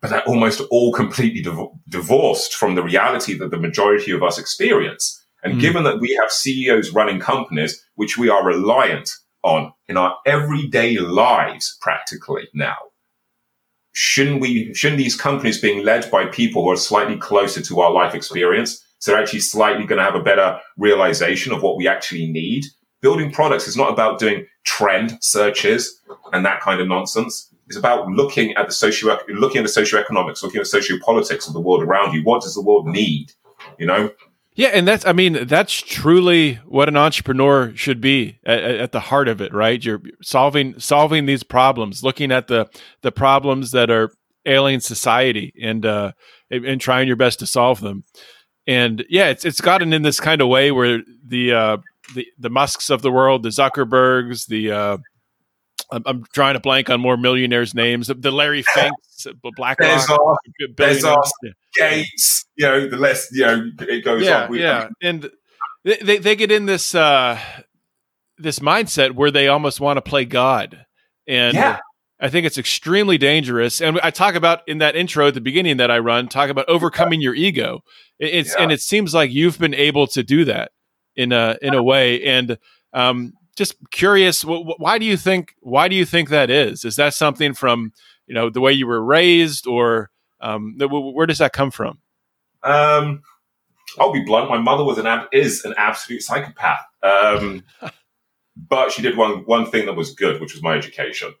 but 0.00 0.10
they're 0.10 0.24
almost 0.26 0.60
all 0.72 0.92
completely 0.92 1.40
div- 1.40 1.68
divorced 1.88 2.54
from 2.54 2.74
the 2.74 2.82
reality 2.82 3.38
that 3.38 3.52
the 3.52 3.56
majority 3.56 4.10
of 4.10 4.24
us 4.24 4.36
experience. 4.36 5.24
And 5.44 5.54
mm. 5.54 5.60
given 5.60 5.84
that 5.84 6.00
we 6.00 6.18
have 6.20 6.32
CEOs 6.32 6.90
running 6.90 7.20
companies, 7.20 7.80
which 7.94 8.18
we 8.18 8.28
are 8.28 8.44
reliant 8.44 9.10
on 9.44 9.72
in 9.86 9.96
our 9.96 10.16
everyday 10.26 10.98
lives 10.98 11.78
practically 11.80 12.48
now, 12.52 12.76
shouldn't 13.92 14.40
we, 14.40 14.72
shouldn't 14.74 14.98
these 14.98 15.16
companies 15.16 15.60
being 15.60 15.84
led 15.84 16.10
by 16.10 16.26
people 16.26 16.62
who 16.62 16.70
are 16.70 16.76
slightly 16.76 17.16
closer 17.16 17.62
to 17.62 17.80
our 17.80 17.92
life 17.92 18.14
experience? 18.14 18.84
So 18.98 19.10
they're 19.10 19.20
actually 19.20 19.40
slightly 19.40 19.84
going 19.84 19.98
to 19.98 20.04
have 20.04 20.14
a 20.14 20.22
better 20.22 20.58
realization 20.76 21.52
of 21.52 21.62
what 21.62 21.76
we 21.76 21.88
actually 21.88 22.30
need. 22.30 22.64
Building 23.00 23.32
products 23.32 23.66
is 23.66 23.76
not 23.76 23.92
about 23.92 24.20
doing 24.20 24.46
trend 24.64 25.18
searches 25.20 26.00
and 26.32 26.44
that 26.46 26.60
kind 26.60 26.80
of 26.80 26.86
nonsense. 26.86 27.52
It's 27.66 27.76
about 27.76 28.06
looking 28.08 28.54
at 28.54 28.66
the 28.66 28.72
socio 28.72 29.18
looking 29.28 29.58
at 29.58 29.64
the 29.64 29.80
socioeconomics, 29.80 30.42
looking 30.42 30.60
at 30.60 30.70
the 30.70 30.78
sociopolitics 30.78 31.48
of 31.48 31.52
the 31.52 31.60
world 31.60 31.82
around 31.82 32.14
you. 32.14 32.22
What 32.22 32.42
does 32.42 32.54
the 32.54 32.62
world 32.62 32.86
need? 32.86 33.32
You 33.78 33.86
know? 33.86 34.10
Yeah, 34.54 34.68
and 34.68 34.86
that's 34.86 35.06
I 35.06 35.12
mean 35.12 35.46
that's 35.46 35.72
truly 35.72 36.56
what 36.66 36.88
an 36.88 36.96
entrepreneur 36.96 37.74
should 37.74 38.00
be 38.00 38.38
at, 38.44 38.62
at, 38.62 38.92
the 38.92 39.00
heart 39.00 39.28
of 39.28 39.40
it, 39.40 39.54
right? 39.54 39.82
You're 39.82 40.02
solving 40.20 40.78
solving 40.78 41.24
these 41.24 41.42
problems, 41.42 42.02
looking 42.02 42.30
at 42.30 42.48
the 42.48 42.68
the 43.00 43.12
problems 43.12 43.70
that 43.70 43.90
are 43.90 44.12
ailing 44.44 44.80
society, 44.80 45.54
and 45.60 45.86
uh, 45.86 46.12
and 46.50 46.80
trying 46.80 47.06
your 47.06 47.16
best 47.16 47.38
to 47.38 47.46
solve 47.46 47.80
them. 47.80 48.04
And 48.66 49.04
yeah, 49.08 49.28
it's 49.28 49.46
it's 49.46 49.62
gotten 49.62 49.94
in 49.94 50.02
this 50.02 50.20
kind 50.20 50.42
of 50.42 50.48
way 50.48 50.70
where 50.70 51.00
the 51.26 51.52
uh, 51.52 51.76
the 52.14 52.26
the 52.38 52.50
Musks 52.50 52.90
of 52.90 53.00
the 53.00 53.10
world, 53.10 53.44
the 53.44 53.48
Zuckerbergs, 53.48 54.48
the 54.48 54.70
uh, 54.70 54.98
I'm, 55.90 56.02
I'm, 56.06 56.24
trying 56.32 56.54
to 56.54 56.60
blank 56.60 56.90
on 56.90 57.00
more 57.00 57.16
millionaires' 57.16 57.74
names. 57.74 58.08
The 58.08 58.30
Larry 58.30 58.62
Finks, 58.74 59.26
BlackRock, 59.56 60.08
Bezos, 60.08 60.36
Bezos 60.74 61.30
yeah. 61.42 61.50
Gates. 61.76 62.46
You 62.56 62.66
know, 62.66 62.88
the 62.88 62.96
less 62.96 63.28
you 63.32 63.46
know, 63.46 63.70
it 63.80 64.04
goes 64.04 64.24
yeah, 64.24 64.44
on. 64.44 64.54
yeah, 64.54 64.88
and 65.02 65.30
they, 65.84 65.96
they, 65.96 66.18
they 66.18 66.36
get 66.36 66.52
in 66.52 66.66
this 66.66 66.94
uh, 66.94 67.38
this 68.38 68.58
mindset 68.58 69.12
where 69.12 69.30
they 69.30 69.48
almost 69.48 69.80
want 69.80 69.96
to 69.96 70.02
play 70.02 70.24
God, 70.24 70.86
and 71.26 71.54
yeah. 71.54 71.78
I 72.20 72.28
think 72.28 72.46
it's 72.46 72.58
extremely 72.58 73.18
dangerous. 73.18 73.80
And 73.80 73.98
I 74.00 74.10
talk 74.10 74.34
about 74.34 74.66
in 74.68 74.78
that 74.78 74.94
intro 74.94 75.28
at 75.28 75.34
the 75.34 75.40
beginning 75.40 75.78
that 75.78 75.90
I 75.90 75.98
run, 75.98 76.28
talk 76.28 76.50
about 76.50 76.68
overcoming 76.68 77.20
your 77.20 77.34
ego. 77.34 77.82
It's 78.18 78.54
yeah. 78.54 78.62
and 78.62 78.72
it 78.72 78.80
seems 78.80 79.12
like 79.12 79.32
you've 79.32 79.58
been 79.58 79.74
able 79.74 80.06
to 80.08 80.22
do 80.22 80.44
that 80.44 80.70
in 81.16 81.32
a 81.32 81.56
in 81.60 81.74
a 81.74 81.82
way, 81.82 82.22
and 82.22 82.58
um, 82.92 83.32
just 83.56 83.74
curious 83.90 84.42
why 84.42 84.98
do 84.98 85.04
you 85.04 85.16
think 85.16 85.54
why 85.60 85.88
do 85.88 85.96
you 85.96 86.04
think 86.04 86.28
that 86.30 86.50
is? 86.50 86.84
Is 86.84 86.96
that 86.96 87.14
something 87.14 87.54
from 87.54 87.92
you 88.26 88.34
know 88.34 88.50
the 88.50 88.60
way 88.60 88.72
you 88.72 88.86
were 88.86 89.04
raised 89.04 89.66
or 89.66 90.10
um, 90.40 90.76
where 90.78 91.26
does 91.26 91.38
that 91.38 91.52
come 91.52 91.70
from? 91.70 91.98
Um, 92.62 93.22
i'll 93.98 94.12
be 94.12 94.24
blunt. 94.24 94.48
My 94.48 94.58
mother 94.58 94.84
was 94.84 94.98
an 94.98 95.06
ab- 95.06 95.28
is 95.32 95.64
an 95.64 95.74
absolute 95.76 96.22
psychopath. 96.22 96.84
Um, 97.02 97.64
but 98.56 98.92
she 98.92 99.02
did 99.02 99.16
one 99.16 99.44
one 99.44 99.70
thing 99.70 99.86
that 99.86 99.94
was 99.94 100.14
good 100.14 100.40
which 100.40 100.54
was 100.54 100.62
my 100.62 100.74
education. 100.74 101.34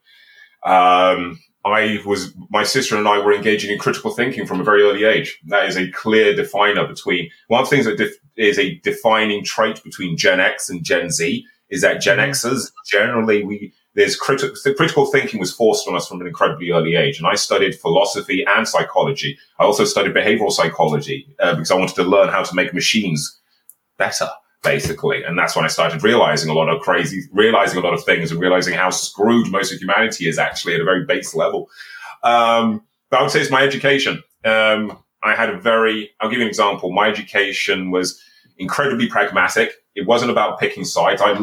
Um, 0.64 1.38
I 1.64 2.00
was, 2.04 2.34
my 2.50 2.64
sister 2.64 2.96
and 2.96 3.06
I 3.06 3.18
were 3.18 3.32
engaging 3.32 3.70
in 3.70 3.78
critical 3.78 4.10
thinking 4.10 4.46
from 4.46 4.60
a 4.60 4.64
very 4.64 4.82
early 4.82 5.04
age. 5.04 5.38
That 5.46 5.68
is 5.68 5.76
a 5.76 5.90
clear 5.92 6.34
definer 6.34 6.86
between, 6.88 7.30
one 7.46 7.62
of 7.62 7.70
the 7.70 7.76
things 7.76 7.86
that 7.86 7.98
def, 7.98 8.14
is 8.36 8.58
a 8.58 8.80
defining 8.80 9.44
trait 9.44 9.82
between 9.84 10.16
Gen 10.16 10.40
X 10.40 10.68
and 10.68 10.82
Gen 10.82 11.10
Z 11.10 11.46
is 11.72 11.80
that 11.80 12.00
Gen 12.00 12.18
mm-hmm. 12.18 12.30
Xers 12.30 12.70
generally 12.86 13.42
we 13.42 13.72
there's 13.94 14.16
critical 14.16 14.54
critical 14.76 15.06
thinking 15.06 15.40
was 15.40 15.52
forced 15.52 15.88
on 15.88 15.96
us 15.96 16.06
from 16.06 16.20
an 16.20 16.26
incredibly 16.26 16.70
early 16.70 16.94
age, 16.94 17.18
and 17.18 17.26
I 17.26 17.34
studied 17.34 17.74
philosophy 17.74 18.44
and 18.46 18.68
psychology. 18.68 19.38
I 19.58 19.64
also 19.64 19.84
studied 19.84 20.14
behavioral 20.14 20.52
psychology 20.52 21.26
uh, 21.40 21.54
because 21.54 21.70
I 21.70 21.74
wanted 21.74 21.96
to 21.96 22.04
learn 22.04 22.28
how 22.28 22.42
to 22.42 22.54
make 22.54 22.72
machines 22.72 23.38
better, 23.98 24.28
basically. 24.62 25.22
And 25.24 25.38
that's 25.38 25.56
when 25.56 25.64
I 25.64 25.68
started 25.68 26.02
realizing 26.02 26.50
a 26.50 26.54
lot 26.54 26.68
of 26.68 26.80
crazy, 26.80 27.22
realizing 27.32 27.78
a 27.78 27.82
lot 27.82 27.92
of 27.92 28.04
things, 28.04 28.30
and 28.30 28.40
realizing 28.40 28.74
how 28.74 28.90
screwed 28.90 29.50
most 29.50 29.72
of 29.72 29.78
humanity 29.78 30.28
is 30.28 30.38
actually 30.38 30.74
at 30.74 30.80
a 30.80 30.84
very 30.84 31.04
base 31.04 31.34
level. 31.34 31.68
Um, 32.22 32.82
but 33.10 33.18
I 33.18 33.22
would 33.22 33.30
say 33.30 33.40
it's 33.40 33.50
my 33.50 33.62
education. 33.62 34.22
Um, 34.44 34.98
I 35.22 35.34
had 35.34 35.50
a 35.50 35.58
very, 35.58 36.10
I'll 36.20 36.30
give 36.30 36.38
you 36.38 36.44
an 36.44 36.48
example. 36.48 36.92
My 36.92 37.08
education 37.08 37.90
was 37.90 38.20
incredibly 38.58 39.08
pragmatic. 39.08 39.72
It 39.94 40.06
wasn't 40.06 40.30
about 40.30 40.58
picking 40.58 40.84
sides. 40.84 41.20
I'd 41.20 41.40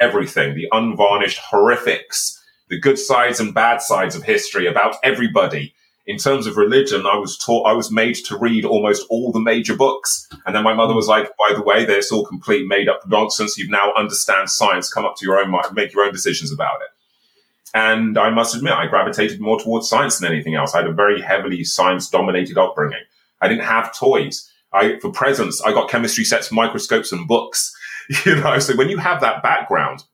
everything, 0.00 0.54
the 0.54 0.68
unvarnished 0.72 1.38
horrifics, 1.38 2.42
the 2.68 2.78
good 2.78 2.98
sides 2.98 3.40
and 3.40 3.54
bad 3.54 3.82
sides 3.82 4.14
of 4.14 4.22
history 4.22 4.66
about 4.66 4.96
everybody. 5.02 5.74
In 6.06 6.16
terms 6.16 6.46
of 6.46 6.56
religion, 6.56 7.06
I 7.06 7.16
was 7.16 7.36
taught, 7.36 7.66
I 7.66 7.74
was 7.74 7.90
made 7.90 8.14
to 8.26 8.38
read 8.38 8.64
almost 8.64 9.06
all 9.10 9.30
the 9.30 9.40
major 9.40 9.76
books. 9.76 10.26
And 10.46 10.54
then 10.54 10.64
my 10.64 10.72
mother 10.72 10.94
was 10.94 11.06
like, 11.06 11.30
by 11.36 11.54
the 11.54 11.62
way, 11.62 11.84
this 11.84 12.10
all 12.10 12.24
complete 12.24 12.66
made 12.66 12.88
up 12.88 13.06
nonsense. 13.06 13.58
You've 13.58 13.70
now 13.70 13.92
understand 13.94 14.48
science. 14.48 14.92
Come 14.92 15.04
up 15.04 15.16
to 15.16 15.26
your 15.26 15.38
own 15.38 15.50
mind, 15.50 15.74
make 15.74 15.92
your 15.92 16.04
own 16.04 16.12
decisions 16.12 16.50
about 16.50 16.80
it. 16.80 16.88
And 17.74 18.16
I 18.16 18.30
must 18.30 18.56
admit, 18.56 18.72
I 18.72 18.86
gravitated 18.86 19.40
more 19.40 19.60
towards 19.60 19.88
science 19.88 20.18
than 20.18 20.32
anything 20.32 20.54
else. 20.54 20.74
I 20.74 20.78
had 20.78 20.86
a 20.86 20.92
very 20.92 21.20
heavily 21.20 21.64
science 21.64 22.08
dominated 22.08 22.56
upbringing. 22.56 23.04
I 23.42 23.48
didn't 23.48 23.64
have 23.64 23.94
toys. 23.94 24.50
I, 24.72 24.98
for 25.00 25.12
presents, 25.12 25.60
I 25.60 25.72
got 25.72 25.90
chemistry 25.90 26.24
sets, 26.24 26.50
microscopes 26.50 27.12
and 27.12 27.28
books. 27.28 27.74
You 28.24 28.36
know, 28.36 28.58
so 28.58 28.74
when 28.74 28.88
you 28.88 28.96
have 28.96 29.20
that 29.20 29.42
background, 29.42 30.04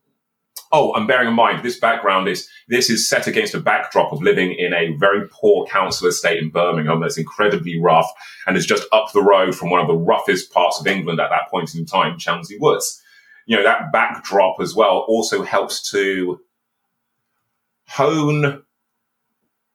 oh, 0.73 0.93
I'm 0.95 1.07
bearing 1.07 1.29
in 1.29 1.35
mind 1.35 1.63
this 1.63 1.79
background 1.79 2.29
is 2.29 2.49
this 2.69 2.91
is 2.91 3.09
set 3.09 3.29
against 3.29 3.55
a 3.55 3.61
backdrop 3.61 4.13
of 4.13 4.21
living 4.21 4.53
in 4.53 4.75
a 4.75 4.97
very 4.97 5.29
poor 5.31 5.65
council 5.67 6.09
estate 6.09 6.43
in 6.43 6.51
Birmingham 6.51 7.01
that's 7.01 7.19
incredibly 7.19 7.81
rough 7.81 8.11
and 8.47 8.57
is 8.57 8.67
just 8.67 8.85
up 8.93 9.13
the 9.13 9.23
road 9.23 9.55
from 9.55 9.71
one 9.71 9.81
of 9.81 9.87
the 9.87 9.95
roughest 9.95 10.53
parts 10.53 10.81
of 10.81 10.87
England 10.89 11.21
at 11.21 11.31
that 11.31 11.49
point 11.51 11.75
in 11.75 11.87
time, 11.87 12.19
Chelmsley 12.19 12.59
Woods. 12.59 13.01
You 13.47 13.57
know, 13.57 13.63
that 13.63 13.93
backdrop 13.93 14.57
as 14.61 14.75
well 14.75 15.05
also 15.07 15.43
helps 15.43 15.89
to 15.93 16.41
hone 17.87 18.63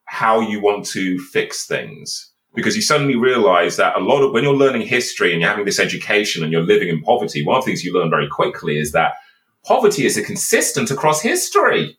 how 0.04 0.40
you 0.40 0.60
want 0.60 0.84
to 0.84 1.18
fix 1.18 1.66
things 1.66 2.29
because 2.54 2.76
you 2.76 2.82
suddenly 2.82 3.16
realize 3.16 3.76
that 3.76 3.96
a 3.96 4.00
lot 4.00 4.22
of 4.22 4.32
when 4.32 4.42
you're 4.42 4.54
learning 4.54 4.86
history 4.86 5.32
and 5.32 5.40
you're 5.40 5.50
having 5.50 5.64
this 5.64 5.78
education 5.78 6.42
and 6.42 6.52
you're 6.52 6.62
living 6.62 6.88
in 6.88 7.00
poverty, 7.02 7.44
one 7.44 7.58
of 7.58 7.64
the 7.64 7.70
things 7.70 7.84
you 7.84 7.92
learn 7.92 8.10
very 8.10 8.28
quickly 8.28 8.78
is 8.78 8.92
that 8.92 9.14
poverty 9.64 10.04
is 10.04 10.16
a 10.16 10.22
consistent 10.22 10.90
across 10.90 11.22
history. 11.22 11.96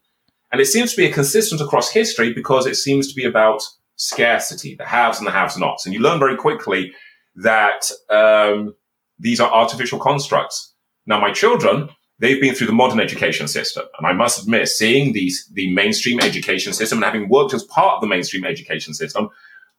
And 0.52 0.60
it 0.60 0.66
seems 0.66 0.92
to 0.92 0.98
be 0.98 1.06
a 1.06 1.14
consistent 1.14 1.62
across 1.62 1.90
history 1.90 2.34
because 2.34 2.66
it 2.66 2.76
seems 2.76 3.08
to 3.08 3.16
be 3.16 3.24
about 3.24 3.62
scarcity, 3.96 4.76
the 4.76 4.86
haves 4.86 5.20
and 5.20 5.28
the 5.28 5.32
haves 5.32 5.58
nots. 5.58 5.86
And 5.86 5.94
you 5.94 6.02
learn 6.02 6.20
very 6.20 6.36
quickly 6.36 6.92
that 7.36 7.90
um, 8.10 8.76
these 9.20 9.40
are 9.40 9.50
artificial 9.50 10.00
constructs. 10.00 10.74
Now, 11.06 11.22
my 11.22 11.32
children, 11.32 11.90
they've 12.20 12.42
been 12.42 12.54
through 12.54 12.68
the 12.68 12.74
modern 12.74 13.00
education 13.00 13.48
system. 13.48 13.84
And 13.98 14.08
I 14.08 14.12
must 14.12 14.42
admit, 14.42 14.68
seeing 14.68 15.14
these, 15.14 15.50
the 15.54 15.74
mainstream 15.74 16.20
education 16.20 16.74
system 16.74 16.98
and 16.98 17.06
having 17.06 17.30
worked 17.30 17.54
as 17.54 17.64
part 17.64 17.96
of 17.96 18.02
the 18.02 18.08
mainstream 18.08 18.44
education 18.44 18.94
system, 18.94 19.30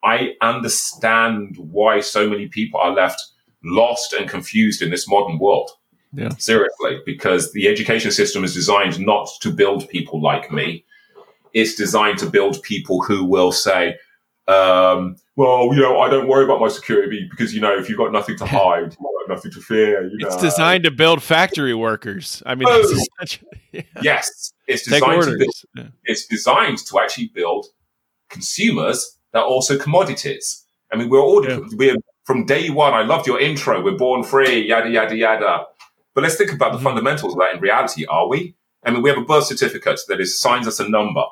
I 0.04 0.34
understand 0.40 1.56
why 1.58 2.00
so 2.00 2.28
many 2.28 2.48
people 2.48 2.80
are 2.80 2.92
left 2.92 3.22
lost 3.64 4.12
and 4.12 4.28
confused 4.28 4.82
in 4.82 4.90
this 4.90 5.08
modern 5.08 5.38
world. 5.38 5.70
Yeah. 6.12 6.30
Seriously, 6.38 7.00
because 7.06 7.52
the 7.52 7.68
education 7.68 8.10
system 8.10 8.44
is 8.44 8.52
designed 8.52 9.00
not 9.00 9.28
to 9.40 9.50
build 9.50 9.88
people 9.88 10.20
like 10.20 10.50
me. 10.52 10.84
It's 11.54 11.74
designed 11.74 12.18
to 12.18 12.28
build 12.28 12.62
people 12.62 13.02
who 13.02 13.24
will 13.24 13.52
say, 13.52 13.96
um, 14.48 15.16
well, 15.36 15.66
you 15.72 15.80
know, 15.80 16.00
I 16.00 16.10
don't 16.10 16.26
worry 16.28 16.44
about 16.44 16.60
my 16.60 16.68
security 16.68 17.26
because 17.30 17.54
you 17.54 17.60
know, 17.60 17.74
if 17.78 17.88
you've 17.88 17.96
got 17.98 18.12
nothing 18.12 18.36
to 18.38 18.46
hide, 18.58 18.82
you've 18.82 18.96
got 18.98 19.28
nothing 19.36 19.52
to 19.52 19.60
fear. 19.60 20.06
You 20.08 20.18
know? 20.18 20.26
It's 20.26 20.36
designed 20.36 20.84
to 20.84 20.90
build 20.90 21.22
factory 21.22 21.74
workers. 21.74 22.42
I 22.44 22.56
mean, 22.56 22.66
Oh. 22.68 22.80
essentially- 22.80 23.50
yeah. 23.72 23.82
yes, 24.02 24.52
it's 24.66 24.82
designed 24.84 25.22
to 25.22 25.38
build. 25.38 25.54
Yeah. 25.76 25.88
it's 26.04 26.26
designed 26.26 26.78
to 26.78 26.98
actually 26.98 27.28
build 27.34 27.66
consumers 28.28 29.18
that 29.32 29.40
are 29.40 29.44
also 29.46 29.78
commodities. 29.78 30.64
I 30.92 30.96
mean, 30.96 31.08
we're 31.08 31.20
all 31.20 31.46
Yeah. 31.48 31.58
we're 31.72 31.96
from 32.24 32.44
day 32.46 32.70
one. 32.70 32.94
I 32.94 33.02
loved 33.02 33.26
your 33.26 33.40
intro. 33.40 33.82
We're 33.82 33.96
born 33.96 34.22
free, 34.22 34.60
yada 34.66 34.90
yada 34.90 35.16
yada. 35.16 35.66
But 36.14 36.22
let's 36.24 36.36
think 36.36 36.52
about 36.52 36.72
the 36.72 36.78
Mhm. 36.78 36.82
fundamentals 36.84 37.32
of 37.34 37.38
that. 37.40 37.54
In 37.54 37.60
reality, 37.60 38.04
are 38.06 38.28
we? 38.28 38.54
I 38.84 38.90
mean, 38.90 39.02
we 39.02 39.08
have 39.10 39.18
a 39.18 39.24
birth 39.24 39.44
certificate 39.46 40.00
that 40.08 40.20
is 40.20 40.38
signs 40.40 40.66
us 40.68 40.78
a 40.80 40.88
number. 40.88 41.24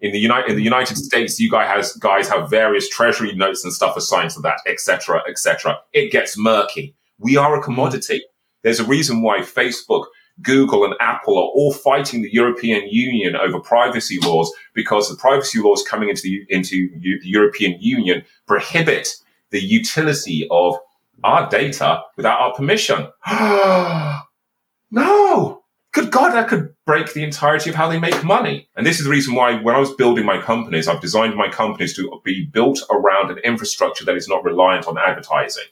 In 0.00 0.12
the 0.12 0.20
United 0.20 0.50
in 0.50 0.56
the 0.56 0.62
United 0.62 0.96
States, 0.96 1.40
you 1.40 1.50
guys 1.50 1.66
has 1.68 1.92
guys 1.96 2.28
have 2.28 2.48
various 2.48 2.88
treasury 2.88 3.34
notes 3.34 3.64
and 3.64 3.72
stuff 3.72 3.96
assigned 3.96 4.30
to 4.30 4.40
that, 4.42 4.60
etc., 4.66 5.22
etc. 5.28 5.80
It 5.92 6.12
gets 6.12 6.38
murky. 6.38 6.94
We 7.18 7.36
are 7.36 7.58
a 7.58 7.62
commodity. 7.62 8.22
There's 8.62 8.78
a 8.78 8.84
reason 8.84 9.22
why 9.22 9.40
Facebook, 9.40 10.04
Google, 10.42 10.84
and 10.84 10.94
Apple 11.00 11.36
are 11.36 11.50
all 11.54 11.72
fighting 11.72 12.22
the 12.22 12.32
European 12.32 12.88
Union 12.88 13.34
over 13.36 13.58
privacy 13.58 14.18
laws 14.20 14.52
because 14.74 15.08
the 15.08 15.16
privacy 15.16 15.60
laws 15.60 15.82
coming 15.82 16.08
into 16.08 16.22
the 16.22 16.44
into 16.48 16.88
the 17.00 17.18
European 17.22 17.76
Union 17.80 18.24
prohibit 18.46 19.08
the 19.50 19.60
utility 19.62 20.46
of 20.50 20.76
our 21.24 21.48
data 21.48 22.00
without 22.16 22.40
our 22.40 22.54
permission. 22.54 23.08
no, 24.90 25.62
good 25.92 26.10
God, 26.10 26.32
that 26.32 26.48
could 26.48 26.74
break 26.86 27.12
the 27.12 27.24
entirety 27.24 27.70
of 27.70 27.76
how 27.76 27.88
they 27.88 27.98
make 27.98 28.22
money. 28.24 28.68
And 28.76 28.86
this 28.86 28.98
is 28.98 29.04
the 29.04 29.10
reason 29.10 29.34
why, 29.34 29.56
when 29.60 29.74
I 29.74 29.78
was 29.78 29.92
building 29.94 30.24
my 30.24 30.40
companies, 30.40 30.86
I've 30.88 31.00
designed 31.00 31.34
my 31.34 31.48
companies 31.48 31.94
to 31.96 32.20
be 32.24 32.46
built 32.46 32.80
around 32.90 33.30
an 33.30 33.38
infrastructure 33.38 34.04
that 34.04 34.16
is 34.16 34.28
not 34.28 34.44
reliant 34.44 34.86
on 34.86 34.96
advertising. 34.98 35.64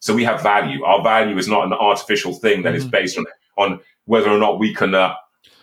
So 0.00 0.14
we 0.14 0.24
have 0.24 0.42
value. 0.42 0.84
Our 0.84 1.02
value 1.02 1.36
is 1.36 1.48
not 1.48 1.64
an 1.66 1.72
artificial 1.72 2.32
thing 2.32 2.62
that 2.62 2.74
is 2.74 2.86
Mhm. 2.86 2.90
based 2.90 3.18
on, 3.18 3.24
on 3.56 3.80
whether 4.06 4.30
or 4.30 4.38
not 4.38 4.58
we 4.58 4.74
can 4.74 4.94
uh, 4.94 5.14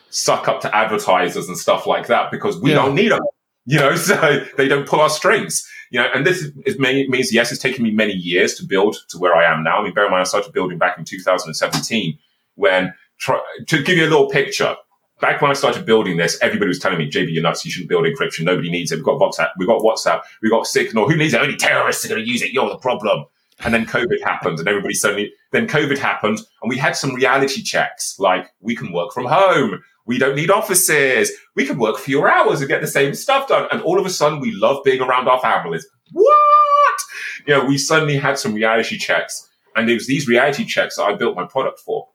suck 0.09 0.47
up 0.47 0.61
to 0.61 0.75
advertisers 0.75 1.47
and 1.47 1.57
stuff 1.57 1.87
like 1.87 2.07
that 2.07 2.29
because 2.31 2.59
we 2.61 2.69
Yeah. 2.69 2.77
don't 2.77 2.95
need 2.95 3.11
them. 3.11 3.21
You 3.65 3.79
know, 3.79 3.95
so 4.11 4.45
they 4.57 4.67
don't 4.67 4.87
pull 4.87 5.01
our 5.01 5.09
strings. 5.09 5.67
You 5.89 5.99
know, 5.99 6.07
and 6.13 6.25
this 6.25 6.41
is, 6.65 6.79
means 6.79 7.31
yes, 7.33 7.51
it's 7.51 7.61
taken 7.61 7.83
me 7.83 7.91
many 7.91 8.13
years 8.13 8.55
to 8.55 8.65
build 8.65 8.97
to 9.09 9.17
where 9.19 9.35
I 9.35 9.43
am 9.51 9.63
now. 9.63 9.79
I 9.79 9.83
mean, 9.83 9.93
bear 9.93 10.05
in 10.05 10.11
mind, 10.11 10.21
I 10.21 10.23
started 10.25 10.51
building 10.53 10.77
back 10.77 10.97
in 10.97 11.05
2017 11.05 12.17
when 12.55 12.93
try, 13.19 13.39
to 13.67 13.83
give 13.83 13.97
you 13.97 14.03
a 14.03 14.09
little 14.09 14.29
picture. 14.29 14.75
Back 15.21 15.41
when 15.41 15.51
I 15.51 15.53
started 15.53 15.85
building 15.85 16.17
this, 16.17 16.37
everybody 16.41 16.67
was 16.67 16.79
telling 16.79 16.97
me, 16.97 17.09
"JB, 17.09 17.31
you're 17.31 17.43
nuts. 17.43 17.63
You 17.63 17.71
shouldn't 17.71 17.89
build 17.89 18.05
encryption. 18.05 18.41
Nobody 18.43 18.69
needs 18.71 18.91
it. 18.91 18.95
We've 18.97 19.05
got 19.05 19.19
WhatsApp. 19.19 19.49
We've 19.57 19.67
got 19.67 19.81
WhatsApp. 19.81 20.21
We've 20.41 20.51
got 20.51 20.65
Signal. 20.67 21.07
Who 21.07 21.15
needs 21.15 21.33
it? 21.33 21.39
Only 21.41 21.55
terrorists 21.55 22.03
are 22.03 22.09
going 22.09 22.21
to 22.23 22.27
use 22.29 22.41
it. 22.41 22.51
You're 22.51 22.67
the 22.69 22.77
problem." 22.77 23.25
And 23.65 23.73
then 23.73 23.85
COVID 23.85 24.21
happened, 24.23 24.59
and 24.59 24.67
everybody 24.67 24.93
suddenly. 24.93 25.31
Then 25.51 25.67
COVID 25.67 25.97
happened, 25.97 26.39
and 26.61 26.69
we 26.69 26.77
had 26.77 26.95
some 26.95 27.13
reality 27.13 27.61
checks, 27.61 28.15
like 28.19 28.47
we 28.59 28.75
can 28.75 28.91
work 28.91 29.13
from 29.13 29.25
home. 29.25 29.81
We 30.05 30.17
don't 30.17 30.35
need 30.35 30.51
offices. 30.51 31.31
We 31.55 31.65
can 31.65 31.77
work 31.79 31.97
fewer 31.97 32.29
hours 32.29 32.59
and 32.59 32.67
get 32.67 32.81
the 32.81 32.87
same 32.87 33.13
stuff 33.13 33.47
done. 33.47 33.69
And 33.71 33.81
all 33.81 33.99
of 33.99 34.05
a 34.05 34.09
sudden, 34.09 34.41
we 34.41 34.51
love 34.51 34.83
being 34.83 35.01
around 35.01 35.29
our 35.29 35.39
families. 35.39 35.87
What? 36.11 36.99
You 37.47 37.55
know, 37.55 37.65
we 37.65 37.77
suddenly 37.77 38.17
had 38.17 38.37
some 38.37 38.53
reality 38.53 38.97
checks, 38.97 39.49
and 39.75 39.89
it 39.89 39.93
was 39.93 40.07
these 40.07 40.27
reality 40.27 40.65
checks 40.65 40.97
that 40.97 41.03
I 41.03 41.15
built 41.15 41.35
my 41.35 41.45
product 41.45 41.79
for. 41.79 42.09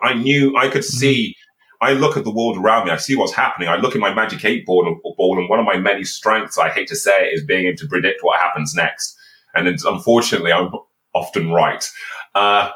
I 0.00 0.14
knew 0.14 0.56
I 0.56 0.68
could 0.68 0.82
mm-hmm. 0.82 0.98
see. 0.98 1.36
I 1.80 1.92
look 1.92 2.16
at 2.16 2.24
the 2.24 2.30
world 2.30 2.56
around 2.56 2.86
me. 2.86 2.92
I 2.92 2.96
see 2.96 3.16
what's 3.16 3.32
happening. 3.32 3.68
I 3.68 3.76
look 3.76 3.94
at 3.94 4.00
my 4.00 4.12
magic 4.14 4.44
eight 4.44 4.66
ball 4.66 4.86
and, 4.86 5.00
ball, 5.16 5.38
and 5.38 5.48
one 5.48 5.58
of 5.58 5.66
my 5.66 5.76
many 5.76 6.04
strengths, 6.04 6.58
I 6.58 6.70
hate 6.70 6.88
to 6.88 6.96
say 6.96 7.28
it, 7.28 7.34
is 7.34 7.44
being 7.44 7.66
able 7.66 7.78
to 7.78 7.86
predict 7.88 8.22
what 8.22 8.40
happens 8.40 8.74
next. 8.74 9.16
And 9.54 9.66
it's, 9.68 9.84
unfortunately, 9.84 10.52
I'm 10.52 10.70
often 11.14 11.50
right. 11.50 11.88
Uh, 12.34 12.70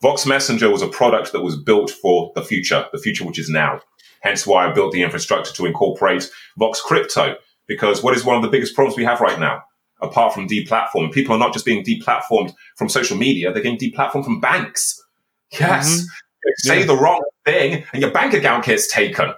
Vox 0.00 0.26
Messenger 0.26 0.70
was 0.70 0.82
a 0.82 0.88
product 0.88 1.32
that 1.32 1.42
was 1.42 1.56
built 1.56 1.90
for 1.90 2.32
the 2.34 2.42
future, 2.42 2.86
the 2.92 2.98
future 2.98 3.24
which 3.24 3.38
is 3.38 3.48
now. 3.48 3.80
Hence 4.20 4.46
why 4.46 4.68
I 4.68 4.72
built 4.72 4.92
the 4.92 5.02
infrastructure 5.02 5.52
to 5.54 5.66
incorporate 5.66 6.30
Vox 6.58 6.80
Crypto. 6.80 7.36
Because 7.68 8.02
what 8.02 8.16
is 8.16 8.24
one 8.24 8.36
of 8.36 8.42
the 8.42 8.48
biggest 8.48 8.74
problems 8.74 8.96
we 8.96 9.04
have 9.04 9.20
right 9.20 9.38
now? 9.38 9.62
Apart 10.00 10.34
from 10.34 10.48
deplatforming, 10.48 11.12
people 11.12 11.34
are 11.34 11.38
not 11.38 11.52
just 11.52 11.64
being 11.64 11.84
deplatformed 11.84 12.52
from 12.76 12.88
social 12.88 13.16
media, 13.16 13.52
they're 13.52 13.62
getting 13.62 13.78
deplatformed 13.78 14.24
from 14.24 14.40
banks. 14.40 15.00
Yes. 15.58 16.04
You 16.44 16.54
say 16.58 16.80
Yeah. 16.80 16.86
the 16.86 16.96
wrong 16.96 17.22
thing 17.44 17.84
and 17.92 18.02
your 18.02 18.10
bank 18.10 18.34
account 18.34 18.64
gets 18.64 18.92
taken. 18.92 19.32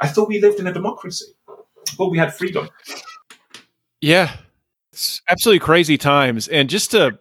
I 0.00 0.08
thought 0.08 0.28
we 0.28 0.40
lived 0.40 0.58
in 0.58 0.66
a 0.66 0.72
democracy. 0.72 1.26
I 1.48 1.90
thought 1.96 2.10
we 2.10 2.18
had 2.18 2.34
freedom. 2.34 2.70
Yeah, 4.00 4.36
it's 4.96 5.20
absolutely 5.28 5.60
crazy 5.60 5.98
times. 5.98 6.48
And 6.48 6.70
just 6.70 6.90
to 6.92 7.18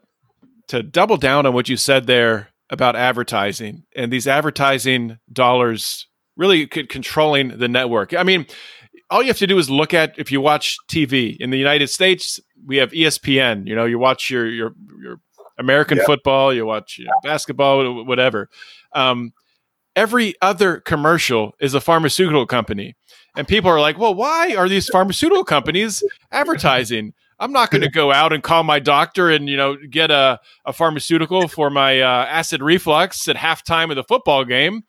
to 0.70 0.82
double 0.82 1.18
down 1.18 1.46
on 1.46 1.54
what 1.54 1.68
you 1.70 1.76
said 1.78 2.08
there 2.08 2.50
about 2.70 2.96
advertising 2.96 3.84
and 3.96 4.12
these 4.12 4.28
advertising 4.28 5.20
dollars 5.32 6.08
really 6.38 6.66
controlling 6.68 7.60
the 7.60 7.68
network. 7.68 8.14
I 8.14 8.24
mean, 8.24 8.48
all 9.12 9.22
you 9.22 9.28
have 9.28 9.38
to 9.38 9.48
do 9.48 9.58
is 9.58 9.70
look 9.70 9.94
at 9.94 10.18
if 10.18 10.32
you 10.32 10.42
watch 10.42 10.78
TV 10.90 11.38
in 11.38 11.52
the 11.52 11.58
United 11.58 11.88
States, 11.90 12.40
we 12.66 12.78
have 12.78 12.92
ESPN. 12.92 13.68
You 13.68 13.76
know, 13.76 13.86
you 13.86 14.00
watch 14.00 14.30
your 14.30 14.48
your 14.48 14.74
your 15.02 15.20
American 15.60 15.98
Yeah. 15.98 16.06
football, 16.06 16.54
you 16.54 16.66
watch 16.66 16.98
you 16.98 17.06
know, 17.06 17.12
basketball, 17.24 18.04
whatever. 18.06 18.50
Um, 18.94 19.34
every 19.96 20.34
other 20.42 20.80
commercial 20.80 21.56
is 21.60 21.74
a 21.74 21.82
pharmaceutical 21.82 22.46
company. 22.46 22.96
And 23.38 23.46
people 23.48 23.70
are 23.70 23.82
like, 23.82 23.98
well, 23.98 24.16
why 24.16 24.56
are 24.56 24.70
these 24.70 24.88
pharmaceutical 24.88 25.44
companies 25.44 26.02
advertising? 26.32 27.14
I'm 27.40 27.52
not 27.52 27.70
going 27.70 27.82
to 27.82 27.90
go 27.90 28.12
out 28.12 28.32
and 28.34 28.42
call 28.42 28.64
my 28.64 28.80
doctor 28.80 29.30
and 29.30 29.50
you 29.50 29.58
know 29.58 29.78
get 29.90 30.12
a, 30.12 30.40
a 30.66 30.74
pharmaceutical 30.74 31.48
for 31.48 31.70
my 31.70 32.02
uh, 32.02 32.26
acid 32.26 32.62
reflux 32.62 33.28
at 33.28 33.36
halftime 33.36 33.90
of 33.90 33.96
the 33.96 34.04
football 34.04 34.46
game. 34.46 34.84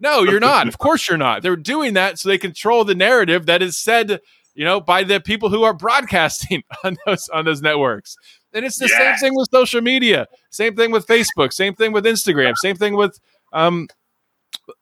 No, 0.00 0.24
you're 0.24 0.40
not. 0.40 0.66
Of 0.66 0.78
course, 0.78 1.08
you're 1.08 1.16
not. 1.16 1.42
They're 1.42 1.54
doing 1.54 1.94
that 1.94 2.18
so 2.18 2.28
they 2.28 2.38
control 2.38 2.84
the 2.84 2.94
narrative 2.94 3.46
that 3.46 3.62
is 3.62 3.78
said, 3.78 4.20
you 4.52 4.64
know, 4.64 4.80
by 4.80 5.04
the 5.04 5.20
people 5.20 5.48
who 5.48 5.62
are 5.62 5.72
broadcasting 5.72 6.64
on 6.84 6.96
those 7.06 7.28
on 7.28 7.44
those 7.44 7.62
networks. 7.62 8.16
And 8.52 8.64
it's 8.66 8.78
the 8.78 8.88
same 8.88 9.16
thing 9.16 9.32
with 9.34 9.48
social 9.50 9.80
media. 9.80 10.26
Same 10.50 10.76
thing 10.76 10.90
with 10.90 11.06
Facebook. 11.06 11.52
Same 11.52 11.74
thing 11.74 11.92
with 11.92 12.04
Instagram. 12.04 12.54
Same 12.56 12.76
thing 12.76 12.94
with 12.96 13.18
um, 13.52 13.88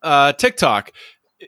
uh, 0.02 0.32
TikTok. 0.32 0.92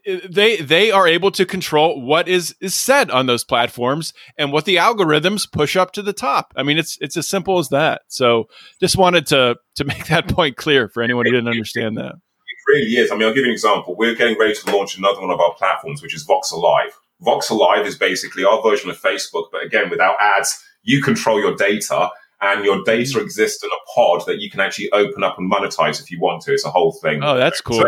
They 0.07 0.57
they 0.57 0.90
are 0.90 1.07
able 1.07 1.30
to 1.32 1.45
control 1.45 2.01
what 2.01 2.28
is 2.28 2.55
is 2.61 2.74
said 2.74 3.11
on 3.11 3.26
those 3.26 3.45
platforms 3.45 4.14
and 4.38 4.53
what 4.53 4.64
the 4.64 4.76
algorithms 4.76 5.51
push 5.51 5.76
up 5.76 5.93
to 5.93 6.03
the 6.03 6.12
top. 6.12 6.53
I 6.57 6.62
mean, 6.62 6.78
it's 6.78 6.97
it's 7.01 7.16
as 7.16 7.28
simple 7.28 7.59
as 7.59 7.68
that. 7.68 8.03
So, 8.09 8.49
just 8.80 8.97
wanted 8.97 9.26
to 9.28 9.57
to 9.76 9.84
make 9.84 10.07
that 10.07 10.28
point 10.34 10.57
clear 10.57 10.88
for 10.88 11.03
anyone 11.03 11.26
who 11.26 11.32
didn't 11.32 11.49
understand 11.49 11.97
that. 11.99 12.12
It 12.14 12.72
really 12.72 12.97
is. 12.97 13.11
I 13.11 13.16
mean, 13.16 13.28
I'll 13.28 13.34
give 13.34 13.45
you 13.45 13.51
an 13.51 13.53
example. 13.53 13.95
We're 13.97 14.14
getting 14.14 14.38
ready 14.38 14.55
to 14.55 14.76
launch 14.76 14.97
another 14.97 15.20
one 15.20 15.30
of 15.30 15.40
our 15.40 15.55
platforms, 15.55 16.03
which 16.03 16.14
is 16.14 16.22
Vox 16.22 16.51
Alive. 16.51 16.99
Vox 17.20 17.51
Alive 17.51 17.86
is 17.86 17.97
basically 17.97 18.45
our 18.45 18.62
version 18.62 18.90
of 18.90 19.01
Facebook, 19.01 19.47
but 19.53 19.62
again, 19.62 19.90
without 19.90 20.16
ads, 20.20 20.62
you 20.82 21.03
control 21.03 21.38
your 21.40 21.55
data 21.55 22.11
and 22.40 22.64
your 22.64 22.82
data 22.84 23.20
exists 23.20 23.62
in 23.62 23.70
a 23.70 23.95
pod 23.95 24.26
that 24.26 24.40
you 24.40 24.51
can 24.51 24.61
actually 24.61 24.90
open 24.90 25.22
up 25.22 25.38
and 25.38 25.51
monetize 25.51 26.01
if 26.01 26.11
you 26.11 26.18
want 26.18 26.43
to. 26.43 26.53
It's 26.53 26.64
a 26.64 26.70
whole 26.70 26.93
thing. 26.93 27.22
Oh, 27.22 27.36
that's 27.36 27.61
cool. 27.61 27.78
So 27.78 27.86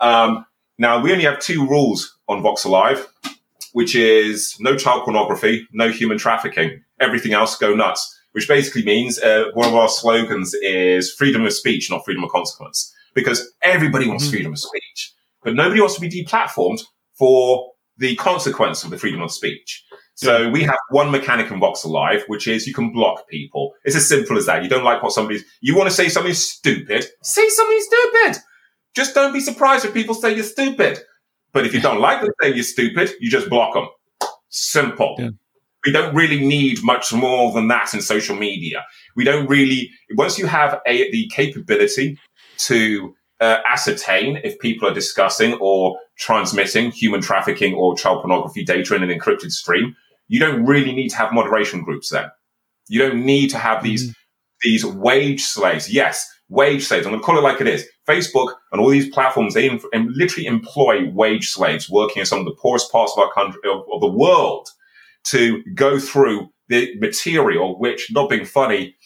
um, 0.00 0.46
now 0.78 1.00
we 1.02 1.12
only 1.12 1.24
have 1.24 1.38
two 1.40 1.66
rules 1.66 2.16
on 2.28 2.42
Vox 2.42 2.64
Alive, 2.64 3.06
which 3.72 3.94
is 3.94 4.56
no 4.60 4.76
child 4.76 5.04
pornography, 5.04 5.66
no 5.72 5.90
human 5.90 6.18
trafficking. 6.18 6.82
Everything 7.00 7.32
else 7.32 7.56
go 7.56 7.74
nuts. 7.74 8.14
Which 8.32 8.46
basically 8.46 8.84
means 8.84 9.18
uh, 9.18 9.46
one 9.54 9.68
of 9.68 9.74
our 9.74 9.88
slogans 9.88 10.54
is 10.62 11.12
freedom 11.12 11.44
of 11.46 11.52
speech, 11.52 11.90
not 11.90 12.04
freedom 12.04 12.22
of 12.22 12.30
consequence, 12.30 12.94
because 13.14 13.50
everybody 13.62 14.06
wants 14.06 14.26
Mhm. 14.26 14.30
freedom 14.30 14.52
of 14.52 14.58
speech, 14.58 15.12
but 15.42 15.54
nobody 15.54 15.80
wants 15.80 15.94
to 15.96 16.00
be 16.00 16.10
deplatformed 16.10 16.80
for 17.18 17.72
the 17.96 18.14
consequence 18.16 18.84
of 18.84 18.90
the 18.90 18.98
freedom 18.98 19.22
of 19.22 19.32
speech. 19.32 19.82
So 20.14 20.50
we 20.50 20.62
have 20.64 20.76
one 20.90 21.10
mechanic 21.10 21.50
in 21.50 21.58
Vox 21.58 21.84
Alive, 21.84 22.22
which 22.26 22.46
is 22.46 22.66
you 22.66 22.74
can 22.74 22.92
block 22.92 23.26
people. 23.28 23.72
It's 23.84 23.96
as 23.96 24.08
simple 24.08 24.36
as 24.36 24.46
that. 24.46 24.62
You 24.62 24.68
don't 24.68 24.84
like 24.84 25.02
what 25.02 25.12
somebody's, 25.12 25.44
you 25.60 25.74
want 25.76 25.88
to 25.88 25.94
say 25.94 26.08
something 26.08 26.34
stupid, 26.34 27.06
say 27.22 27.48
something 27.48 27.80
stupid. 27.80 28.42
Just 28.98 29.14
don't 29.14 29.32
be 29.32 29.38
surprised 29.38 29.84
if 29.84 29.94
people 29.94 30.12
say 30.12 30.34
you're 30.34 30.42
stupid. 30.42 30.98
But 31.52 31.64
if 31.64 31.72
you 31.72 31.80
don't 31.80 32.00
like 32.00 32.20
them 32.20 32.30
saying 32.42 32.56
you're 32.56 32.64
stupid, 32.64 33.12
you 33.20 33.30
just 33.30 33.48
block 33.48 33.74
them. 33.74 33.86
Simple. 34.48 35.14
Yeah. 35.20 35.30
We 35.86 35.92
don't 35.92 36.16
really 36.16 36.44
need 36.44 36.78
much 36.82 37.12
more 37.12 37.52
than 37.52 37.68
that 37.68 37.94
in 37.94 38.02
social 38.02 38.34
media. 38.34 38.84
We 39.14 39.22
don't 39.22 39.46
really, 39.48 39.92
once 40.16 40.36
you 40.36 40.46
have 40.46 40.80
a, 40.84 41.12
the 41.12 41.30
capability 41.32 42.18
to 42.56 43.14
uh, 43.40 43.58
ascertain 43.68 44.40
if 44.42 44.58
people 44.58 44.88
are 44.88 44.94
discussing 44.94 45.52
or 45.60 45.96
transmitting 46.18 46.90
human 46.90 47.20
trafficking 47.20 47.74
or 47.74 47.96
child 47.96 48.22
pornography 48.22 48.64
data 48.64 48.96
in 48.96 49.04
an 49.04 49.16
encrypted 49.16 49.52
stream, 49.52 49.94
you 50.26 50.40
don't 50.40 50.66
really 50.66 50.92
need 50.92 51.10
to 51.10 51.16
have 51.18 51.32
moderation 51.32 51.84
groups 51.84 52.10
then. 52.10 52.26
You 52.88 52.98
don't 52.98 53.24
need 53.24 53.50
to 53.50 53.58
have 53.58 53.84
these 53.84 54.12
these 54.62 54.84
wage 54.84 55.42
slaves. 55.44 55.88
Yes, 55.88 56.28
wage 56.48 56.84
slaves. 56.84 57.06
I'm 57.06 57.12
going 57.12 57.20
to 57.20 57.24
call 57.24 57.38
it 57.38 57.42
like 57.42 57.60
it 57.60 57.68
is. 57.68 57.86
Facebook 58.08 58.54
and 58.72 58.80
all 58.80 58.88
these 58.88 59.10
platforms, 59.10 59.54
they 59.54 59.68
em- 59.68 60.08
literally 60.14 60.46
employ 60.46 61.10
wage 61.10 61.50
slaves 61.50 61.90
working 61.90 62.20
in 62.20 62.26
some 62.26 62.40
of 62.40 62.46
the 62.46 62.54
poorest 62.54 62.90
parts 62.90 63.12
of 63.16 63.22
our 63.22 63.32
country, 63.32 63.60
of, 63.70 63.84
of 63.92 64.00
the 64.00 64.10
world 64.10 64.68
to 65.24 65.62
go 65.74 65.98
through 65.98 66.48
the 66.68 66.94
material, 66.98 67.78
which, 67.78 68.08
not 68.10 68.30
being 68.30 68.44
funny, 68.44 68.96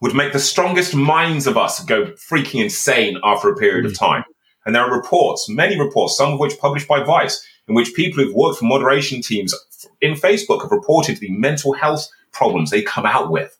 would 0.00 0.14
make 0.14 0.32
the 0.32 0.40
strongest 0.40 0.94
minds 0.94 1.46
of 1.46 1.56
us 1.56 1.84
go 1.84 2.06
freaking 2.30 2.64
insane 2.64 3.18
after 3.22 3.48
a 3.48 3.56
period 3.56 3.86
of 3.86 3.92
mm. 3.92 3.98
time. 3.98 4.24
And 4.66 4.74
there 4.74 4.82
are 4.82 4.96
reports, 4.96 5.48
many 5.48 5.78
reports, 5.78 6.16
some 6.16 6.32
of 6.32 6.40
which 6.40 6.58
published 6.58 6.88
by 6.88 7.02
Vice, 7.02 7.44
in 7.68 7.74
which 7.74 7.94
people 7.94 8.22
who've 8.22 8.34
worked 8.34 8.58
for 8.58 8.64
moderation 8.64 9.22
teams 9.22 9.54
in 10.00 10.14
Facebook 10.14 10.62
have 10.62 10.72
reported 10.72 11.18
the 11.18 11.30
mental 11.30 11.72
health 11.72 12.08
problems 12.32 12.70
they 12.70 12.82
come 12.82 13.06
out 13.06 13.30
with 13.30 13.56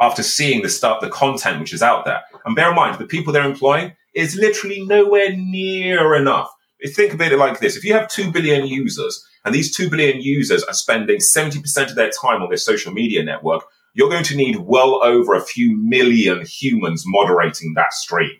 after 0.00 0.22
seeing 0.22 0.62
the 0.62 0.68
stuff, 0.68 1.00
the 1.00 1.10
content 1.10 1.60
which 1.60 1.72
is 1.72 1.82
out 1.82 2.04
there. 2.04 2.22
And 2.44 2.56
bear 2.56 2.70
in 2.70 2.76
mind, 2.76 2.98
the 2.98 3.06
people 3.06 3.32
they're 3.32 3.44
employing 3.44 3.92
is 4.14 4.36
literally 4.36 4.84
nowhere 4.86 5.36
near 5.36 6.14
enough. 6.14 6.50
Think 6.94 7.12
of 7.12 7.20
it 7.20 7.36
like 7.38 7.60
this. 7.60 7.76
If 7.76 7.84
you 7.84 7.92
have 7.92 8.08
2 8.08 8.32
billion 8.32 8.66
users 8.66 9.24
and 9.44 9.54
these 9.54 9.74
2 9.76 9.90
billion 9.90 10.20
users 10.20 10.64
are 10.64 10.74
spending 10.74 11.18
70% 11.18 11.90
of 11.90 11.94
their 11.94 12.10
time 12.10 12.42
on 12.42 12.48
their 12.48 12.56
social 12.56 12.92
media 12.92 13.22
network, 13.22 13.62
you're 13.92 14.08
going 14.08 14.24
to 14.24 14.36
need 14.36 14.56
well 14.56 15.02
over 15.04 15.34
a 15.34 15.42
few 15.42 15.76
million 15.76 16.44
humans 16.46 17.04
moderating 17.06 17.74
that 17.74 17.92
stream 17.92 18.30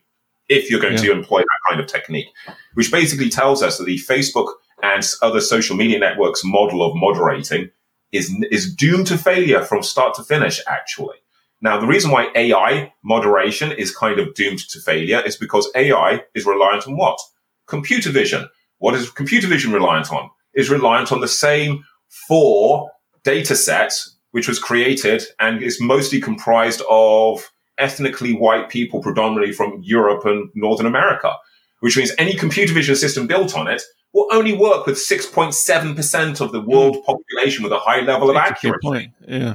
if 0.48 0.70
you're 0.70 0.80
going 0.80 0.94
yeah. 0.94 1.02
to 1.02 1.12
employ 1.12 1.40
that 1.40 1.68
kind 1.68 1.80
of 1.80 1.86
technique, 1.86 2.28
which 2.74 2.90
basically 2.90 3.28
tells 3.28 3.62
us 3.62 3.78
that 3.78 3.84
the 3.84 3.98
Facebook 3.98 4.52
and 4.82 5.06
other 5.22 5.40
social 5.40 5.76
media 5.76 5.98
networks 5.98 6.42
model 6.44 6.82
of 6.82 6.96
moderating 6.96 7.70
is, 8.12 8.34
is 8.50 8.74
doomed 8.74 9.06
to 9.06 9.18
failure 9.18 9.62
from 9.62 9.82
start 9.82 10.14
to 10.14 10.22
finish, 10.22 10.60
actually. 10.66 11.16
Now, 11.62 11.78
the 11.78 11.86
reason 11.86 12.10
why 12.10 12.28
AI 12.34 12.92
moderation 13.04 13.72
is 13.72 13.94
kind 13.94 14.18
of 14.18 14.34
doomed 14.34 14.60
to 14.70 14.80
failure 14.80 15.20
is 15.24 15.36
because 15.36 15.70
AI 15.74 16.22
is 16.34 16.46
reliant 16.46 16.86
on 16.86 16.96
what? 16.96 17.18
Computer 17.66 18.10
vision. 18.10 18.48
What 18.78 18.94
is 18.94 19.10
computer 19.10 19.46
vision 19.46 19.72
reliant 19.72 20.10
on? 20.10 20.30
Is 20.54 20.70
reliant 20.70 21.12
on 21.12 21.20
the 21.20 21.28
same 21.28 21.84
four 22.08 22.90
data 23.24 23.54
sets, 23.54 24.16
which 24.30 24.48
was 24.48 24.58
created 24.58 25.22
and 25.38 25.62
is 25.62 25.80
mostly 25.80 26.20
comprised 26.20 26.80
of 26.88 27.50
ethnically 27.76 28.32
white 28.32 28.70
people, 28.70 29.02
predominantly 29.02 29.52
from 29.52 29.80
Europe 29.82 30.24
and 30.24 30.50
Northern 30.54 30.86
America, 30.86 31.34
which 31.80 31.96
means 31.96 32.12
any 32.18 32.34
computer 32.34 32.72
vision 32.72 32.96
system 32.96 33.26
built 33.26 33.56
on 33.56 33.68
it 33.68 33.82
will 34.12 34.26
only 34.32 34.56
work 34.56 34.86
with 34.86 34.96
6.7% 34.96 36.40
of 36.40 36.52
the 36.52 36.60
world 36.60 36.96
population 37.04 37.62
with 37.62 37.72
a 37.72 37.78
high 37.78 38.00
level 38.00 38.28
of 38.28 38.36
accuracy. 38.36 39.12
Yeah 39.28 39.54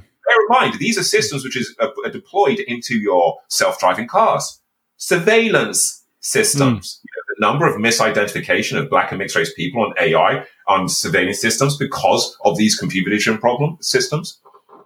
in 0.50 0.62
mind, 0.62 0.80
these 0.80 0.98
are 0.98 1.04
systems 1.04 1.44
which 1.44 1.58
is, 1.58 1.76
uh, 1.80 1.90
are 2.04 2.12
deployed 2.12 2.60
into 2.60 2.98
your 2.98 3.38
self-driving 3.50 4.08
cars, 4.08 4.62
surveillance 4.98 6.04
systems. 6.20 7.00
Mm. 7.00 7.04
You 7.04 7.12
know, 7.16 7.24
the 7.36 7.52
number 7.52 7.68
of 7.68 7.82
misidentification 7.82 8.80
of 8.80 8.90
black 8.90 9.12
and 9.12 9.20
mixed 9.20 9.36
race 9.36 9.54
people 9.54 9.84
on 9.84 9.94
AI 10.00 10.46
on 10.68 10.90
surveillance 10.90 11.40
systems 11.40 11.78
because 11.78 12.38
of 12.44 12.58
these 12.58 12.78
computer 12.78 13.10
vision 13.10 13.38
problem 13.38 13.78
systems. 13.82 14.40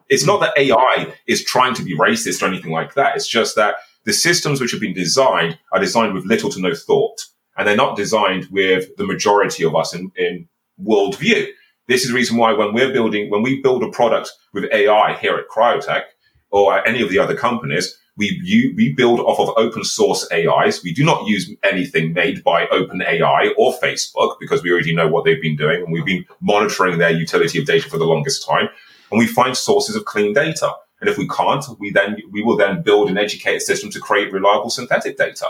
It's 0.09 0.25
not 0.25 0.41
that 0.41 0.57
AI 0.57 1.13
is 1.27 1.43
trying 1.43 1.75
to 1.75 1.83
be 1.83 1.95
racist 1.95 2.41
or 2.41 2.47
anything 2.47 2.71
like 2.71 2.95
that. 2.95 3.15
It's 3.15 3.27
just 3.27 3.55
that 3.55 3.75
the 4.05 4.13
systems 4.13 4.59
which 4.59 4.71
have 4.71 4.81
been 4.81 4.93
designed 4.93 5.57
are 5.71 5.79
designed 5.79 6.13
with 6.13 6.25
little 6.25 6.49
to 6.49 6.59
no 6.59 6.73
thought. 6.73 7.25
And 7.57 7.67
they're 7.67 7.75
not 7.75 7.97
designed 7.97 8.47
with 8.49 8.95
the 8.97 9.05
majority 9.05 9.63
of 9.63 9.75
us 9.75 9.93
in, 9.93 10.11
in 10.15 10.47
worldview. 10.83 11.47
This 11.89 12.03
is 12.03 12.09
the 12.09 12.15
reason 12.15 12.37
why 12.37 12.53
when 12.53 12.71
we're 12.71 12.93
building, 12.93 13.31
when 13.31 13.41
we 13.41 13.63
build 13.63 13.83
a 13.83 13.89
product 13.89 14.31
with 14.53 14.71
AI 14.71 15.15
here 15.15 15.35
at 15.37 15.47
Kryotech 15.47 16.03
or 16.51 16.87
any 16.87 17.01
of 17.01 17.09
the 17.09 17.17
other 17.17 17.35
companies, 17.35 17.97
we, 18.15 18.39
you, 18.43 18.75
we 18.77 18.93
build 18.93 19.19
off 19.19 19.39
of 19.39 19.57
open 19.57 19.83
source 19.83 20.27
AIs. 20.31 20.83
We 20.83 20.93
do 20.93 21.03
not 21.03 21.25
use 21.25 21.51
anything 21.63 22.13
made 22.13 22.43
by 22.43 22.67
OpenAI 22.67 23.53
or 23.57 23.73
Facebook 23.79 24.35
because 24.39 24.61
we 24.61 24.71
already 24.71 24.93
know 24.93 25.07
what 25.07 25.25
they've 25.25 25.41
been 25.41 25.55
doing 25.55 25.81
and 25.81 25.91
we've 25.91 26.05
been 26.05 26.25
monitoring 26.39 26.99
their 26.99 27.09
utility 27.09 27.57
of 27.57 27.65
data 27.65 27.89
for 27.89 27.97
the 27.97 28.05
longest 28.05 28.45
time. 28.45 28.69
And 29.09 29.17
we 29.17 29.25
find 29.25 29.57
sources 29.57 29.95
of 29.95 30.05
clean 30.05 30.33
data. 30.33 30.71
And 31.01 31.09
if 31.09 31.17
we 31.17 31.27
can't, 31.27 31.65
we 31.79 31.89
then, 31.89 32.17
we 32.29 32.43
will 32.43 32.55
then 32.55 32.83
build 32.83 33.09
an 33.09 33.17
educated 33.17 33.63
system 33.63 33.89
to 33.89 33.99
create 33.99 34.31
reliable 34.31 34.69
synthetic 34.69 35.17
data. 35.17 35.47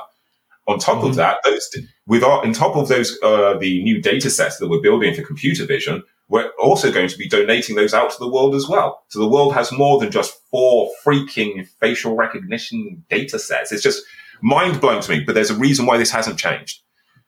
On 0.69 0.79
top 0.79 0.99
mm-hmm. 0.99 1.07
of 1.07 1.15
that, 1.15 1.39
those, 1.43 1.69
with 2.07 2.23
our, 2.23 2.45
on 2.45 2.53
top 2.53 2.77
of 2.77 2.87
those, 2.87 3.17
uh, 3.21 3.57
the 3.57 3.83
new 3.83 4.01
data 4.01 4.29
sets 4.29 4.55
that 4.59 4.69
we're 4.69 4.81
building 4.81 5.13
for 5.13 5.21
computer 5.21 5.65
vision, 5.65 6.01
we're 6.29 6.49
also 6.59 6.91
going 6.91 7.09
to 7.09 7.17
be 7.17 7.27
donating 7.27 7.75
those 7.75 7.93
out 7.93 8.11
to 8.11 8.19
the 8.19 8.29
world 8.29 8.55
as 8.55 8.67
well. 8.69 9.03
So 9.09 9.19
the 9.19 9.27
world 9.27 9.53
has 9.55 9.71
more 9.71 9.99
than 9.99 10.11
just 10.11 10.39
four 10.51 10.89
freaking 11.03 11.67
facial 11.79 12.15
recognition 12.15 13.03
data 13.09 13.39
sets. 13.39 13.71
It's 13.71 13.83
just 13.83 14.03
mind 14.41 14.79
blowing 14.79 15.01
to 15.01 15.11
me, 15.11 15.23
but 15.25 15.33
there's 15.33 15.49
a 15.49 15.57
reason 15.57 15.85
why 15.85 15.97
this 15.97 16.11
hasn't 16.11 16.39
changed. 16.39 16.81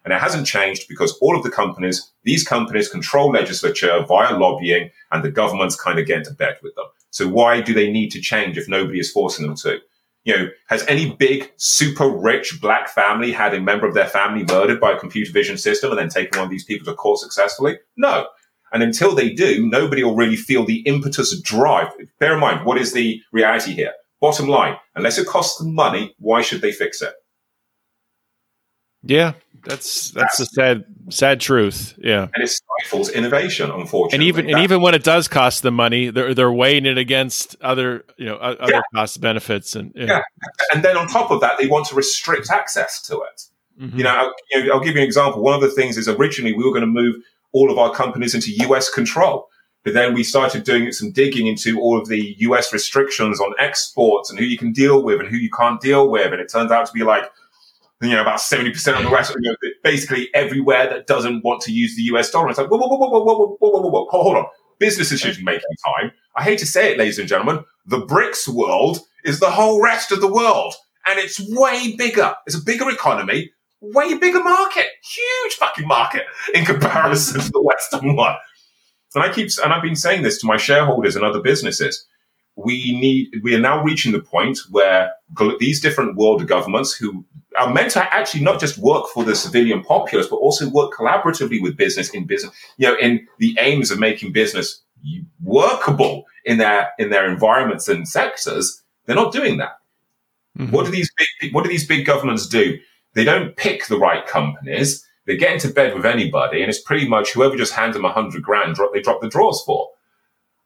And 0.03 0.13
it 0.13 0.19
hasn't 0.19 0.47
changed 0.47 0.87
because 0.87 1.17
all 1.21 1.35
of 1.35 1.43
the 1.43 1.51
companies, 1.51 2.11
these 2.23 2.47
companies 2.47 2.89
control 2.89 3.31
legislature 3.31 4.03
via 4.07 4.37
lobbying 4.37 4.89
and 5.11 5.23
the 5.23 5.31
government's 5.31 5.75
kind 5.75 5.99
of 5.99 6.07
get 6.07 6.19
into 6.19 6.33
bed 6.33 6.57
with 6.63 6.73
them. 6.75 6.85
So 7.11 7.27
why 7.27 7.61
do 7.61 7.73
they 7.73 7.91
need 7.91 8.09
to 8.11 8.21
change 8.21 8.57
if 8.57 8.67
nobody 8.67 8.99
is 8.99 9.11
forcing 9.11 9.45
them 9.45 9.55
to? 9.57 9.79
You 10.23 10.37
know, 10.37 10.47
has 10.69 10.85
any 10.87 11.15
big, 11.15 11.51
super 11.57 12.07
rich 12.07 12.59
black 12.61 12.89
family 12.89 13.31
had 13.31 13.53
a 13.53 13.61
member 13.61 13.87
of 13.87 13.95
their 13.95 14.07
family 14.07 14.45
murdered 14.47 14.79
by 14.79 14.91
a 14.91 14.99
computer 14.99 15.31
vision 15.31 15.57
system 15.57 15.89
and 15.89 15.99
then 15.99 16.09
taken 16.09 16.37
one 16.39 16.45
of 16.45 16.51
these 16.51 16.63
people 16.63 16.85
to 16.85 16.93
court 16.93 17.19
successfully? 17.19 17.79
No. 17.97 18.27
And 18.71 18.81
until 18.81 19.13
they 19.15 19.29
do, 19.29 19.67
nobody 19.67 20.03
will 20.03 20.15
really 20.15 20.37
feel 20.37 20.65
the 20.65 20.79
impetus 20.81 21.39
drive. 21.41 21.89
Bear 22.19 22.33
in 22.35 22.39
mind, 22.39 22.65
what 22.65 22.77
is 22.77 22.93
the 22.93 23.21
reality 23.31 23.73
here? 23.73 23.93
Bottom 24.21 24.47
line, 24.47 24.77
unless 24.95 25.17
it 25.17 25.27
costs 25.27 25.57
them 25.57 25.73
money, 25.73 26.15
why 26.19 26.41
should 26.41 26.61
they 26.61 26.71
fix 26.71 27.01
it? 27.01 27.13
Yeah, 29.03 29.33
that's 29.65 30.11
that's, 30.11 30.37
the 30.37 30.45
sad 30.45 30.85
sad 31.09 31.39
truth. 31.39 31.95
Yeah, 31.97 32.27
and 32.33 32.43
it 32.43 32.49
stifles 32.49 33.09
innovation, 33.09 33.71
unfortunately. 33.71 34.15
And 34.15 34.23
even 34.23 34.49
and 34.49 34.63
even 34.63 34.81
when 34.81 34.93
it 34.93 35.03
does 35.03 35.27
cost 35.27 35.63
them 35.63 35.73
money, 35.73 36.11
they're 36.11 36.35
they're 36.35 36.51
weighing 36.51 36.85
it 36.85 36.99
against 36.99 37.55
other 37.61 38.05
you 38.17 38.25
know 38.25 38.35
other 38.35 38.73
yeah. 38.73 38.81
cost 38.93 39.19
benefits 39.19 39.75
and 39.75 39.91
yeah. 39.95 40.21
And 40.71 40.83
then 40.83 40.97
on 40.97 41.07
top 41.07 41.31
of 41.31 41.41
that, 41.41 41.57
they 41.57 41.65
want 41.65 41.87
to 41.87 41.95
restrict 41.95 42.51
access 42.51 43.01
to 43.07 43.21
it. 43.21 43.41
Mm-hmm. 43.81 43.97
You, 43.97 44.03
know, 44.03 44.09
I'll, 44.11 44.33
you 44.51 44.65
know, 44.65 44.73
I'll 44.73 44.79
give 44.79 44.95
you 44.95 45.01
an 45.01 45.07
example. 45.07 45.41
One 45.41 45.55
of 45.55 45.61
the 45.61 45.71
things 45.71 45.97
is 45.97 46.07
originally 46.07 46.53
we 46.53 46.63
were 46.63 46.71
going 46.71 46.81
to 46.81 46.87
move 46.87 47.15
all 47.53 47.71
of 47.71 47.77
our 47.77 47.93
companies 47.93 48.35
into 48.35 48.51
US 48.67 48.89
control. 48.89 49.47
But 49.83 49.93
then 49.93 50.13
we 50.13 50.23
started 50.23 50.63
doing 50.63 50.91
some 50.91 51.11
digging 51.11 51.47
into 51.47 51.79
all 51.79 51.99
of 51.99 52.07
the 52.07 52.35
US 52.39 52.71
restrictions 52.71 53.39
on 53.39 53.53
exports 53.57 54.29
and 54.29 54.37
who 54.37 54.45
you 54.45 54.57
can 54.57 54.71
deal 54.71 55.03
with 55.03 55.19
and 55.19 55.29
who 55.29 55.37
you 55.37 55.49
can't 55.49 55.81
deal 55.81 56.09
with. 56.09 56.31
And 56.31 56.41
it 56.41 56.51
turns 56.51 56.71
out 56.71 56.85
to 56.85 56.93
be 56.93 57.03
like, 57.03 57.23
you 58.01 58.09
know, 58.09 58.21
about 58.21 58.39
70% 58.39 58.97
of 58.97 59.03
the 59.03 59.09
rest, 59.09 59.35
you 59.39 59.49
know, 59.49 59.55
basically 59.83 60.29
everywhere 60.33 60.89
that 60.89 61.07
doesn't 61.07 61.43
want 61.43 61.61
to 61.63 61.71
use 61.71 61.95
the 61.95 62.03
US 62.03 62.31
dollar. 62.31 62.49
It's 62.49 62.57
like, 62.57 62.69
whoa, 62.69 62.77
whoa, 62.77 62.87
whoa, 62.87 62.97
whoa, 62.97 63.23
whoa, 63.23 63.35
whoa, 63.35 63.57
whoa, 63.59 63.81
whoa, 63.81 63.89
whoa, 63.89 64.07
hold 64.09 64.37
on. 64.37 64.45
Businesses 64.79 65.19
should 65.19 65.37
be 65.37 65.43
making 65.43 65.61
time. 65.85 66.11
I 66.35 66.43
hate 66.43 66.59
to 66.59 66.65
say 66.65 66.91
it, 66.91 66.97
ladies 66.97 67.19
and 67.19 67.27
gentlemen, 67.27 67.63
the 67.85 68.01
BRICS 68.01 68.47
world 68.47 68.99
is 69.23 69.39
the 69.39 69.51
whole 69.51 69.81
rest 69.83 70.11
of 70.11 70.21
the 70.21 70.31
world. 70.31 70.73
And 71.05 71.19
it's 71.19 71.39
way 71.49 71.95
bigger. 71.97 72.33
It's 72.45 72.55
a 72.55 72.63
bigger 72.63 72.89
economy 72.89 73.51
way 73.81 74.13
bigger 74.13 74.43
market, 74.43 74.85
huge 75.03 75.53
fucking 75.53 75.87
market 75.87 76.23
in 76.53 76.63
comparison 76.65 77.41
to 77.41 77.51
the 77.51 77.61
Western 77.61 78.15
one. 78.15 78.35
And 79.15 79.23
I 79.23 79.33
keep, 79.33 79.49
and 79.63 79.73
I've 79.73 79.81
been 79.81 79.95
saying 79.95 80.21
this 80.21 80.39
to 80.39 80.47
my 80.47 80.57
shareholders 80.57 81.15
and 81.15 81.25
other 81.25 81.41
businesses. 81.41 82.05
We 82.55 82.97
need, 82.99 83.41
we 83.43 83.55
are 83.55 83.59
now 83.59 83.83
reaching 83.83 84.11
the 84.11 84.21
point 84.21 84.59
where 84.69 85.11
these 85.59 85.81
different 85.81 86.15
world 86.15 86.47
governments 86.47 86.93
who 86.93 87.25
are 87.57 87.73
meant 87.73 87.91
to 87.91 88.13
actually 88.13 88.43
not 88.43 88.59
just 88.59 88.77
work 88.77 89.07
for 89.13 89.23
the 89.23 89.35
civilian 89.35 89.83
populace, 89.83 90.27
but 90.27 90.37
also 90.37 90.69
work 90.69 90.93
collaboratively 90.93 91.61
with 91.61 91.75
business 91.75 92.09
in 92.11 92.25
business, 92.25 92.53
you 92.77 92.87
know, 92.87 92.95
in 92.97 93.27
the 93.39 93.57
aims 93.59 93.91
of 93.91 93.99
making 93.99 94.31
business 94.31 94.81
workable 95.43 96.25
in 96.45 96.57
their, 96.57 96.91
in 96.99 97.09
their 97.09 97.29
environments 97.29 97.87
and 97.87 98.07
sectors. 98.07 98.81
They're 99.05 99.15
not 99.15 99.33
doing 99.33 99.57
that. 99.57 99.77
Mm-hmm. 100.57 100.71
What 100.71 100.85
do 100.85 100.91
these 100.91 101.11
big, 101.17 101.53
what 101.53 101.63
do 101.63 101.69
these 101.69 101.87
big 101.87 102.05
governments 102.05 102.47
do? 102.47 102.77
They 103.13 103.23
don't 103.23 103.55
pick 103.55 103.87
the 103.87 103.97
right 103.97 104.25
companies. 104.25 105.05
They 105.25 105.37
get 105.37 105.53
into 105.53 105.69
bed 105.69 105.93
with 105.95 106.05
anybody, 106.05 106.61
and 106.61 106.69
it's 106.69 106.81
pretty 106.81 107.07
much 107.07 107.33
whoever 107.33 107.55
just 107.55 107.73
hands 107.73 107.95
them 107.95 108.05
a 108.05 108.11
hundred 108.11 108.43
grand, 108.43 108.77
they 108.93 109.01
drop 109.01 109.21
the 109.21 109.29
drawers 109.29 109.61
for. 109.65 109.89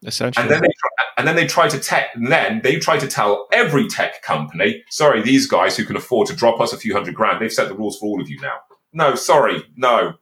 Essentially, 0.04 0.42
and 0.42 0.50
then 0.50 0.60
they 0.60 0.68
try, 0.68 0.90
and 1.18 1.26
then 1.26 1.36
they 1.36 1.46
try 1.46 1.68
to 1.68 1.78
tech, 1.78 2.14
and 2.14 2.30
then 2.30 2.60
they 2.62 2.78
try 2.78 2.98
to 2.98 3.06
tell 3.06 3.48
every 3.52 3.88
tech 3.88 4.22
company, 4.22 4.84
"Sorry, 4.90 5.22
these 5.22 5.46
guys 5.46 5.76
who 5.76 5.84
can 5.84 5.96
afford 5.96 6.28
to 6.28 6.36
drop 6.36 6.60
us 6.60 6.72
a 6.72 6.76
few 6.76 6.94
hundred 6.94 7.14
grand, 7.14 7.40
they've 7.40 7.52
set 7.52 7.68
the 7.68 7.74
rules 7.74 7.98
for 7.98 8.06
all 8.06 8.20
of 8.20 8.28
you 8.28 8.38
now." 8.40 8.58
No, 8.92 9.14
sorry, 9.14 9.64
no, 9.76 10.14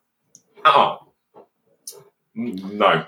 uh, 0.65 0.69
uh 0.69 0.97
no. 2.35 3.07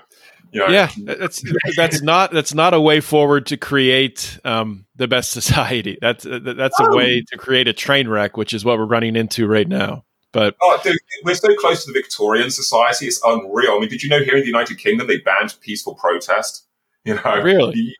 You 0.51 0.61
know, 0.61 0.67
yeah, 0.67 0.89
that's 0.97 1.43
that's 1.75 2.01
not 2.01 2.31
that's 2.31 2.53
not 2.53 2.73
a 2.73 2.81
way 2.81 3.01
forward 3.01 3.45
to 3.47 3.57
create 3.57 4.39
um, 4.45 4.85
the 4.95 5.07
best 5.07 5.31
society. 5.31 5.97
That's 6.01 6.23
that's 6.23 6.79
a 6.79 6.95
way 6.95 7.23
to 7.31 7.37
create 7.37 7.67
a 7.67 7.73
train 7.73 8.07
wreck, 8.07 8.37
which 8.37 8.53
is 8.53 8.63
what 8.63 8.77
we're 8.77 8.85
running 8.85 9.15
into 9.15 9.47
right 9.47 9.67
now. 9.67 10.03
But 10.33 10.55
oh, 10.61 10.79
dude, 10.83 10.97
we're 11.23 11.35
so 11.35 11.55
close 11.55 11.85
to 11.85 11.91
the 11.91 11.99
Victorian 11.99 12.51
society; 12.51 13.07
it's 13.07 13.21
unreal. 13.25 13.73
I 13.73 13.79
mean, 13.79 13.89
did 13.89 14.03
you 14.03 14.09
know 14.09 14.19
here 14.19 14.35
in 14.35 14.41
the 14.41 14.47
United 14.47 14.77
Kingdom 14.77 15.07
they 15.07 15.19
banned 15.19 15.55
peaceful 15.61 15.95
protest? 15.95 16.65
You 17.05 17.15
know, 17.15 17.41
really? 17.41 17.95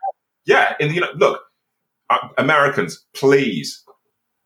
Yeah, 0.46 0.76
in 0.80 0.90
the 0.90 0.96
you 0.96 1.02
know, 1.02 1.12
look, 1.16 1.42
uh, 2.10 2.28
Americans, 2.38 3.06
please 3.16 3.84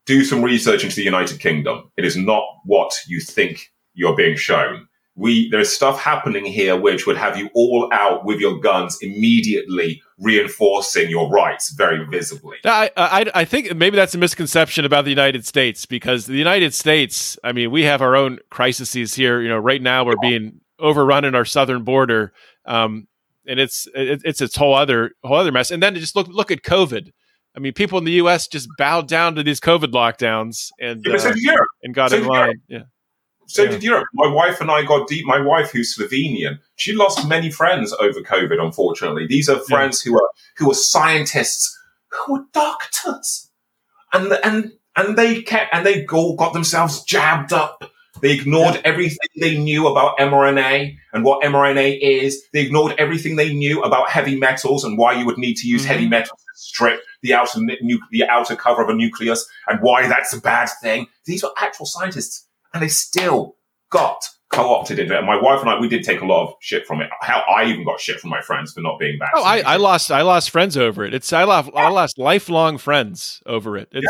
do 0.06 0.24
some 0.24 0.42
research 0.42 0.84
into 0.84 0.96
the 0.96 1.02
United 1.02 1.38
Kingdom. 1.40 1.90
It 1.96 2.04
is 2.04 2.16
not 2.16 2.44
what 2.64 2.92
you 3.06 3.20
think 3.20 3.72
you're 3.94 4.16
being 4.16 4.36
shown. 4.36 4.88
We 5.14 5.50
there's 5.50 5.72
stuff 5.72 6.00
happening 6.00 6.44
here 6.44 6.76
which 6.76 7.06
would 7.06 7.16
have 7.16 7.36
you 7.36 7.50
all 7.54 7.88
out 7.92 8.24
with 8.24 8.40
your 8.40 8.58
guns 8.60 8.96
immediately 9.02 10.02
reinforcing 10.18 11.10
your 11.10 11.28
rights 11.30 11.74
very 11.76 12.04
visibly 12.06 12.56
I, 12.64 12.90
I 12.96 13.30
i 13.34 13.44
think 13.44 13.74
maybe 13.76 13.96
that's 13.96 14.14
a 14.14 14.18
misconception 14.18 14.84
about 14.84 15.04
the 15.04 15.10
united 15.10 15.46
states 15.46 15.84
because 15.84 16.26
the 16.26 16.36
united 16.36 16.72
states 16.72 17.38
i 17.44 17.52
mean 17.52 17.70
we 17.70 17.82
have 17.82 18.00
our 18.00 18.16
own 18.16 18.38
crises 18.50 19.14
here 19.14 19.40
you 19.40 19.48
know 19.48 19.58
right 19.58 19.82
now 19.82 20.04
we're 20.04 20.16
being 20.20 20.60
overrun 20.78 21.24
in 21.24 21.34
our 21.34 21.44
southern 21.44 21.84
border 21.84 22.32
um, 22.64 23.06
and 23.46 23.60
it's 23.60 23.86
it, 23.94 24.22
it's 24.24 24.40
its 24.40 24.56
whole 24.56 24.74
other 24.74 25.12
whole 25.22 25.36
other 25.36 25.52
mess 25.52 25.70
and 25.70 25.82
then 25.82 25.94
just 25.94 26.16
look 26.16 26.28
look 26.28 26.50
at 26.50 26.62
covid 26.62 27.10
I 27.54 27.60
mean, 27.60 27.74
people 27.74 27.98
in 27.98 28.04
the 28.04 28.12
U.S. 28.12 28.48
just 28.48 28.68
bowed 28.78 29.08
down 29.08 29.34
to 29.34 29.42
these 29.42 29.60
COVID 29.60 29.92
lockdowns 29.92 30.70
and 30.80 31.06
uh, 31.06 31.32
and 31.82 31.94
got 31.94 32.10
so 32.10 32.16
in 32.16 32.26
line. 32.26 32.62
Yeah. 32.66 32.84
So 33.52 33.64
Yeah. 33.64 33.70
did 33.72 33.82
Europe. 33.82 34.06
My 34.14 34.28
wife 34.28 34.60
and 34.62 34.70
I 34.70 34.82
got 34.82 35.08
deep. 35.08 35.26
My 35.26 35.40
wife, 35.40 35.70
who's 35.72 35.94
Slovenian, 35.96 36.58
she 36.76 36.92
lost 36.94 37.26
many 37.28 37.50
friends 37.50 37.92
over 38.00 38.20
COVID. 38.20 38.58
Unfortunately, 38.60 39.26
these 39.26 39.48
are 39.50 39.58
friends 39.60 40.00
who 40.00 40.14
are 40.16 40.30
who 40.56 40.70
are 40.70 40.74
scientists, 40.74 41.78
who 42.10 42.36
are 42.36 42.44
doctors, 42.54 43.50
and 44.12 44.32
and 44.42 44.72
and 44.96 45.16
they 45.18 45.42
kept 45.42 45.74
and 45.74 45.84
they 45.86 46.06
all 46.06 46.34
got 46.36 46.52
themselves 46.54 47.02
jabbed 47.04 47.52
up. 47.52 47.90
They 48.22 48.32
ignored 48.32 48.80
everything 48.84 49.18
they 49.40 49.56
knew 49.58 49.86
about 49.88 50.16
mRNA 50.18 50.94
and 51.12 51.24
what 51.24 51.42
mRNA 51.42 51.98
is. 52.00 52.42
They 52.52 52.60
ignored 52.60 52.94
everything 52.98 53.36
they 53.36 53.52
knew 53.52 53.82
about 53.82 54.10
heavy 54.10 54.36
metals 54.38 54.84
and 54.84 54.96
why 54.96 55.12
you 55.14 55.26
would 55.26 55.38
need 55.38 55.56
to 55.56 55.66
use 55.66 55.82
Mhm. 55.82 55.86
heavy 55.86 56.08
metals 56.08 56.38
to 56.40 56.52
strip 56.54 57.00
the 57.22 57.34
outer 57.34 57.58
nu- 57.60 58.00
the 58.10 58.24
outer 58.28 58.54
cover 58.54 58.82
of 58.82 58.88
a 58.90 58.94
nucleus 58.94 59.46
and 59.68 59.80
why 59.80 60.06
that's 60.06 60.32
a 60.32 60.40
bad 60.40 60.68
thing. 60.82 61.06
These 61.26 61.42
were 61.42 61.52
actual 61.58 61.86
scientists 61.86 62.46
and 62.74 62.82
they 62.82 62.88
still 62.88 63.56
got 63.90 64.28
co-opted 64.50 64.98
into 64.98 65.14
it. 65.14 65.18
And 65.18 65.26
my 65.26 65.40
wife 65.40 65.60
and 65.60 65.70
I, 65.70 65.78
we 65.80 65.88
did 65.88 66.04
take 66.04 66.20
a 66.20 66.26
lot 66.26 66.46
of 66.46 66.54
shit 66.60 66.86
from 66.86 67.00
it. 67.00 67.08
Hell, 67.20 67.42
I 67.48 67.64
even 67.64 67.84
got 67.84 68.00
shit 68.00 68.20
from 68.20 68.30
my 68.30 68.42
friends 68.42 68.72
for 68.72 68.80
not 68.80 68.98
being 68.98 69.18
Oh, 69.34 69.42
I. 69.42 69.60
I 69.60 69.76
lost 69.76 70.10
I 70.12 70.22
lost 70.22 70.50
friends 70.50 70.76
over 70.76 71.04
it. 71.04 71.14
It's 71.14 71.32
I 71.32 71.44
lost 71.44 71.70
I 71.74 71.88
lost 71.88 72.18
lifelong 72.18 72.78
friends 72.78 73.42
over 73.46 73.76
it. 73.76 73.88
It's, 73.92 74.06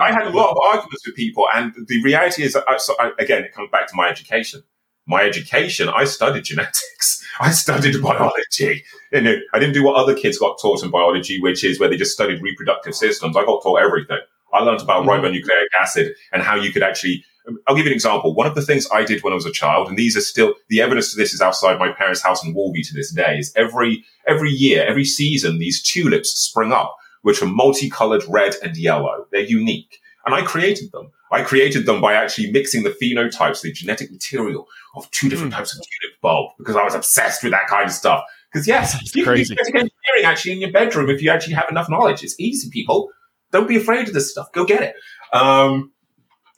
I 0.00 0.10
had 0.10 0.26
a 0.26 0.30
lot 0.30 0.50
of 0.50 0.56
arguments 0.72 1.06
with 1.06 1.14
people, 1.14 1.46
and 1.54 1.72
the 1.86 2.02
reality 2.02 2.42
is, 2.42 2.56
I, 2.56 2.76
so 2.78 2.96
I, 2.98 3.12
again, 3.20 3.44
it 3.44 3.52
comes 3.54 3.70
back 3.70 3.86
to 3.88 3.94
my 3.94 4.08
education. 4.08 4.64
My 5.06 5.22
education, 5.22 5.88
I 5.88 6.04
studied 6.04 6.44
genetics. 6.44 7.24
I 7.38 7.50
studied 7.50 8.02
biology. 8.02 8.82
You 9.12 9.20
know, 9.20 9.36
I 9.52 9.58
didn't 9.60 9.74
do 9.74 9.84
what 9.84 9.96
other 9.96 10.14
kids 10.14 10.38
got 10.38 10.58
taught 10.60 10.82
in 10.82 10.90
biology, 10.90 11.40
which 11.40 11.62
is 11.62 11.78
where 11.78 11.88
they 11.88 11.96
just 11.96 12.12
studied 12.12 12.42
reproductive 12.42 12.94
systems. 12.94 13.36
I 13.36 13.44
got 13.44 13.62
taught 13.62 13.82
everything. 13.82 14.18
I 14.52 14.60
learned 14.60 14.80
about 14.80 15.04
Mhm. 15.04 15.08
ribonucleic 15.20 15.66
acid 15.80 16.14
and 16.32 16.42
how 16.42 16.56
you 16.56 16.72
could 16.72 16.82
actually. 16.82 17.24
I'll 17.66 17.76
give 17.76 17.84
you 17.84 17.90
an 17.90 17.94
example. 17.94 18.34
One 18.34 18.46
of 18.46 18.54
the 18.54 18.62
things 18.62 18.86
I 18.92 19.04
did 19.04 19.22
when 19.22 19.32
I 19.32 19.36
was 19.36 19.44
a 19.46 19.52
child, 19.52 19.88
and 19.88 19.98
these 19.98 20.16
are 20.16 20.20
still 20.22 20.54
the 20.68 20.80
evidence 20.80 21.10
to 21.12 21.16
this 21.18 21.34
is 21.34 21.40
outside 21.40 21.78
my 21.78 21.92
parents' 21.92 22.22
house 22.22 22.44
in 22.44 22.54
Wolby 22.54 22.86
to 22.88 22.94
this 22.94 23.12
day. 23.12 23.36
Is 23.38 23.52
every 23.56 24.04
every 24.26 24.50
year, 24.50 24.84
every 24.86 25.04
season, 25.04 25.58
these 25.58 25.82
tulips 25.82 26.30
spring 26.30 26.72
up, 26.72 26.96
which 27.22 27.42
are 27.42 27.46
multicolored 27.46 28.24
red 28.28 28.54
and 28.62 28.76
yellow. 28.76 29.26
They're 29.30 29.42
unique. 29.42 29.98
And 30.26 30.34
I 30.34 30.40
created 30.42 30.90
them. 30.92 31.10
I 31.32 31.42
created 31.42 31.84
them 31.84 32.00
by 32.00 32.14
actually 32.14 32.50
mixing 32.50 32.82
the 32.84 32.90
phenotypes, 32.90 33.60
the 33.60 33.72
genetic 33.72 34.10
material 34.10 34.66
of 34.94 35.10
two 35.10 35.28
different 35.28 35.52
Hmm. 35.52 35.58
types 35.58 35.74
of 35.74 35.80
tulip 35.80 36.20
bulb, 36.22 36.52
because 36.58 36.76
I 36.76 36.82
was 36.84 36.94
obsessed 36.94 37.42
with 37.42 37.52
that 37.52 37.66
kind 37.66 37.84
of 37.86 37.92
stuff. 37.92 38.22
Because 38.52 38.66
yes, 38.68 38.92
That's 38.92 39.14
you 39.16 39.24
can 39.24 39.32
do 39.32 39.36
crazy. 39.36 39.54
genetic 39.54 39.74
engineering 39.74 40.24
actually 40.24 40.52
in 40.52 40.60
your 40.60 40.70
bedroom 40.72 41.10
if 41.10 41.20
you 41.20 41.28
actually 41.30 41.54
have 41.54 41.68
enough 41.68 41.90
knowledge. 41.90 42.22
It's 42.22 42.38
easy, 42.40 42.70
people. 42.70 43.10
Don't 43.52 43.66
be 43.68 43.76
afraid 43.76 44.06
of 44.08 44.14
this 44.14 44.30
stuff. 44.30 44.50
Go 44.52 44.64
get 44.64 44.82
it. 44.82 44.94
Um, 45.32 45.92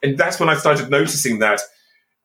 and 0.03 0.19
that's 0.19 0.39
when 0.39 0.49
I 0.49 0.57
started 0.57 0.91
noticing 0.91 1.39
that 1.41 1.61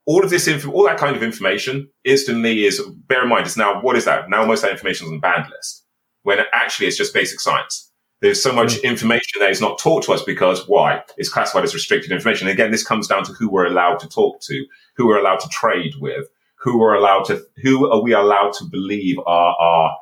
all 0.05 0.23
of 0.23 0.29
this, 0.29 0.47
inf- 0.47 0.67
all 0.67 0.83
that 0.83 0.97
kind 0.97 1.15
of 1.15 1.23
information 1.23 1.89
instantly 2.03 2.65
is, 2.65 2.81
bear 3.07 3.23
in 3.23 3.29
mind, 3.29 3.45
it's 3.45 3.57
now, 3.57 3.81
what 3.81 3.95
is 3.95 4.05
that? 4.05 4.29
Now 4.29 4.45
most 4.45 4.59
of 4.59 4.63
that 4.63 4.71
information 4.71 5.05
is 5.05 5.11
on 5.11 5.17
the 5.17 5.21
banned 5.21 5.49
list 5.49 5.85
when 6.23 6.39
actually 6.53 6.87
it's 6.87 6.97
just 6.97 7.13
basic 7.13 7.39
science. 7.39 7.91
There's 8.19 8.41
so 8.41 8.53
much 8.53 8.77
information 8.79 9.39
that 9.39 9.49
is 9.49 9.61
not 9.61 9.79
taught 9.79 10.03
to 10.03 10.13
us 10.13 10.21
because 10.21 10.67
why? 10.67 11.03
It's 11.17 11.29
classified 11.29 11.63
as 11.63 11.73
restricted 11.73 12.11
information. 12.11 12.47
Again, 12.47 12.69
this 12.69 12.85
comes 12.85 13.07
down 13.07 13.23
to 13.23 13.33
who 13.33 13.49
we're 13.49 13.65
allowed 13.65 13.97
to 13.99 14.07
talk 14.07 14.41
to, 14.41 14.65
who 14.95 15.07
we're 15.07 15.17
allowed 15.17 15.39
to 15.39 15.49
trade 15.49 15.95
with, 15.99 16.27
who 16.55 16.77
we're 16.77 16.93
allowed 16.93 17.23
to, 17.25 17.43
who 17.63 17.91
are 17.91 18.01
we 18.01 18.13
allowed 18.13 18.53
to 18.53 18.65
believe 18.65 19.17
are 19.25 19.55
our 19.59 19.97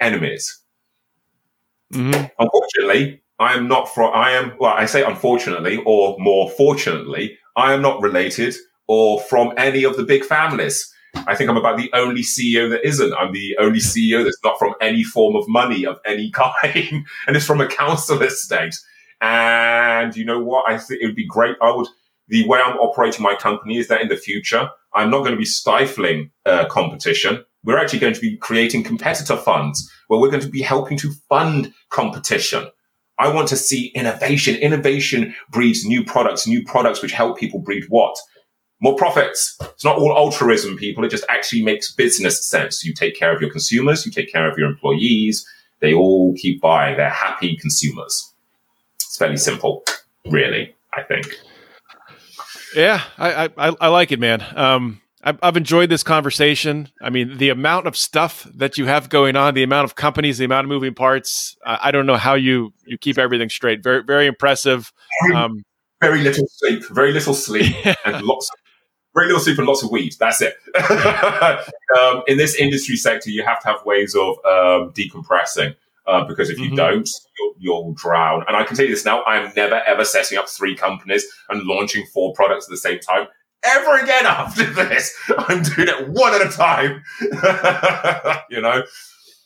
enemies. 0.00 0.60
Mhm. 1.94 2.30
Unfortunately, 2.38 3.22
I 3.42 3.54
am 3.54 3.66
not 3.66 3.92
from, 3.92 4.12
I 4.14 4.30
am, 4.30 4.52
well, 4.60 4.72
I 4.72 4.86
say 4.86 5.02
unfortunately, 5.02 5.82
or 5.84 6.16
more 6.20 6.48
fortunately, 6.50 7.36
I 7.56 7.72
am 7.72 7.82
not 7.82 8.00
related 8.00 8.54
or 8.86 9.20
from 9.20 9.52
any 9.56 9.82
of 9.84 9.96
the 9.96 10.04
big 10.04 10.24
families. 10.24 10.88
I 11.14 11.34
think 11.34 11.50
I'm 11.50 11.56
about 11.56 11.76
the 11.76 11.90
only 11.92 12.22
CEO 12.22 12.70
that 12.70 12.86
isn't. 12.86 13.12
I'm 13.14 13.32
the 13.32 13.56
only 13.58 13.80
CEO 13.80 14.22
that's 14.22 14.38
not 14.44 14.58
from 14.60 14.74
any 14.80 15.02
form 15.02 15.34
of 15.34 15.48
money 15.48 15.84
of 15.84 15.98
any 16.06 16.30
kind, 16.34 17.04
and 17.26 17.36
it's 17.36 17.44
from 17.44 17.60
a 17.60 17.66
council 17.66 18.22
estate. 18.22 18.76
And 19.20 20.16
you 20.16 20.24
know 20.24 20.40
what? 20.40 20.70
I 20.70 20.78
think 20.78 21.02
it 21.02 21.06
would 21.06 21.16
be 21.16 21.26
great. 21.26 21.56
I 21.60 21.74
would, 21.74 21.88
the 22.28 22.46
way 22.46 22.60
I'm 22.60 22.78
operating 22.78 23.22
my 23.22 23.34
company 23.34 23.78
is 23.78 23.88
that 23.88 24.00
in 24.00 24.08
the 24.08 24.16
future, 24.16 24.70
I'm 24.94 25.10
not 25.10 25.20
going 25.20 25.32
to 25.32 25.36
be 25.36 25.44
stifling 25.44 26.30
uh, 26.46 26.66
competition. 26.66 27.44
We're 27.64 27.78
actually 27.78 28.00
going 28.00 28.14
to 28.14 28.20
be 28.20 28.36
creating 28.36 28.84
competitor 28.84 29.36
funds 29.36 29.90
where 30.06 30.20
we're 30.20 30.30
going 30.30 30.42
to 30.42 30.48
be 30.48 30.62
helping 30.62 30.96
to 30.98 31.12
fund 31.28 31.72
competition. 31.90 32.68
I 33.18 33.32
want 33.32 33.48
to 33.48 33.56
see 33.56 33.92
innovation. 33.94 34.56
Innovation 34.56 35.34
breeds 35.50 35.84
new 35.84 36.04
products, 36.04 36.46
new 36.46 36.64
products 36.64 37.02
which 37.02 37.12
help 37.12 37.38
people 37.38 37.60
breed 37.60 37.84
what? 37.88 38.16
More 38.80 38.96
profits. 38.96 39.56
It's 39.60 39.84
not 39.84 39.98
all 39.98 40.16
altruism, 40.16 40.76
people. 40.76 41.04
It 41.04 41.10
just 41.10 41.24
actually 41.28 41.62
makes 41.62 41.92
business 41.92 42.44
sense. 42.44 42.84
You 42.84 42.94
take 42.94 43.16
care 43.16 43.34
of 43.34 43.40
your 43.40 43.50
consumers, 43.50 44.04
you 44.04 44.10
take 44.10 44.32
care 44.32 44.50
of 44.50 44.58
your 44.58 44.68
employees. 44.68 45.46
They 45.80 45.94
all 45.94 46.34
keep 46.36 46.60
buying. 46.60 46.96
They're 46.96 47.10
happy 47.10 47.56
consumers. 47.56 48.32
It's 48.96 49.16
fairly 49.16 49.36
simple, 49.36 49.84
really, 50.26 50.74
I 50.94 51.02
think. 51.02 51.38
Yeah, 52.74 53.02
I, 53.18 53.50
I 53.56 53.76
I 53.80 53.88
like 53.88 54.12
it, 54.12 54.18
man. 54.18 54.42
Um, 54.56 55.01
I've, 55.24 55.56
enjoyed 55.56 55.88
this 55.88 56.02
conversation. 56.02 56.88
I 57.00 57.10
mean, 57.10 57.38
the 57.38 57.50
amount 57.50 57.86
of 57.86 57.96
stuff 57.96 58.46
that 58.56 58.76
you 58.76 58.86
have 58.86 59.08
going 59.08 59.36
on, 59.36 59.54
the 59.54 59.62
amount 59.62 59.84
of 59.84 59.94
companies, 59.94 60.38
the 60.38 60.44
amount 60.44 60.64
of 60.64 60.68
moving 60.68 60.94
parts. 60.94 61.56
I, 61.64 61.78
I 61.84 61.90
don't 61.92 62.06
know 62.06 62.16
how 62.16 62.34
you 62.34 62.72
you 62.84 62.98
keep 62.98 63.18
everything 63.18 63.48
straight. 63.48 63.82
Very 63.82 64.02
very 64.02 64.26
impressive. 64.26 64.92
Um, 65.34 65.62
Very 66.00 66.22
little 66.22 66.46
sleep, 66.48 66.82
very 66.90 67.12
little 67.12 67.34
sleep, 67.34 67.76
and 68.04 68.24
lots 68.26 68.50
of 68.50 68.56
very 69.14 69.28
little 69.28 69.40
sleep 69.40 69.58
and 69.58 69.68
lots 69.68 69.84
of 69.84 69.90
weed. 69.92 70.14
That's 70.18 70.42
it. 70.42 70.54
um, 72.00 72.22
in 72.26 72.38
this 72.38 72.56
industry 72.56 72.96
sector, 72.96 73.30
you 73.30 73.44
have 73.44 73.60
to 73.62 73.68
have 73.68 73.84
ways 73.84 74.14
of 74.16 74.30
um, 74.44 74.92
decompressing 74.94 75.76
uh, 76.06 76.24
because 76.24 76.50
if 76.50 76.58
you 76.58 76.70
Mhm. 76.70 76.76
don't, 76.76 77.08
you'll, 77.38 77.54
you'll 77.58 77.92
drown. 77.94 78.44
And 78.48 78.56
I 78.56 78.64
can 78.64 78.74
tell 78.76 78.86
you 78.86 78.90
this 78.90 79.04
now: 79.04 79.22
I 79.22 79.36
am 79.38 79.52
never 79.54 79.80
ever 79.86 80.04
setting 80.04 80.38
up 80.38 80.48
three 80.48 80.74
companies 80.74 81.24
and 81.48 81.62
launching 81.62 82.04
four 82.12 82.32
products 82.34 82.66
at 82.66 82.70
the 82.70 82.76
same 82.76 82.98
time. 82.98 83.28
Ever 83.64 83.98
again 83.98 84.26
after 84.26 84.64
this, 84.64 85.16
I'm 85.38 85.62
doing 85.62 85.88
it 85.88 86.08
one 86.08 86.34
at 86.34 86.46
a 86.46 86.50
time. 86.50 87.02
you 88.50 88.60
know, 88.60 88.82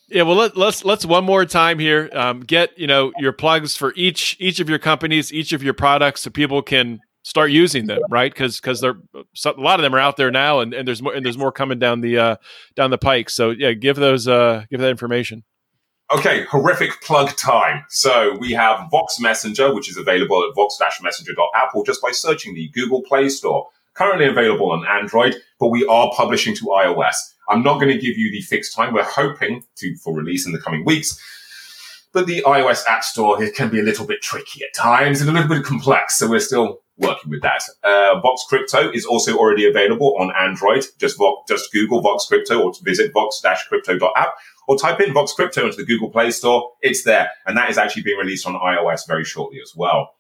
Yeah, 0.09 0.23
well 0.23 0.37
let, 0.37 0.57
let's 0.57 0.85
let's 0.85 1.05
one 1.05 1.25
more 1.25 1.45
time 1.45 1.79
here. 1.79 2.09
Um, 2.13 2.41
get 2.41 2.79
you 2.79 2.87
know 2.87 3.13
your 3.19 3.33
plugs 3.33 3.77
for 3.77 3.93
each 3.95 4.37
each 4.39 4.61
of 4.61 4.69
your 4.69 4.79
companies, 4.79 5.33
each 5.33 5.53
of 5.53 5.63
your 5.63 5.75
products, 5.75 6.23
so 6.23 6.31
people 6.31 6.63
can 6.63 7.01
start 7.27 7.51
using 7.51 7.87
them, 7.87 7.99
right? 8.09 8.33
Because 8.33 8.61
because 8.61 8.81
they're 8.81 8.99
a 9.15 9.61
lot 9.61 9.81
of 9.81 9.83
them 9.83 9.95
are 9.95 9.99
out 9.99 10.17
there 10.17 10.31
now, 10.31 10.61
and, 10.61 10.73
and 10.73 10.87
there's 10.87 11.03
more 11.03 11.13
and 11.13 11.27
there's 11.27 11.37
more 11.37 11.51
coming 11.51 11.79
down 11.79 12.01
the 12.01 12.17
uh, 12.19 12.37
down 12.77 12.91
the 12.91 12.99
pike. 12.99 13.29
So 13.29 13.51
yeah, 13.51 13.73
give 13.73 13.97
those 13.97 14.29
uh, 14.29 14.65
give 14.71 14.81
that 14.81 14.91
information. 14.91 15.43
Okay, 16.15 16.45
horrific 16.45 17.01
plug 17.03 17.37
time. 17.37 17.85
So 17.89 18.37
we 18.39 18.53
have 18.53 18.89
Vox 18.93 19.19
Messenger, 19.19 19.75
which 19.75 19.91
is 19.91 19.97
available 19.97 20.41
at 20.49 20.55
vox-messenger.app 20.55 21.75
or 21.75 21.85
just 21.85 22.01
by 22.01 22.13
searching 22.13 22.55
the 22.55 22.69
Google 22.69 23.03
Play 23.03 23.29
Store. 23.29 23.67
Currently 23.97 24.27
available 24.27 24.71
on 24.73 24.87
Android, 24.87 25.37
but 25.59 25.69
we 25.69 25.87
are 25.87 26.13
publishing 26.15 26.55
to 26.57 26.65
iOS. 26.67 27.15
I'm 27.49 27.63
not 27.63 27.81
going 27.81 27.93
to 27.93 27.99
give 27.99 28.19
you 28.19 28.31
the 28.31 28.43
fixed 28.43 28.75
time. 28.75 28.93
We're 28.93 29.05
hoping 29.05 29.65
to 29.77 29.97
for 29.97 30.15
release 30.15 30.47
in 30.47 30.53
the 30.53 30.61
coming 30.61 30.85
weeks. 30.85 31.19
But 32.13 32.27
the 32.27 32.43
iOS 32.43 32.87
App 32.87 33.05
Store 33.05 33.39
can 33.51 33.71
be 33.71 33.81
a 33.81 33.83
little 33.83 34.07
bit 34.07 34.23
tricky 34.23 34.61
at 34.63 34.75
times 34.75 35.21
and 35.21 35.31
a 35.31 35.33
little 35.33 35.49
bit 35.49 35.65
complex, 35.65 36.19
so 36.19 36.29
we're 36.29 36.41
still 36.41 36.81
working 36.99 37.31
with 37.31 37.43
that. 37.43 37.63
Uh, 37.85 38.21
Vox 38.21 38.45
Crypto 38.49 38.91
is 38.91 39.05
also 39.05 39.37
already 39.37 39.67
available 39.67 40.17
on 40.19 40.33
Android. 40.39 40.85
Just 40.99 41.19
Vox, 41.19 41.49
just 41.49 41.73
Google 41.73 42.01
Vox 42.01 42.27
Crypto 42.27 42.63
or 42.63 42.73
visit 42.83 43.13
vox-crypto.app 43.13 44.35
or 44.69 44.79
type 44.79 45.01
in 45.01 45.13
Vox 45.13 45.33
Crypto 45.33 45.65
into 45.67 45.77
the 45.77 45.85
Google 45.85 46.11
Play 46.11 46.31
Store. 46.31 46.73
It's 46.81 47.05
there. 47.05 47.31
And 47.47 47.57
that 47.57 47.71
is 47.71 47.79
actually 47.79 48.03
being 48.03 48.19
released 48.19 48.47
on 48.47 48.55
iOS 48.55 49.07
very 49.07 49.25
shortly 49.25 49.61
as 49.63 49.73
well. 49.77 50.15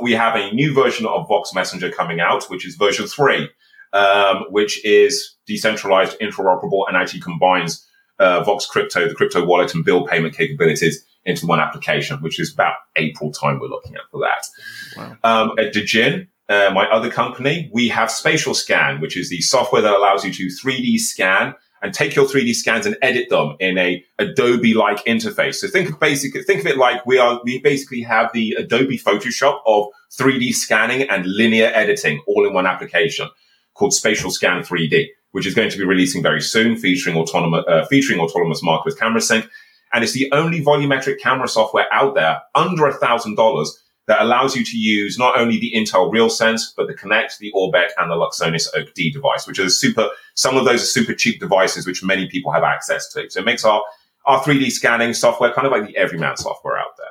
We 0.00 0.12
have 0.12 0.34
a 0.34 0.52
new 0.52 0.74
version 0.74 1.06
of 1.06 1.28
Vox 1.28 1.54
Messenger 1.54 1.90
coming 1.90 2.20
out, 2.20 2.44
which 2.44 2.66
is 2.66 2.74
version 2.74 3.06
three, 3.06 3.48
um, 3.92 4.44
which 4.50 4.84
is 4.84 5.36
decentralized, 5.46 6.18
interoperable, 6.20 6.84
and 6.88 6.96
actually 6.96 7.20
combines 7.20 7.86
uh, 8.18 8.42
Vox 8.44 8.66
Crypto, 8.66 9.08
the 9.08 9.14
crypto 9.14 9.44
wallet 9.44 9.74
and 9.74 9.84
bill 9.84 10.06
payment 10.06 10.34
capabilities 10.34 11.04
into 11.24 11.46
one 11.46 11.60
application, 11.60 12.18
which 12.22 12.38
is 12.38 12.52
about 12.52 12.74
April 12.96 13.32
time 13.32 13.58
we're 13.58 13.68
looking 13.68 13.94
at 13.94 14.02
for 14.10 14.20
that. 14.20 14.46
Wow. 14.96 15.16
Um, 15.24 15.58
at 15.58 15.72
Djinn, 15.72 16.28
uh, 16.48 16.70
my 16.72 16.86
other 16.86 17.10
company, 17.10 17.68
we 17.72 17.88
have 17.88 18.10
Spatial 18.10 18.54
Scan, 18.54 19.00
which 19.00 19.16
is 19.16 19.28
the 19.28 19.40
software 19.40 19.82
that 19.82 19.92
allows 19.92 20.24
you 20.24 20.32
to 20.32 20.46
3D 20.46 20.98
scan 20.98 21.54
and 21.82 21.92
take 21.92 22.14
your 22.14 22.26
3D 22.26 22.54
scans 22.54 22.86
and 22.86 22.96
edit 23.02 23.28
them 23.28 23.56
in 23.60 23.78
a 23.78 24.04
Adobe-like 24.18 25.04
interface. 25.04 25.56
So 25.56 25.68
think 25.68 25.90
of 25.90 26.00
basically, 26.00 26.42
think 26.42 26.60
of 26.60 26.66
it 26.66 26.78
like 26.78 27.04
we 27.06 27.18
are, 27.18 27.40
we 27.44 27.60
basically 27.60 28.02
have 28.02 28.30
the 28.32 28.54
Adobe 28.58 28.98
Photoshop 28.98 29.60
of 29.66 29.86
3D 30.18 30.52
scanning 30.52 31.08
and 31.08 31.26
linear 31.26 31.70
editing 31.74 32.22
all 32.26 32.46
in 32.46 32.54
one 32.54 32.66
application 32.66 33.28
called 33.74 33.92
Spatial 33.92 34.30
Scan 34.30 34.62
3D, 34.62 35.08
which 35.32 35.46
is 35.46 35.54
going 35.54 35.70
to 35.70 35.78
be 35.78 35.84
releasing 35.84 36.22
very 36.22 36.40
soon, 36.40 36.76
featuring 36.76 37.16
autonomous, 37.16 37.64
uh, 37.68 37.84
featuring 37.86 38.20
autonomous 38.20 38.62
markerless 38.62 38.98
camera 38.98 39.20
sync. 39.20 39.46
And 39.92 40.02
it's 40.02 40.14
the 40.14 40.30
only 40.32 40.62
volumetric 40.62 41.20
camera 41.20 41.48
software 41.48 41.86
out 41.92 42.14
there 42.14 42.40
under 42.54 42.86
a 42.86 42.94
thousand 42.94 43.36
dollars 43.36 43.82
that 44.06 44.22
allows 44.22 44.54
you 44.54 44.64
to 44.64 44.76
use 44.76 45.18
not 45.18 45.38
only 45.38 45.58
the 45.58 45.72
Intel 45.74 46.12
RealSense, 46.12 46.74
but 46.76 46.86
the 46.86 46.94
Kinect, 46.94 47.38
the 47.38 47.52
Orbbec, 47.54 47.88
and 47.98 48.10
the 48.10 48.14
Luxonis 48.14 48.68
Oak 48.74 48.94
D 48.94 49.10
device, 49.10 49.46
which 49.46 49.58
are 49.58 49.68
super, 49.68 50.08
some 50.34 50.56
of 50.56 50.64
those 50.64 50.82
are 50.82 50.86
super 50.86 51.12
cheap 51.12 51.40
devices, 51.40 51.86
which 51.86 52.04
many 52.04 52.28
people 52.28 52.52
have 52.52 52.62
access 52.62 53.08
to. 53.12 53.28
So 53.28 53.40
it 53.40 53.46
makes 53.46 53.64
our, 53.64 53.82
our 54.26 54.40
3D 54.40 54.70
scanning 54.70 55.12
software 55.12 55.52
kind 55.52 55.66
of 55.66 55.72
like 55.72 55.86
the 55.86 55.96
everyman 55.96 56.36
software 56.36 56.78
out 56.78 56.96
there. 56.96 57.06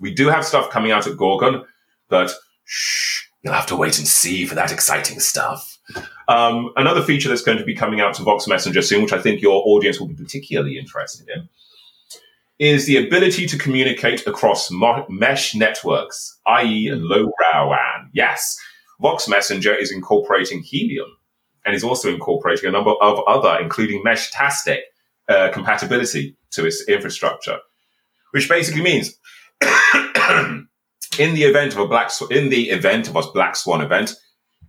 We 0.00 0.12
do 0.12 0.28
have 0.28 0.44
stuff 0.44 0.70
coming 0.70 0.90
out 0.90 1.06
at 1.06 1.16
Gorgon, 1.16 1.64
but 2.08 2.32
shh, 2.64 3.24
you'll 3.42 3.54
have 3.54 3.66
to 3.66 3.76
wait 3.76 3.98
and 3.98 4.08
see 4.08 4.46
for 4.46 4.54
that 4.56 4.72
exciting 4.72 5.20
stuff. 5.20 5.78
Um, 6.28 6.72
another 6.76 7.02
feature 7.02 7.28
that's 7.28 7.42
going 7.42 7.58
to 7.58 7.64
be 7.64 7.74
coming 7.74 8.00
out 8.00 8.14
to 8.14 8.22
Vox 8.22 8.46
Messenger 8.46 8.82
soon, 8.82 9.02
which 9.02 9.12
I 9.12 9.20
think 9.20 9.42
your 9.42 9.62
audience 9.66 10.00
will 10.00 10.08
be 10.08 10.14
particularly 10.14 10.78
interested 10.78 11.28
in, 11.28 11.48
is 12.60 12.84
the 12.84 12.98
ability 12.98 13.46
to 13.46 13.58
communicate 13.58 14.26
across 14.26 14.70
mesh 15.08 15.54
networks, 15.54 16.38
i.e. 16.46 16.90
low 16.92 17.32
LoRaWAN. 17.54 18.10
Yes, 18.12 18.56
Vox 19.00 19.26
Messenger 19.26 19.74
is 19.74 19.90
incorporating 19.90 20.60
Helium 20.60 21.08
and 21.64 21.74
is 21.74 21.82
also 21.82 22.12
incorporating 22.12 22.68
a 22.68 22.72
number 22.72 22.92
of 23.00 23.18
other, 23.26 23.58
including 23.60 24.04
Meshtastic 24.04 24.80
uh, 25.28 25.48
compatibility 25.52 26.36
to 26.50 26.66
its 26.66 26.86
infrastructure, 26.86 27.58
which 28.32 28.46
basically 28.46 28.82
means 28.82 29.18
in 31.18 31.34
the 31.34 31.44
event 31.44 31.72
of 31.72 31.78
a 31.78 31.88
black 31.88 32.10
sw- 32.10 32.30
in 32.30 32.50
the 32.50 32.68
event 32.68 33.08
of 33.08 33.16
a 33.16 33.22
black 33.32 33.56
swan 33.56 33.80
event, 33.80 34.14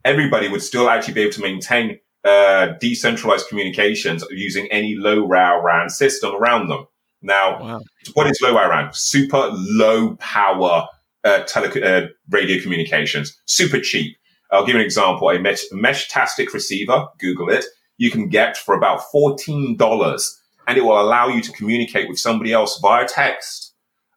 everybody 0.06 0.48
would 0.48 0.64
still 0.64 0.89
actually 0.89 1.14
be 1.14 1.22
able 1.22 1.34
to 1.34 1.42
maintain 1.42 2.00
uh, 2.24 2.68
decentralized 2.80 3.50
communications 3.50 4.24
using 4.30 4.68
any 4.72 4.96
LoRaWAN 4.96 5.92
system 5.92 6.34
around 6.36 6.70
them. 6.70 6.88
Now, 7.22 7.61
Wow. 7.61 7.82
what 8.13 8.28
is 8.28 8.39
LoRaWAN? 8.41 8.95
Super 8.95 9.49
low 9.53 10.15
power 10.17 10.88
uh, 11.24 11.43
tele- 11.43 11.84
uh, 11.84 12.07
radio 12.30 12.61
communications, 12.61 13.38
super 13.45 13.80
cheap. 13.80 14.17
I'll 14.51 14.65
give 14.65 14.74
you 14.74 14.80
an 14.80 14.86
example. 14.86 15.30
A 15.30 15.39
mesh, 15.39 16.07
tastic 16.09 16.53
receiver, 16.53 17.05
Google 17.19 17.49
it, 17.51 17.63
you 17.97 18.09
can 18.09 18.28
get 18.28 18.57
for 18.57 18.74
about 18.76 19.01
$14 19.13 20.32
and 20.67 20.78
it 20.78 20.82
will 20.82 20.99
allow 20.99 21.28
you 21.28 21.41
to 21.41 21.51
communicate 21.51 22.09
with 22.09 22.19
somebody 22.19 22.53
else 22.53 22.80
via 22.82 23.07
text 23.07 23.74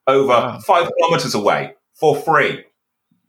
over 0.07 0.29
Wow. 0.29 0.59
five 0.67 0.91
kilometers 0.99 1.35
away 1.35 1.75
for 1.95 2.17
free. 2.17 2.65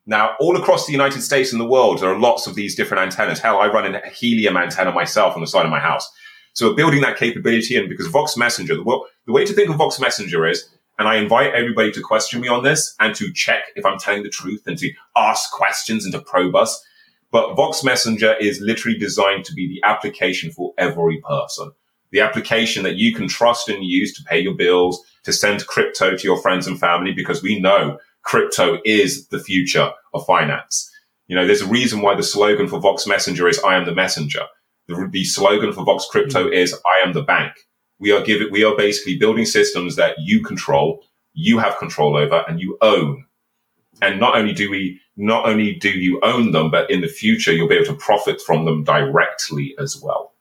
Now, 0.06 0.36
all 0.40 0.56
across 0.56 0.86
the 0.86 0.92
United 0.92 1.22
States 1.22 1.52
and 1.52 1.60
the 1.60 1.66
world, 1.66 2.00
there 2.00 2.10
are 2.12 2.20
lots 2.20 2.46
of 2.48 2.56
these 2.56 2.76
different 2.76 3.02
antennas. 3.04 3.40
Hell, 3.40 3.58
I 3.58 3.68
run 3.68 3.94
a 3.96 4.08
helium 4.10 4.56
antenna 4.56 4.92
myself 4.92 5.34
on 5.36 5.42
the 5.42 5.48
side 5.48 5.66
of 5.66 5.72
my 5.72 5.80
house. 5.80 6.08
So 6.56 6.70
we're 6.70 6.76
building 6.76 7.02
that 7.02 7.18
capability 7.18 7.76
and 7.78 7.90
because 7.90 8.08
Vox 8.08 8.38
Messenger, 8.38 8.82
wo- 8.82 9.06
the 9.28 9.34
way 9.34 9.46
to 9.46 9.52
think 9.52 9.70
of 9.70 9.76
Vox 9.76 10.00
Messenger 10.00 10.48
is, 10.48 10.70
and 10.98 11.06
I 11.06 11.18
invite 11.18 11.54
everybody 11.54 11.92
to 11.92 12.02
question 12.02 12.40
me 12.40 12.48
on 12.48 12.64
this 12.64 12.96
and 13.02 13.14
to 13.16 13.32
check 13.34 13.66
if 13.76 13.86
I'm 13.86 14.00
telling 14.00 14.24
the 14.24 14.30
truth 14.30 14.64
and 14.66 14.78
to 14.78 14.90
ask 15.18 15.52
questions 15.52 16.06
and 16.06 16.14
to 16.14 16.22
probe 16.22 16.56
us. 16.56 16.82
But 17.30 17.56
Vox 17.56 17.84
Messenger 17.84 18.36
is 18.40 18.62
literally 18.62 18.98
designed 18.98 19.44
to 19.46 19.54
be 19.54 19.68
the 19.68 19.86
application 19.86 20.50
for 20.50 20.74
every 20.78 21.22
person. 21.28 21.72
The 22.12 22.22
application 22.22 22.84
that 22.84 22.96
you 22.96 23.14
can 23.14 23.28
trust 23.28 23.68
and 23.68 23.84
use 23.84 24.16
to 24.16 24.24
pay 24.24 24.40
your 24.40 24.54
bills, 24.54 25.04
to 25.24 25.34
send 25.34 25.68
crypto 25.68 26.16
to 26.16 26.24
your 26.24 26.42
friends 26.42 26.68
and 26.68 26.80
family, 26.80 27.12
because 27.12 27.44
we 27.44 27.60
know 27.60 27.98
crypto 28.24 28.78
is 28.86 29.28
the 29.28 29.40
future 29.40 29.92
of 30.14 30.26
finance. 30.26 30.90
You 31.28 31.36
know, 31.36 31.46
there's 31.46 31.62
a 31.62 31.68
reason 31.68 32.02
why 32.02 32.16
the 32.16 32.24
slogan 32.24 32.70
for 32.70 32.80
Vox 32.80 33.06
Messenger 33.06 33.50
is 33.50 33.60
I 33.60 33.76
am 33.76 33.86
the 33.86 33.94
messenger. 33.94 34.44
The, 34.88 35.10
the 35.12 35.24
slogan 35.24 35.74
for 35.74 35.84
Vox 35.84 36.08
Crypto 36.10 36.50
is 36.50 36.74
I 36.74 37.08
am 37.08 37.14
the 37.14 37.24
bank. 37.24 37.54
We 38.00 38.12
are 38.12 38.22
giving, 38.22 38.52
we 38.52 38.64
are 38.64 38.76
basically 38.76 39.18
building 39.18 39.46
systems 39.46 39.96
that 39.96 40.16
you 40.20 40.44
control, 40.44 41.04
you 41.34 41.60
have 41.60 41.78
control 41.78 42.16
over 42.16 42.44
and 42.48 42.60
you 42.60 42.78
own. 42.82 43.26
And 44.02 44.20
not 44.20 44.36
only 44.36 44.54
do 44.54 44.70
we, 44.70 45.00
not 45.16 45.48
only 45.48 45.76
do 45.76 45.90
you 45.90 46.20
own 46.22 46.52
them, 46.52 46.70
but 46.70 46.92
in 46.92 47.02
the 47.02 47.08
future, 47.08 47.54
you'll 47.54 47.70
be 47.70 47.76
able 47.76 47.86
to 47.86 47.96
profit 47.96 48.42
from 48.42 48.66
them 48.66 48.84
directly 48.84 49.74
as 49.80 50.02
well. 50.02 50.34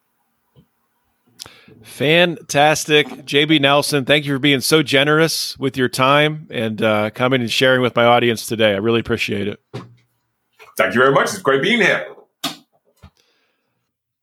Fantastic. 1.82 3.06
JB 3.08 3.60
Nelson, 3.60 4.04
thank 4.04 4.24
you 4.24 4.34
for 4.34 4.38
being 4.38 4.60
so 4.60 4.82
generous 4.82 5.56
with 5.58 5.76
your 5.76 5.88
time 5.88 6.48
and 6.50 6.82
uh, 6.82 7.10
coming 7.10 7.40
and 7.40 7.50
sharing 7.50 7.82
with 7.82 7.94
my 7.94 8.04
audience 8.04 8.46
today. 8.46 8.72
I 8.72 8.78
really 8.78 9.00
appreciate 9.00 9.46
it. 9.46 9.60
Thank 10.76 10.94
you 10.94 11.00
very 11.00 11.12
much. 11.12 11.24
It's 11.24 11.38
great 11.38 11.62
being 11.62 11.80
here. 11.80 12.13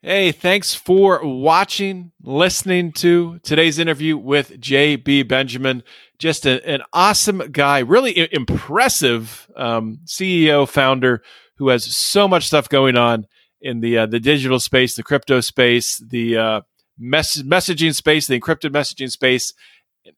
Hey, 0.04 0.32
thanks 0.32 0.74
for 0.74 1.24
watching, 1.24 2.12
listening 2.24 2.92
to 2.94 3.38
today's 3.44 3.78
interview 3.78 4.18
with 4.18 4.60
JB 4.60 5.28
Benjamin. 5.28 5.84
Just 6.18 6.48
a, 6.48 6.68
an 6.68 6.82
awesome 6.92 7.52
guy, 7.52 7.78
really 7.80 8.28
impressive 8.34 9.48
um, 9.56 10.00
CEO, 10.06 10.68
founder 10.68 11.22
who 11.58 11.70
has 11.70 11.84
so 11.84 12.28
much 12.28 12.48
stuff 12.48 12.68
going 12.68 12.98
on 12.98 13.28
in 13.62 13.82
the 13.82 14.00
uh, 14.00 14.06
the 14.08 14.20
digital 14.20 14.60
space, 14.60 14.96
the 14.96 15.04
crypto 15.04 15.40
space, 15.40 16.00
the 16.00 16.36
uh, 16.36 16.62
mess- 16.98 17.44
messaging 17.44 17.94
space, 17.94 18.26
the 18.26 18.40
encrypted 18.40 18.72
messaging 18.72 19.12
space, 19.12 19.54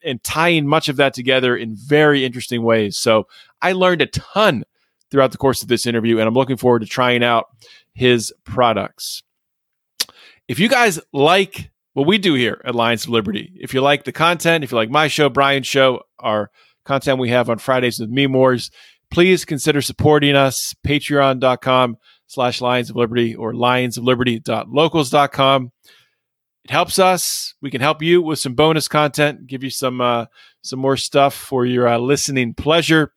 and 0.02 0.24
tying 0.24 0.66
much 0.66 0.88
of 0.88 0.96
that 0.96 1.12
together 1.12 1.54
in 1.54 1.76
very 1.76 2.24
interesting 2.24 2.62
ways. 2.62 2.96
So 2.96 3.26
I 3.60 3.72
learned 3.72 4.00
a 4.00 4.06
ton 4.06 4.64
throughout 5.10 5.32
the 5.32 5.36
course 5.36 5.60
of 5.60 5.68
this 5.68 5.84
interview, 5.84 6.20
and 6.20 6.26
I'm 6.26 6.32
looking 6.32 6.56
forward 6.56 6.80
to 6.80 6.86
trying 6.86 7.22
out 7.22 7.48
his 7.92 8.32
products 8.44 9.22
if 10.48 10.58
you 10.58 10.68
guys 10.68 11.00
like 11.12 11.70
what 11.94 12.06
we 12.06 12.18
do 12.18 12.34
here 12.34 12.60
at 12.64 12.74
Lions 12.74 13.04
of 13.04 13.10
Liberty, 13.10 13.52
if 13.60 13.72
you 13.72 13.80
like 13.80 14.04
the 14.04 14.12
content, 14.12 14.64
if 14.64 14.72
you 14.72 14.76
like 14.76 14.90
my 14.90 15.08
show, 15.08 15.28
Brian's 15.28 15.66
show, 15.66 16.02
our 16.18 16.50
content 16.84 17.18
we 17.18 17.30
have 17.30 17.48
on 17.48 17.58
Fridays 17.58 17.98
with 17.98 18.10
Wars, 18.10 18.70
please 19.10 19.44
consider 19.44 19.80
supporting 19.80 20.36
us. 20.36 20.74
Patreon.com 20.86 21.96
slash 22.26 22.60
Lions 22.60 22.90
of 22.90 22.96
Liberty 22.96 23.34
or 23.34 23.52
lionsofliberty.locals.com. 23.52 25.72
It 26.64 26.70
helps 26.70 26.98
us. 26.98 27.54
We 27.60 27.70
can 27.70 27.80
help 27.80 28.02
you 28.02 28.22
with 28.22 28.38
some 28.38 28.54
bonus 28.54 28.88
content, 28.88 29.46
give 29.46 29.62
you 29.62 29.70
some 29.70 30.00
uh, 30.00 30.26
some 30.62 30.78
more 30.78 30.96
stuff 30.96 31.34
for 31.34 31.66
your 31.66 31.86
uh, 31.86 31.98
listening 31.98 32.54
pleasure. 32.54 33.12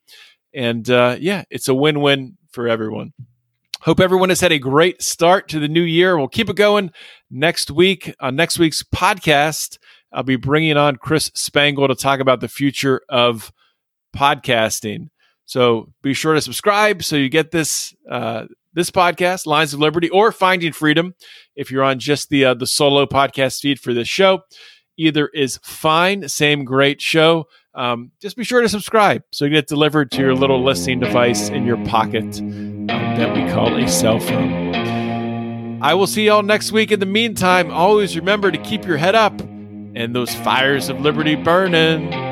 And 0.54 0.90
uh, 0.90 1.16
yeah, 1.20 1.46
it's 1.50 1.70
a 1.70 1.74
win 1.74 2.02
win 2.02 2.38
for 2.52 2.68
everyone. 2.68 3.14
Hope 3.82 4.00
everyone 4.00 4.30
has 4.30 4.42
had 4.42 4.52
a 4.52 4.60
great 4.60 5.02
start 5.02 5.48
to 5.50 5.60
the 5.60 5.68
new 5.68 5.84
year. 5.84 6.18
We'll 6.18 6.28
keep 6.28 6.50
it 6.50 6.56
going 6.56 6.92
next 7.30 7.70
week. 7.70 8.14
On 8.20 8.36
next 8.36 8.58
week's 8.60 8.84
podcast, 8.84 9.78
I'll 10.12 10.24
be 10.24 10.36
bringing 10.36 10.78
on 10.78 10.96
Chris 10.96 11.32
Spangle 11.36 11.88
to 11.88 11.96
talk 11.96 12.20
about 12.20 12.42
the 12.42 12.48
future 12.48 13.02
of 13.10 13.52
podcasting. 14.16 15.10
So 15.46 15.94
be 16.02 16.14
sure 16.14 16.34
to 16.34 16.42
subscribe 16.42 17.04
so 17.04 17.16
you 17.16 17.30
get 17.30 17.52
this 17.52 17.96
uh, 18.10 18.46
this 18.74 18.92
podcast, 18.92 19.46
Lions 19.46 19.74
of 19.74 19.80
Liberty, 19.80 20.10
or 20.10 20.32
Finding 20.32 20.74
Freedom. 20.74 21.16
If 21.56 21.72
you're 21.72 21.84
on 21.84 22.00
just 22.00 22.30
the 22.30 22.46
uh, 22.46 22.54
the 22.56 22.68
solo 22.68 23.06
podcast 23.06 23.62
feed 23.62 23.80
for 23.80 23.94
this 23.94 24.08
show, 24.08 24.42
either 24.98 25.28
is 25.28 25.60
fine. 25.64 26.28
Same 26.28 26.66
great 26.66 27.02
show. 27.02 27.46
Um, 27.76 28.12
just 28.22 28.36
be 28.36 28.44
sure 28.44 28.62
to 28.62 28.70
subscribe 28.70 29.24
so 29.32 29.46
you 29.46 29.52
get 29.52 29.68
delivered 29.68 30.12
to 30.12 30.22
your 30.22 30.34
little 30.34 30.64
listening 30.64 31.00
device 31.00 31.50
in 31.50 31.64
your 31.64 31.78
pocket 31.86 32.42
that 32.88 33.36
we 33.36 33.52
call 33.52 33.76
a 33.78 33.88
cell 33.88 34.20
phone. 34.20 35.82
I 35.82 35.94
will 35.94 36.08
see 36.08 36.26
y'all 36.26 36.44
next 36.44 36.72
week. 36.72 36.92
In 36.92 37.00
the 37.00 37.06
meantime, 37.06 37.72
always 37.72 38.16
remember 38.16 38.52
to 38.52 38.58
keep 38.58 38.86
your 38.86 38.98
head 38.98 39.16
up 39.16 39.40
and 39.42 40.16
those 40.16 40.34
fires 40.34 40.90
of 40.90 41.02
liberty 41.02 41.36
burning. 41.36 42.27